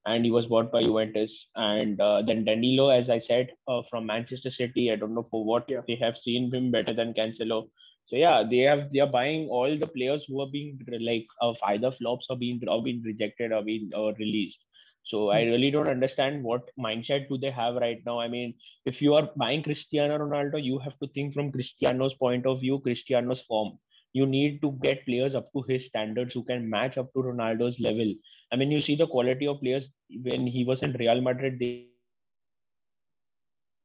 And 0.10 0.26
he 0.26 0.32
was 0.32 0.46
bought 0.48 0.72
by 0.72 0.82
Juventus, 0.84 1.32
and 1.56 2.00
uh, 2.02 2.22
then 2.28 2.44
Danilo, 2.46 2.90
as 2.90 3.10
I 3.10 3.20
said, 3.20 3.50
uh, 3.68 3.82
from 3.90 4.06
Manchester 4.08 4.52
City. 4.52 4.92
I 4.92 4.96
don't 5.02 5.14
know 5.16 5.28
for 5.32 5.44
what 5.52 5.70
Yeah. 5.70 5.82
they 5.88 5.96
have 6.06 6.18
seen 6.26 6.50
him 6.54 6.72
better 6.72 6.94
than 6.94 7.14
Cancelo. 7.14 7.60
So 8.08 8.16
yeah, 8.16 8.44
they 8.52 8.60
have 8.70 8.92
they 8.94 9.00
are 9.06 9.12
buying 9.20 9.48
all 9.50 9.78
the 9.84 9.88
players 9.98 10.24
who 10.28 10.42
are 10.42 10.52
being 10.58 10.80
like 11.10 11.28
of 11.42 11.56
either 11.74 11.92
flops 12.00 12.26
or 12.30 12.38
being 12.38 12.62
or 12.68 12.82
being 12.84 13.02
rejected 13.12 13.52
or 13.60 13.62
being 13.72 13.92
or 13.96 14.14
released. 14.26 14.60
So 15.06 15.30
I 15.30 15.42
really 15.44 15.72
don't 15.72 15.90
understand 15.98 16.44
what 16.44 16.70
mindset 16.80 17.28
do 17.30 17.38
they 17.38 17.52
have 17.52 17.76
right 17.76 18.02
now. 18.06 18.20
I 18.20 18.28
mean, 18.28 18.54
if 18.86 19.02
you 19.02 19.14
are 19.16 19.30
buying 19.36 19.64
Cristiano 19.64 20.18
Ronaldo, 20.18 20.64
you 20.64 20.80
have 20.80 20.98
to 21.00 21.08
think 21.14 21.34
from 21.34 21.52
Cristiano's 21.52 22.14
point 22.16 22.46
of 22.46 22.60
view, 22.62 22.80
Cristiano's 22.80 23.42
form. 23.48 23.78
You 24.14 24.26
need 24.26 24.62
to 24.62 24.72
get 24.84 25.06
players 25.06 25.36
up 25.36 25.52
to 25.54 25.64
his 25.68 25.86
standards 25.88 26.34
who 26.34 26.44
can 26.44 26.70
match 26.70 26.98
up 26.98 27.12
to 27.14 27.20
Ronaldo's 27.30 27.80
level. 27.80 28.14
I 28.52 28.56
mean, 28.56 28.72
you 28.72 28.82
see 28.82 28.96
the 28.96 29.08
quality 29.08 29.48
of 29.48 29.60
players 29.62 29.86
when 30.24 30.48
he 30.48 30.64
was 30.66 30.82
in 30.82 30.94
Real 30.94 31.22
Madrid. 31.22 31.60
They 31.60 31.86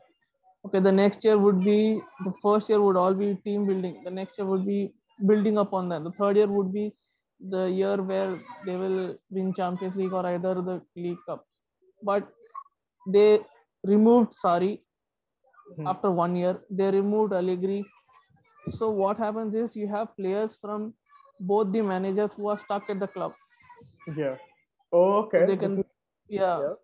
Okay, 0.67 0.81
the 0.81 0.93
next 0.93 1.25
year 1.25 1.39
would 1.39 1.65
be 1.65 2.01
the 2.25 2.33
first 2.43 2.69
year 2.69 2.81
would 2.81 2.97
all 2.97 3.15
be 3.15 3.35
team 3.45 3.67
building. 3.67 4.03
The 4.05 4.11
next 4.11 4.39
year 4.39 4.47
would 4.47 4.65
be 4.65 4.95
building 5.27 5.59
upon 5.59 5.89
that. 5.89 6.05
The 6.05 6.13
third 6.13 6.37
year 6.37 6.47
would 6.47 6.73
be 6.73 6.93
the 7.41 7.65
year 7.67 8.01
where 8.01 8.41
they 8.65 8.77
will 8.77 9.17
win 9.31 9.53
Champions 9.55 9.97
League 9.97 10.13
or 10.13 10.25
either 10.27 10.55
the 10.55 10.81
League 10.97 11.19
Cup. 11.27 11.45
But 12.11 12.29
they 13.17 13.29
removed 13.93 14.35
Sarri 14.45 14.73
Hmm. 15.77 15.87
after 15.93 16.11
one 16.23 16.37
year. 16.37 16.55
They 16.81 16.91
removed 16.95 17.33
Allegri. 17.33 17.79
So 18.79 18.91
what 19.03 19.19
happens 19.25 19.55
is 19.63 19.77
you 19.83 19.89
have 19.93 20.15
players 20.17 20.57
from 20.61 20.93
both 21.53 21.73
the 21.73 21.83
managers 21.83 22.31
who 22.37 22.49
are 22.55 22.59
stuck 22.65 22.91
at 22.95 23.01
the 23.05 23.09
club. 23.15 23.33
Yeah. 24.17 24.37
Oh, 24.93 25.07
okay. 25.23 25.45
they 25.51 25.57
can- 25.63 25.79
is- 25.81 25.91
Yeah. 26.39 26.59
Yeah. 26.65 26.75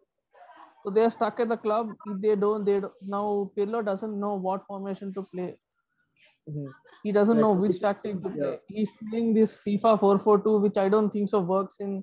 So 0.82 0.90
they 0.96 1.04
are 1.08 1.10
stuck 1.16 1.40
at 1.44 1.48
the 1.52 1.56
club. 1.66 1.90
They 2.24 2.34
don't. 2.44 2.64
They 2.70 2.76
don't, 2.84 3.08
now 3.16 3.24
Pirlo 3.56 3.82
doesn't 3.90 4.18
know 4.24 4.34
what 4.46 4.66
formation 4.72 5.12
to 5.18 5.22
play. 5.34 5.48
Mhm. 6.50 6.72
He 7.02 7.12
doesn't 7.18 7.36
Like, 7.36 7.42
know 7.46 7.52
which 7.64 7.80
tactic 7.84 8.22
to 8.24 8.30
play. 8.36 8.52
He's 8.78 8.90
playing 9.10 9.34
this 9.34 9.56
FIFA 9.66 9.92
4-4-2, 10.04 10.56
which 10.64 10.80
I 10.84 10.88
don't 10.94 11.10
think 11.16 11.30
so 11.34 11.40
works 11.52 11.80
in 11.88 11.94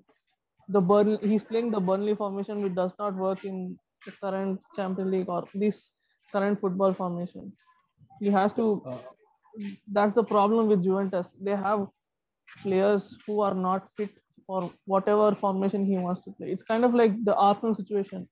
the 0.68 0.82
Burn. 0.82 1.18
He's 1.22 1.44
playing 1.44 1.72
the 1.72 1.80
Burnley 1.80 2.16
formation, 2.16 2.62
which 2.62 2.76
does 2.76 2.94
not 3.00 3.16
work 3.16 3.44
in 3.46 3.78
the 4.06 4.12
current 4.12 4.62
Champions 4.76 5.12
League 5.12 5.30
or 5.30 5.46
this 5.54 5.92
current 6.32 6.60
football 6.62 6.94
formation. 6.94 7.54
He 8.20 8.28
has 8.32 8.54
to. 8.54 8.84
Uh, 8.86 9.00
that's 9.92 10.16
the 10.16 10.24
problem 10.24 10.68
with 10.68 10.84
Juventus. 10.84 11.36
They 11.42 11.56
have 11.56 11.88
players 12.64 13.18
who 13.26 13.42
are 13.42 13.54
not 13.54 13.90
fit 13.98 14.12
for 14.48 14.72
whatever 14.86 15.36
formation 15.36 15.86
he 15.86 15.98
wants 15.98 16.22
to 16.24 16.32
play. 16.32 16.52
It's 16.52 16.64
kind 16.64 16.86
of 16.86 16.94
like 16.94 17.14
the 17.26 17.36
Arsenal 17.36 17.76
situation. 17.76 18.28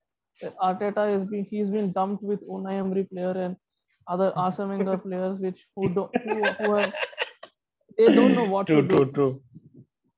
Arteta 0.61 1.07
has 1.13 1.25
been 1.25 1.45
he's 1.45 1.69
been 1.69 1.91
dumped 1.93 2.23
with 2.23 2.41
Unai 2.47 2.73
Emery 2.79 3.05
player 3.05 3.31
and 3.31 3.57
other 4.07 4.31
Arsene 4.37 4.69
Wenger 4.69 4.97
players, 4.97 5.39
which 5.39 5.65
who 5.75 5.93
don't 5.93 6.11
who, 6.23 6.53
who 6.59 6.71
are, 6.71 6.93
they 7.97 8.11
don't 8.11 8.35
know 8.35 8.45
what 8.45 8.67
true, 8.67 8.81
to 8.81 8.83
true, 8.87 9.05
do. 9.05 9.11
true, 9.13 9.41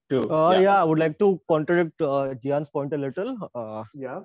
true. 0.09 0.29
Uh, 0.29 0.59
yeah. 0.59 0.81
I 0.81 0.83
would 0.83 0.99
like 0.99 1.17
to 1.19 1.39
contradict 1.49 2.01
uh, 2.01 2.33
Gian's 2.43 2.69
point 2.69 2.93
a 2.93 2.97
little. 2.97 3.37
Uh, 3.53 3.83
Yeah. 3.93 4.21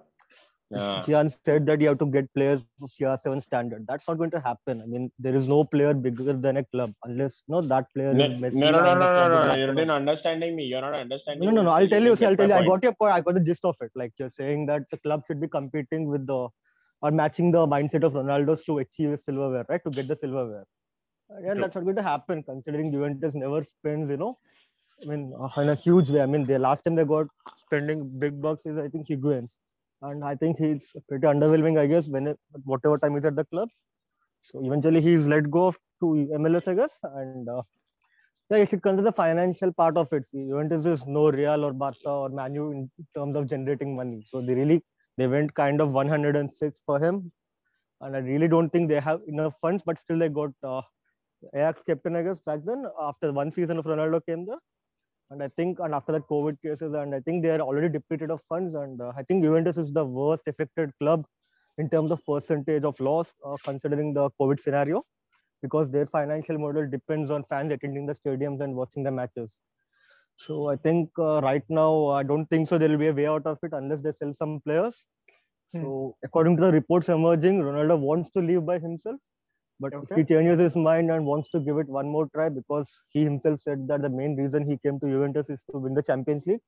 Uh, 0.75 1.05
Gian 1.05 1.31
said 1.45 1.67
that 1.67 1.83
you 1.83 1.89
have 1.89 1.99
to 1.99 2.07
get 2.07 2.33
players 2.33 2.63
of 2.83 2.91
CR7 2.91 3.43
standard. 3.43 3.85
That's 3.87 4.09
not 4.09 4.17
going 4.17 4.31
to 4.31 4.41
happen. 4.41 4.81
I 4.81 4.87
mean, 4.87 5.13
there 5.19 5.37
is 5.37 5.47
no 5.47 5.65
player 5.65 5.93
bigger 5.93 6.33
than 6.33 6.57
a 6.57 6.65
club 6.65 6.95
unless 7.05 7.43
no 7.47 7.61
that 7.61 7.93
player 7.95 8.15
no, 8.15 8.25
is 8.25 8.31
Messi. 8.41 8.55
no, 8.55 8.71
no, 8.71 8.79
and 8.79 9.01
no, 9.01 9.13
no, 9.13 9.29
no, 9.29 9.49
no, 9.49 9.55
You're 9.55 9.85
not 9.85 9.97
understanding 9.97 10.57
me. 10.57 10.65
You're 10.65 10.81
not 10.81 10.99
understanding. 10.99 11.47
No, 11.47 11.55
no, 11.55 11.63
no. 11.63 11.71
I'll 11.73 11.87
tell 11.87 12.03
you. 12.03 12.17
didn't 12.17 12.21
See, 12.21 12.25
I'll 12.25 12.37
tell 12.37 12.49
you. 12.49 12.55
my 12.55 12.61
I 12.61 12.67
got 12.67 12.83
your 12.83 12.95
point. 12.95 13.13
I 13.13 13.21
got 13.21 13.35
the 13.35 13.41
gist 13.41 13.67
of 13.67 13.77
it. 13.83 13.91
Like 13.95 14.13
you're 14.19 14.31
saying 14.31 14.65
that 14.67 14.85
the 14.91 14.97
club 14.97 15.25
should 15.27 15.43
be 15.43 15.49
competing 15.49 16.09
with 16.09 16.27
the 16.27 16.49
or 17.03 17.11
matching 17.11 17.51
the 17.51 17.67
mindset 17.67 18.05
of 18.05 18.15
Ronaldo's 18.15 18.63
to 18.65 18.79
achieve 18.79 19.19
silverware, 19.21 19.67
right? 19.69 19.83
To 19.85 19.91
get 19.91 20.09
the 20.09 20.17
silverware. 20.17 20.65
Again, 21.37 21.53
True. 21.53 21.61
that's 21.63 21.75
not 21.75 21.85
going 21.85 21.97
to 21.97 22.03
happen 22.03 22.43
considering 22.43 22.93
Juventus 22.93 23.35
never 23.35 23.65
spends, 23.65 24.09
you 24.11 24.17
know, 24.17 24.39
I 25.03 25.07
mean, 25.07 25.33
uh, 25.39 25.61
in 25.61 25.69
a 25.69 25.75
huge 25.75 26.11
way. 26.11 26.21
I 26.23 26.27
mean, 26.27 26.45
the 26.47 26.59
last 26.59 26.85
time 26.85 26.95
they 26.95 27.05
got 27.05 27.27
spending 27.67 28.19
big 28.19 28.41
bucks 28.41 28.67
is 28.67 28.79
I 28.79 28.89
think 28.89 29.09
Higuain, 29.09 29.49
and 30.03 30.25
I 30.25 30.35
think 30.37 30.59
he's 30.59 30.91
pretty 31.09 31.27
underwhelming, 31.27 31.79
I 31.79 31.87
guess, 31.87 32.09
when 32.09 32.29
it, 32.29 32.39
whatever 32.65 32.99
time 32.99 33.15
he's 33.15 33.25
at 33.25 33.37
the 33.37 33.45
club. 33.45 33.69
So 34.43 34.65
eventually 34.65 35.01
he's 35.01 35.27
let 35.27 35.51
go 35.51 35.67
of 35.69 35.77
to 36.01 36.07
MLS, 36.41 36.69
I 36.69 36.75
guess, 36.75 36.99
and 37.03 37.49
uh, 37.49 37.63
yeah, 38.51 38.59
you 38.59 38.67
should 38.67 38.83
consider 38.83 39.03
the 39.03 39.13
financial 39.13 39.73
part 39.73 39.97
of 39.97 40.13
it. 40.13 40.27
Juventus 40.33 40.85
is 40.85 41.07
no 41.07 41.31
Real 41.31 41.65
or 41.65 41.73
Barca 41.73 42.09
or 42.09 42.29
Manu 42.29 42.71
in 42.73 42.91
terms 43.17 43.37
of 43.37 43.47
generating 43.47 43.97
money. 43.97 44.27
So 44.31 44.41
they 44.41 44.55
really 44.55 44.83
they 45.17 45.27
went 45.27 45.55
kind 45.55 45.81
of 45.81 45.91
106 45.91 46.81
for 46.87 47.01
him, 47.01 47.33
and 48.01 48.17
I 48.17 48.21
really 48.21 48.49
don't 48.49 48.71
think 48.71 48.89
they 48.89 49.01
have 49.01 49.21
enough 49.27 49.55
funds. 49.61 49.83
But 49.85 50.01
still, 50.01 50.19
they 50.19 50.29
got 50.29 50.51
uh, 50.63 50.83
Ajax 51.55 51.83
captain, 51.83 52.15
I 52.15 52.23
guess, 52.23 52.39
back 52.39 52.61
then 52.65 52.85
after 53.01 53.33
one 53.33 53.53
season 53.53 53.79
of 53.79 53.85
Ronaldo 53.85 54.25
came 54.27 54.47
there. 54.47 54.59
And 55.33 55.43
I 55.43 55.49
think, 55.49 55.79
and 55.81 55.95
after 55.95 56.13
that 56.13 56.29
COVID 56.29 56.61
cases, 56.63 56.93
and 56.93 57.15
I 57.15 57.21
think 57.21 57.43
they 57.43 57.51
are 57.51 57.61
already 57.61 57.89
depleted 57.89 58.31
of 58.31 58.43
funds. 58.49 58.75
And 58.75 59.01
uh, 59.01 59.13
I 59.17 59.23
think 59.23 59.43
Juventus 59.43 59.79
is 59.79 59.91
the 59.91 60.05
worst 60.05 60.47
affected 60.47 60.91
club 61.01 61.25
in 61.79 61.89
terms 61.89 62.11
of 62.11 62.25
percentage 62.27 62.85
of 62.85 63.01
loss, 63.01 63.33
uh, 63.47 63.57
considering 63.65 64.13
the 64.13 64.29
COVID 64.39 64.61
scenario, 64.61 65.03
because 65.63 65.91
their 65.91 66.07
financial 66.07 66.59
model 66.59 66.87
depends 66.87 67.31
on 67.31 67.45
fans 67.49 67.73
attending 67.73 68.05
the 68.05 68.15
stadiums 68.15 68.61
and 68.61 68.75
watching 68.75 69.03
the 69.03 69.11
matches. 69.11 69.59
So 70.37 70.69
I 70.69 70.77
think 70.77 71.11
uh, 71.19 71.41
right 71.41 71.65
now, 71.71 72.09
I 72.09 72.23
don't 72.23 72.47
think 72.47 72.69
so. 72.69 72.77
There 72.77 72.91
will 72.91 72.99
be 72.99 73.09
a 73.09 73.15
way 73.15 73.27
out 73.27 73.47
of 73.47 73.59
it 73.63 73.73
unless 73.73 74.03
they 74.03 74.13
sell 74.13 74.35
some 74.35 74.61
players. 74.61 75.03
Hmm. 75.73 75.83
So 75.83 76.17
according 76.23 76.57
to 76.59 76.65
the 76.65 76.73
reports 76.73 77.09
emerging, 77.09 77.63
Ronaldo 77.63 77.99
wants 77.99 78.31
to 78.33 78.41
leave 78.41 78.67
by 78.67 78.79
himself. 78.79 79.17
But 79.83 79.95
if 79.95 80.03
Okay. 80.03 80.21
he 80.21 80.25
changes 80.33 80.61
his 80.61 80.77
mind 80.77 81.11
and 81.11 81.27
wants 81.27 81.51
to 81.55 81.61
give 81.61 81.79
it 81.83 81.89
one 81.89 82.09
more 82.17 82.27
try, 82.35 82.49
because 82.49 82.89
he 83.15 83.25
himself 83.25 83.61
said 83.61 83.89
that 83.89 84.03
the 84.03 84.11
main 84.21 84.37
reason 84.37 84.69
he 84.71 84.79
came 84.85 85.01
to 85.01 85.09
Juventus 85.15 85.51
is 85.51 85.65
to 85.71 85.79
win 85.79 85.95
the 85.95 86.03
Champions 86.11 86.47
League. 86.47 86.61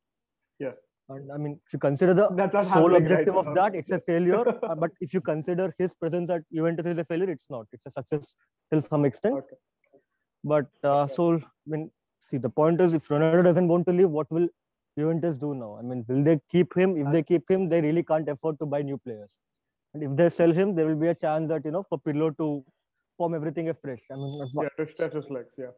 Yeah. 0.59 0.73
And 1.09 1.31
I 1.33 1.37
mean, 1.37 1.61
if 1.67 1.73
you 1.73 1.79
consider 1.79 2.15
the 2.15 2.29
sole 2.29 2.65
happening 2.69 2.91
right 2.93 3.03
objective 3.03 3.37
of 3.37 3.55
that, 3.55 3.75
it's 3.75 3.91
a 3.91 4.01
failure. 4.11 4.43
Uh, 4.71 4.75
but 4.75 4.91
if 5.01 5.15
you 5.15 5.21
consider 5.21 5.73
his 5.79 5.95
presence 5.95 6.31
at 6.31 6.43
Juventus 6.53 6.87
is 6.87 6.99
a 6.99 7.05
failure, 7.05 7.31
it's 7.31 7.49
not. 7.51 7.67
It's 7.73 7.87
a 7.87 7.91
success 7.91 8.35
till 8.73 8.83
some 8.83 9.05
extent. 9.05 9.37
Okay. 9.37 9.57
But 10.43 10.67
uh, 10.83 11.03
Okay. 11.05 11.15
so 11.15 11.35
I 11.35 11.41
mean, 11.67 11.91
see, 12.23 12.39
the 12.39 12.51
point 12.51 12.81
is, 12.81 12.95
if 12.95 13.09
Ronaldo 13.09 13.45
doesn't 13.45 13.69
want 13.69 13.87
to 13.89 13.93
leave, 13.93 14.11
what 14.11 14.31
will 14.31 14.49
Juventus 14.99 15.39
do 15.39 15.55
now? 15.55 15.77
I 15.79 15.83
mean, 15.83 16.05
will 16.09 16.25
they 16.25 16.41
keep 16.51 16.75
him? 16.77 16.97
If 16.97 17.13
they 17.13 17.23
keep 17.23 17.51
him, 17.51 17.69
they 17.69 17.81
really 17.81 18.03
can't 18.03 18.29
afford 18.29 18.59
to 18.61 18.67
buy 18.67 18.83
new 18.83 18.99
players. 18.99 19.39
And 19.93 20.03
if 20.03 20.17
they 20.17 20.31
sell 20.31 20.53
him, 20.53 20.75
there 20.75 20.87
will 20.87 21.01
be 21.07 21.09
a 21.09 21.15
chance 21.15 21.49
that 21.51 21.65
you 21.65 21.71
know 21.71 21.85
for 21.89 21.99
Pirlo 21.99 22.37
to 22.39 22.65
form 23.17 23.35
everything 23.35 23.69
afresh. 23.69 24.03
I 24.11 24.17
mean, 24.17 24.47
Yeah, 24.55 24.69
to 24.79 24.91
stretch 24.93 25.13
his 25.15 25.29
legs. 25.31 25.55
Yeah. 25.59 25.73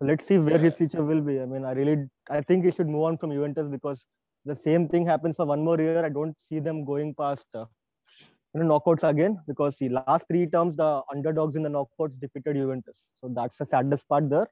let's 0.00 0.26
see 0.26 0.38
where 0.38 0.58
his 0.58 0.74
future 0.74 1.02
will 1.02 1.20
be. 1.20 1.40
I 1.40 1.46
mean, 1.46 1.64
I 1.64 1.72
really, 1.72 1.96
I 2.30 2.40
think 2.40 2.64
he 2.64 2.70
should 2.70 2.88
move 2.88 3.02
on 3.04 3.18
from 3.18 3.32
Juventus 3.32 3.68
because 3.68 4.04
the 4.44 4.54
same 4.54 4.88
thing 4.88 5.06
happens 5.06 5.36
for 5.36 5.46
one 5.46 5.64
more 5.64 5.80
year. 5.80 6.04
I 6.04 6.08
don't 6.10 6.38
see 6.40 6.60
them 6.60 6.84
going 6.84 7.14
past, 7.14 7.46
uh, 7.54 7.64
you 8.54 8.62
know, 8.62 8.80
knockouts 8.80 9.08
again 9.08 9.38
because 9.46 9.76
the 9.78 9.88
last 9.88 10.26
three 10.28 10.46
terms, 10.46 10.76
the 10.76 11.02
underdogs 11.14 11.56
in 11.56 11.62
the 11.62 11.68
knockouts 11.68 12.20
defeated 12.20 12.56
Juventus. 12.56 13.08
So 13.16 13.30
that's 13.34 13.58
the 13.58 13.66
saddest 13.66 14.08
part 14.08 14.28
there. 14.28 14.48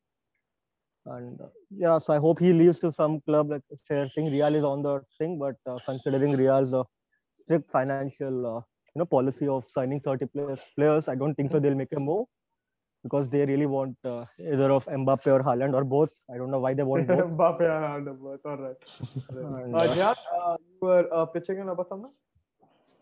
And 1.07 1.39
uh, 1.41 1.47
yeah, 1.71 1.99
so 1.99 2.15
I 2.15 2.19
hope 2.19 2.39
he 2.39 2.53
leaves 2.53 2.79
to 2.81 2.91
some 2.93 3.21
club 3.21 3.51
like 3.51 3.63
saying 3.87 4.33
Real 4.33 4.55
is 4.55 4.65
on 4.65 4.83
the 4.83 5.03
thing, 5.19 5.39
but 5.39 5.57
uh, 5.71 5.79
considering 5.85 6.37
Real's 6.37 6.73
uh, 6.73 6.85
strict 7.35 7.71
financial, 7.71 8.47
uh, 8.57 8.61
you 8.95 9.01
know, 9.01 9.07
policy 9.07 9.49
of 9.49 9.65
signing 9.69 10.01
30 10.01 10.27
players, 10.27 10.61
players, 10.77 11.09
I 11.09 11.15
don't 11.15 11.35
think 11.35 11.51
so. 11.51 11.59
They'll 11.59 11.75
make 11.75 11.93
a 11.97 12.01
move 12.01 12.27
because 13.03 13.29
they 13.29 13.45
really 13.45 13.67
want 13.67 13.97
uh, 14.05 14.25
either 14.39 14.71
of 14.71 14.87
Mbappe 14.87 15.27
or 15.27 15.43
Haaland 15.43 15.75
or 15.75 15.85
both. 15.85 16.11
I 16.33 16.37
don't 16.39 16.51
know 16.51 16.61
why 16.61 16.75
they 16.75 16.85
want 16.85 17.09
both. 17.09 17.19
Mbappe 17.37 17.61
and 17.61 18.07
Haaland, 18.07 18.19
both. 18.21 18.41
All 18.45 18.57
right. 18.57 18.77
And, 19.31 19.75
Uh, 19.75 19.79
uh, 19.79 19.95
Jian, 19.95 20.17
uh, 20.41 20.57
you 20.59 20.79
were 20.89 21.09
uh, 21.13 21.27
pitching 21.27 21.59
in 21.59 21.69
about 21.69 21.89
something? 21.89 22.13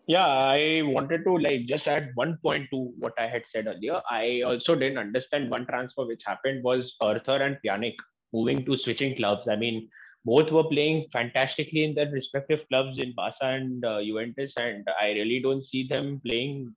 Yeah, 0.07 0.27
I 0.27 0.81
wanted 0.83 1.23
to 1.23 1.37
like 1.37 1.65
just 1.65 1.87
add 1.87 2.09
one 2.15 2.37
point 2.43 2.67
to 2.71 2.91
what 2.99 3.13
I 3.17 3.27
had 3.27 3.43
said 3.49 3.67
earlier. 3.67 4.01
I 4.09 4.41
also 4.45 4.75
didn't 4.75 4.97
understand 4.97 5.49
one 5.49 5.65
transfer 5.65 6.05
which 6.05 6.23
happened 6.25 6.63
was 6.63 6.95
Arthur 6.99 7.37
and 7.37 7.57
Pjanic 7.65 7.95
moving 8.33 8.65
to 8.65 8.77
switching 8.77 9.15
clubs. 9.15 9.47
I 9.47 9.55
mean, 9.55 9.89
both 10.25 10.51
were 10.51 10.63
playing 10.65 11.07
fantastically 11.11 11.83
in 11.83 11.93
their 11.95 12.09
respective 12.11 12.61
clubs 12.69 12.97
in 12.99 13.13
Barca 13.15 13.45
and 13.57 13.83
uh, 13.85 14.01
Juventus, 14.01 14.53
and 14.57 14.87
I 15.01 15.07
really 15.11 15.41
don't 15.41 15.63
see 15.63 15.87
them 15.87 16.21
playing 16.25 16.73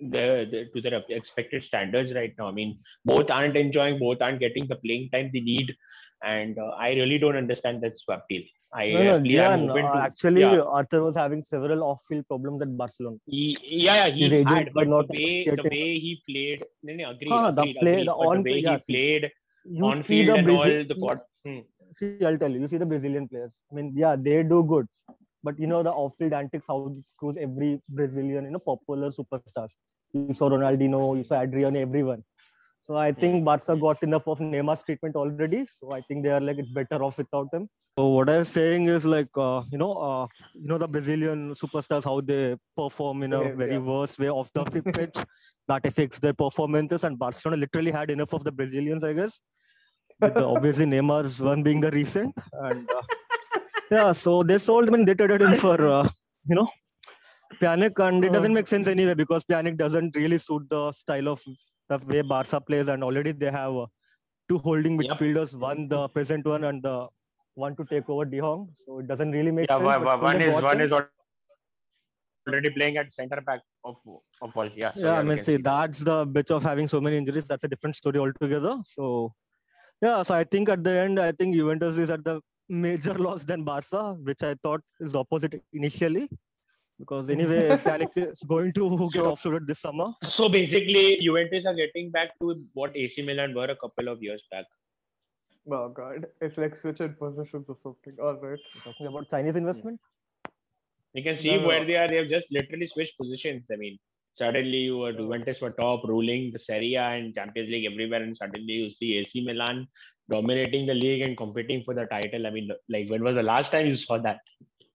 their 0.00 0.44
to 0.46 0.80
their 0.82 1.02
expected 1.08 1.64
standards 1.64 2.12
right 2.14 2.34
now. 2.38 2.48
I 2.48 2.52
mean, 2.52 2.78
both 3.04 3.30
aren't 3.30 3.56
enjoying, 3.56 3.98
both 3.98 4.20
aren't 4.20 4.40
getting 4.40 4.66
the 4.66 4.76
playing 4.76 5.10
time 5.10 5.30
they 5.32 5.40
need, 5.40 5.74
and 6.22 6.58
uh, 6.58 6.70
I 6.78 6.90
really 6.90 7.18
don't 7.18 7.36
understand 7.36 7.82
that 7.84 7.98
swap 8.04 8.24
deal. 8.28 8.42
I 8.76 8.88
no, 8.90 9.18
no, 9.18 9.28
Gian, 9.30 9.70
uh, 9.70 9.74
to 9.74 9.98
actually, 10.02 10.40
yeah. 10.40 10.60
Arthur 10.60 11.02
was 11.04 11.14
having 11.14 11.42
several 11.42 11.84
off-field 11.84 12.26
problems 12.26 12.60
at 12.60 12.76
Barcelona. 12.76 13.18
He, 13.26 13.56
yeah, 13.62 14.06
yeah, 14.06 14.12
he 14.14 14.24
agent 14.24 14.48
had, 14.48 14.70
but 14.74 14.84
the 14.84 14.90
not 14.90 15.08
way 15.08 15.44
the 15.44 15.62
way 15.62 15.94
he 16.06 16.20
played, 16.28 16.64
no, 16.82 16.94
no, 16.94 17.10
agreed, 17.10 17.30
Huh, 17.30 17.50
the 17.52 17.62
play- 17.62 17.70
agreed, 17.70 18.08
the 18.08 18.12
but 18.12 18.18
the 18.18 18.26
on- 18.26 18.42
way 18.42 18.58
yeah, 18.58 18.78
he 18.86 18.92
played 18.92 19.30
You 19.64 19.84
on 19.86 20.02
field 20.02 20.28
the 20.28 20.34
and 20.34 20.50
all 20.50 20.64
the 20.90 20.96
quad. 20.98 21.20
Hmm. 21.46 21.60
See, 21.96 22.24
I'll 22.24 22.38
tell 22.38 22.50
you. 22.50 22.60
You 22.60 22.68
see 22.68 22.76
the 22.76 22.86
Brazilian 22.86 23.28
players. 23.28 23.54
I 23.70 23.74
mean, 23.74 23.92
yeah, 23.94 24.16
they 24.16 24.42
do 24.42 24.62
good, 24.64 24.86
but 25.42 25.58
you 25.58 25.66
know 25.66 25.82
the 25.82 25.92
off-field 25.92 26.32
antics 26.32 26.66
how 26.68 26.86
it 26.86 27.06
screws 27.06 27.36
every 27.40 27.80
Brazilian, 27.88 28.44
you 28.44 28.50
know, 28.50 28.58
popular 28.58 29.10
superstars. 29.10 29.72
You 30.12 30.32
saw 30.32 30.48
Ronaldinho, 30.48 31.16
you 31.16 31.24
saw 31.24 31.40
Adriano, 31.40 31.78
everyone. 31.78 32.22
So 32.80 32.96
I 32.96 33.12
think 33.12 33.46
Barca 33.46 33.74
got 33.76 34.02
enough 34.02 34.28
of 34.28 34.40
Neymar's 34.40 34.82
treatment 34.82 35.16
already. 35.16 35.66
So 35.80 35.92
I 35.92 36.02
think 36.02 36.22
they 36.22 36.28
are 36.28 36.40
like 36.40 36.58
it's 36.58 36.68
better 36.68 37.02
off 37.02 37.16
without 37.16 37.50
them. 37.50 37.66
So 37.98 38.08
what 38.08 38.28
I'm 38.28 38.44
saying 38.44 38.88
is 38.88 39.06
like 39.06 39.28
uh, 39.36 39.62
you 39.72 39.78
know 39.78 39.92
uh, 39.94 40.26
you 40.52 40.68
know 40.68 40.76
the 40.76 40.86
Brazilian 40.86 41.54
superstars 41.54 42.04
how 42.04 42.20
they 42.20 42.56
perform 42.76 43.22
in 43.22 43.32
a 43.32 43.38
Behave, 43.38 43.56
very 43.56 43.72
yeah. 43.72 43.78
worse 43.78 44.18
way 44.18 44.28
off 44.28 44.50
the 44.52 44.64
pitch 44.64 45.16
that 45.68 45.86
affects 45.86 46.18
their 46.18 46.34
performances 46.34 47.04
and 47.04 47.18
Barcelona 47.18 47.56
literally 47.56 47.90
had 47.90 48.10
enough 48.10 48.34
of 48.34 48.44
the 48.44 48.52
Brazilians 48.52 49.02
I 49.02 49.14
guess. 49.14 49.40
With 50.20 50.34
the, 50.34 50.44
obviously 50.46 50.86
Neymar's 50.86 51.40
one 51.40 51.62
being 51.62 51.80
the 51.80 51.90
recent 51.90 52.34
and 52.52 52.88
uh, 52.90 53.02
yeah 53.90 54.12
so 54.12 54.42
they 54.42 54.58
sold 54.58 54.88
him 54.88 54.94
and 54.94 55.06
they 55.08 55.14
traded 55.14 55.42
him 55.42 55.54
for 55.54 55.76
uh, 55.86 56.08
you 56.48 56.54
know 56.54 56.68
Pjanic 57.60 57.98
and 58.06 58.24
it 58.24 58.32
doesn't 58.32 58.52
Uh. 58.52 58.54
make 58.60 58.68
sense 58.68 58.86
anyway 58.86 59.14
because 59.14 59.44
Pjanic 59.44 59.76
doesn't 59.76 60.14
really 60.16 60.38
suit 60.38 60.68
the 60.70 60.92
style 60.92 61.28
of 61.28 61.42
the 61.88 61.98
way 62.12 62.22
Barca 62.22 62.60
plays 62.60 62.88
and 62.88 63.02
already 63.04 63.32
they 63.32 63.50
have 63.50 63.74
uh, 63.74 63.86
two 64.48 64.58
holding 64.58 65.00
Yep. 65.00 65.10
midfielders 65.18 65.52
one 65.58 65.88
the 65.88 66.08
present 66.08 66.46
one 66.46 66.64
and 66.64 66.82
the 66.82 66.96
one 67.54 67.76
to 67.76 67.84
take 67.84 68.08
over 68.08 68.24
De 68.24 68.38
Jong 68.38 68.68
so 68.84 69.00
it 69.00 69.06
doesn't 69.08 69.32
really 69.32 69.50
make 69.58 69.68
Yeah, 69.70 69.76
sense 69.78 69.86
one, 69.86 70.04
but 70.04 70.22
one 70.22 70.40
is 70.40 70.62
one 70.62 70.80
is 70.80 70.92
al- 70.92 71.08
already 72.48 72.70
playing 72.70 72.96
at 72.98 73.14
center 73.14 73.40
back 73.40 73.60
of 73.84 73.96
of 74.42 74.56
all. 74.56 74.68
Yeah, 74.76 74.92
so 74.92 75.00
yeah, 75.00 75.18
I 75.18 75.22
mean, 75.22 75.38
see, 75.38 75.44
see 75.44 75.56
that. 75.56 75.62
that's 75.64 76.00
the 76.00 76.26
bitch 76.26 76.50
of 76.56 76.62
having 76.62 76.86
so 76.88 77.00
many 77.00 77.16
injuries. 77.16 77.44
That's 77.48 77.64
a 77.64 77.68
different 77.68 77.96
story 77.96 78.18
altogether. 78.18 78.74
So, 78.84 79.32
yeah, 80.02 80.22
so 80.22 80.34
I 80.34 80.44
think 80.44 80.68
at 80.68 80.84
the 80.84 80.90
end, 80.90 81.18
I 81.18 81.32
think 81.32 81.54
Juventus 81.54 81.96
is 81.98 82.10
at 82.10 82.24
the 82.24 82.40
major 82.68 83.14
loss 83.26 83.44
than 83.44 83.64
Barca, 83.64 84.14
which 84.14 84.42
I 84.42 84.54
thought 84.62 84.80
is 85.00 85.12
the 85.12 85.20
opposite 85.20 85.62
initially. 85.72 86.28
because 86.98 87.28
anyway, 87.30 87.68
Pjanic 87.84 88.10
is 88.16 88.42
going 88.42 88.72
to 88.74 89.08
get 89.12 89.24
So- 89.24 89.34
offloaded 89.34 89.66
this 89.66 89.80
summer. 89.80 90.08
So 90.28 90.48
basically, 90.48 91.18
Juventus 91.22 91.64
are 91.66 91.74
getting 91.74 92.10
back 92.10 92.38
to 92.40 92.62
what 92.74 92.96
AC 92.96 93.22
Milan 93.22 93.54
were 93.54 93.64
a 93.66 93.76
couple 93.76 94.08
of 94.08 94.22
years 94.22 94.42
back. 94.50 94.66
Oh 95.70 95.88
god, 95.88 96.26
it's 96.42 96.58
like 96.58 96.76
switching 96.76 97.14
positions 97.14 97.64
or 97.68 97.76
something. 97.82 98.16
All 98.22 98.34
right. 98.34 98.58
Talking 98.84 99.06
about 99.06 99.30
Chinese 99.30 99.56
investment. 99.56 99.98
You 101.14 101.22
can 101.22 101.36
see 101.38 101.52
No, 101.54 101.60
no, 101.62 101.68
where 101.68 101.80
no. 101.80 101.86
they 101.86 101.96
are. 101.96 102.06
They 102.08 102.16
have 102.16 102.28
just 102.28 102.48
literally 102.50 102.86
switched 102.86 103.16
positions. 103.16 103.62
I 103.72 103.76
mean, 103.76 103.98
suddenly 104.34 104.78
you 104.78 104.98
were 104.98 105.12
Juventus 105.12 105.60
were 105.60 105.70
top, 105.70 106.04
ruling 106.04 106.50
the 106.52 106.58
Serie 106.58 106.94
A 106.94 107.02
and 107.02 107.34
Champions 107.34 107.70
League 107.70 107.90
everywhere, 107.90 108.22
and 108.22 108.36
suddenly 108.36 108.72
you 108.72 108.90
see 108.90 109.18
AC 109.18 109.44
Milan 109.44 109.86
dominating 110.30 110.86
the 110.86 110.94
league 110.94 111.22
and 111.22 111.36
competing 111.36 111.82
for 111.84 111.94
the 111.94 112.06
title. 112.06 112.46
I 112.46 112.50
mean, 112.50 112.70
like 112.88 113.08
when 113.10 113.22
was 113.22 113.34
the 113.34 113.42
last 113.42 113.70
time 113.70 113.86
you 113.86 113.96
saw 113.96 114.18
that? 114.18 114.40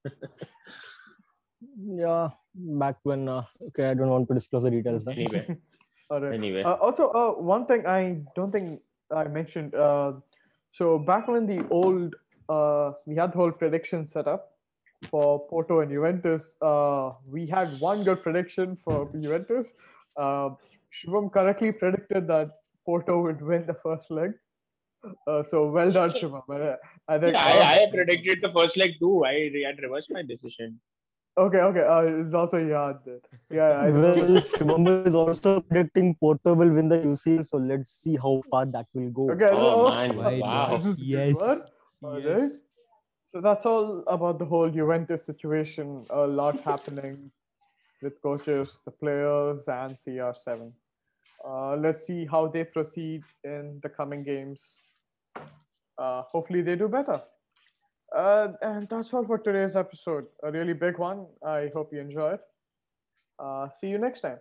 Yeah, 1.81 2.29
back 2.55 2.95
when. 3.03 3.27
Uh, 3.27 3.43
okay, 3.67 3.89
I 3.89 3.93
don't 3.93 4.09
want 4.09 4.27
to 4.29 4.33
disclose 4.33 4.63
the 4.63 4.71
details. 4.71 5.03
Now. 5.05 5.11
Anyway, 5.11 5.57
right. 6.11 6.33
anyway. 6.33 6.63
Uh, 6.63 6.73
also, 6.75 7.09
uh, 7.09 7.31
one 7.31 7.65
thing 7.65 7.85
I 7.85 8.21
don't 8.35 8.51
think 8.51 8.81
I 9.13 9.25
mentioned. 9.25 9.75
Uh, 9.75 10.13
so 10.71 10.99
back 10.99 11.27
when 11.27 11.45
the 11.47 11.67
old, 11.69 12.15
uh, 12.47 12.93
we 13.05 13.15
had 13.15 13.33
the 13.33 13.37
whole 13.37 13.51
prediction 13.51 14.07
set 14.07 14.27
up 14.27 14.51
for 15.08 15.47
Porto 15.47 15.80
and 15.80 15.91
Juventus. 15.91 16.54
Uh, 16.62 17.12
we 17.28 17.47
had 17.47 17.80
one 17.80 18.04
good 18.04 18.22
prediction 18.24 18.78
for 18.84 19.10
Juventus. 19.20 19.68
Uh, 20.18 20.50
Shivam 20.93 21.32
correctly 21.32 21.72
predicted 21.72 22.28
that 22.28 22.50
Porto 22.86 23.22
would 23.22 23.41
win 23.41 23.66
the 23.66 23.76
first 23.84 24.10
leg. 24.10 24.32
Uh, 25.28 25.43
so 25.47 25.70
well 25.70 25.91
done, 25.91 26.12
Shivam. 26.12 26.43
Uh, 26.50 26.76
I 27.08 27.18
think. 27.18 27.36
uh, 27.36 27.39
I, 27.39 27.84
I 27.84 27.88
predicted 27.93 28.39
the 28.41 28.52
first 28.52 28.76
leg 28.76 28.91
too. 29.00 29.24
I 29.26 29.32
re- 29.32 29.64
had 29.66 29.82
reversed 29.82 30.08
my 30.10 30.24
decision. 30.24 30.80
okay, 31.38 31.60
okay. 31.60 31.82
Uh, 31.82 32.22
it's 32.22 32.34
also 32.34 32.58
yeah. 32.58 32.93
then. 33.06 33.22
Yeah, 33.50 33.70
I 33.84 33.89
well. 33.91 34.16
Shubham 34.16 35.08
is 35.08 35.16
also 35.16 35.62
predicting 35.62 36.16
Porto 36.16 36.54
will 36.54 36.72
win 36.72 36.89
the 36.89 36.97
UCL, 36.97 37.45
so 37.47 37.58
let's 37.58 37.91
see 37.91 38.18
how 38.18 38.43
far 38.52 38.66
that 38.66 38.88
will 38.93 39.10
go. 39.12 39.32
Okay. 39.32 39.47
Oh 39.52 39.89
so- 39.89 39.95
man! 39.95 40.18
Why 40.24 40.39
Wow. 40.39 40.68
not? 40.72 40.84
This 40.84 40.88
is 40.88 40.95
good 40.95 41.06
Yes. 41.06 41.38
Yes. 42.26 42.52
So 43.32 43.41
that's 43.41 43.65
all 43.65 44.03
about 44.07 44.39
the 44.39 44.45
whole 44.45 44.69
Juventus 44.69 45.25
situation. 45.25 46.05
A 46.09 46.25
lot 46.27 46.59
happening 46.65 47.32
with 48.01 48.21
coaches, 48.21 48.80
the 48.86 48.91
players, 48.91 49.67
and 49.67 49.97
CR7. 49.99 50.73
Uh, 51.45 51.75
let's 51.77 52.05
see 52.05 52.25
how 52.25 52.47
they 52.47 52.63
proceed 52.63 53.23
in 53.43 53.80
the 53.84 53.89
coming 53.89 54.23
games. 54.23 54.59
Uh, 55.97 56.23
hopefully, 56.23 56.61
they 56.61 56.75
do 56.75 56.88
better. 56.88 57.21
Uh, 58.15 58.49
and 58.61 58.88
that's 58.89 59.13
all 59.13 59.25
for 59.25 59.38
today's 59.38 59.75
episode. 59.75 60.25
A 60.43 60.51
really 60.51 60.73
big 60.73 60.97
one. 60.97 61.27
I 61.45 61.69
hope 61.73 61.93
you 61.93 61.99
enjoyed. 61.99 62.39
Uh, 63.39 63.69
see 63.80 63.88
you 63.88 63.97
next 63.97 64.21
time. 64.21 64.39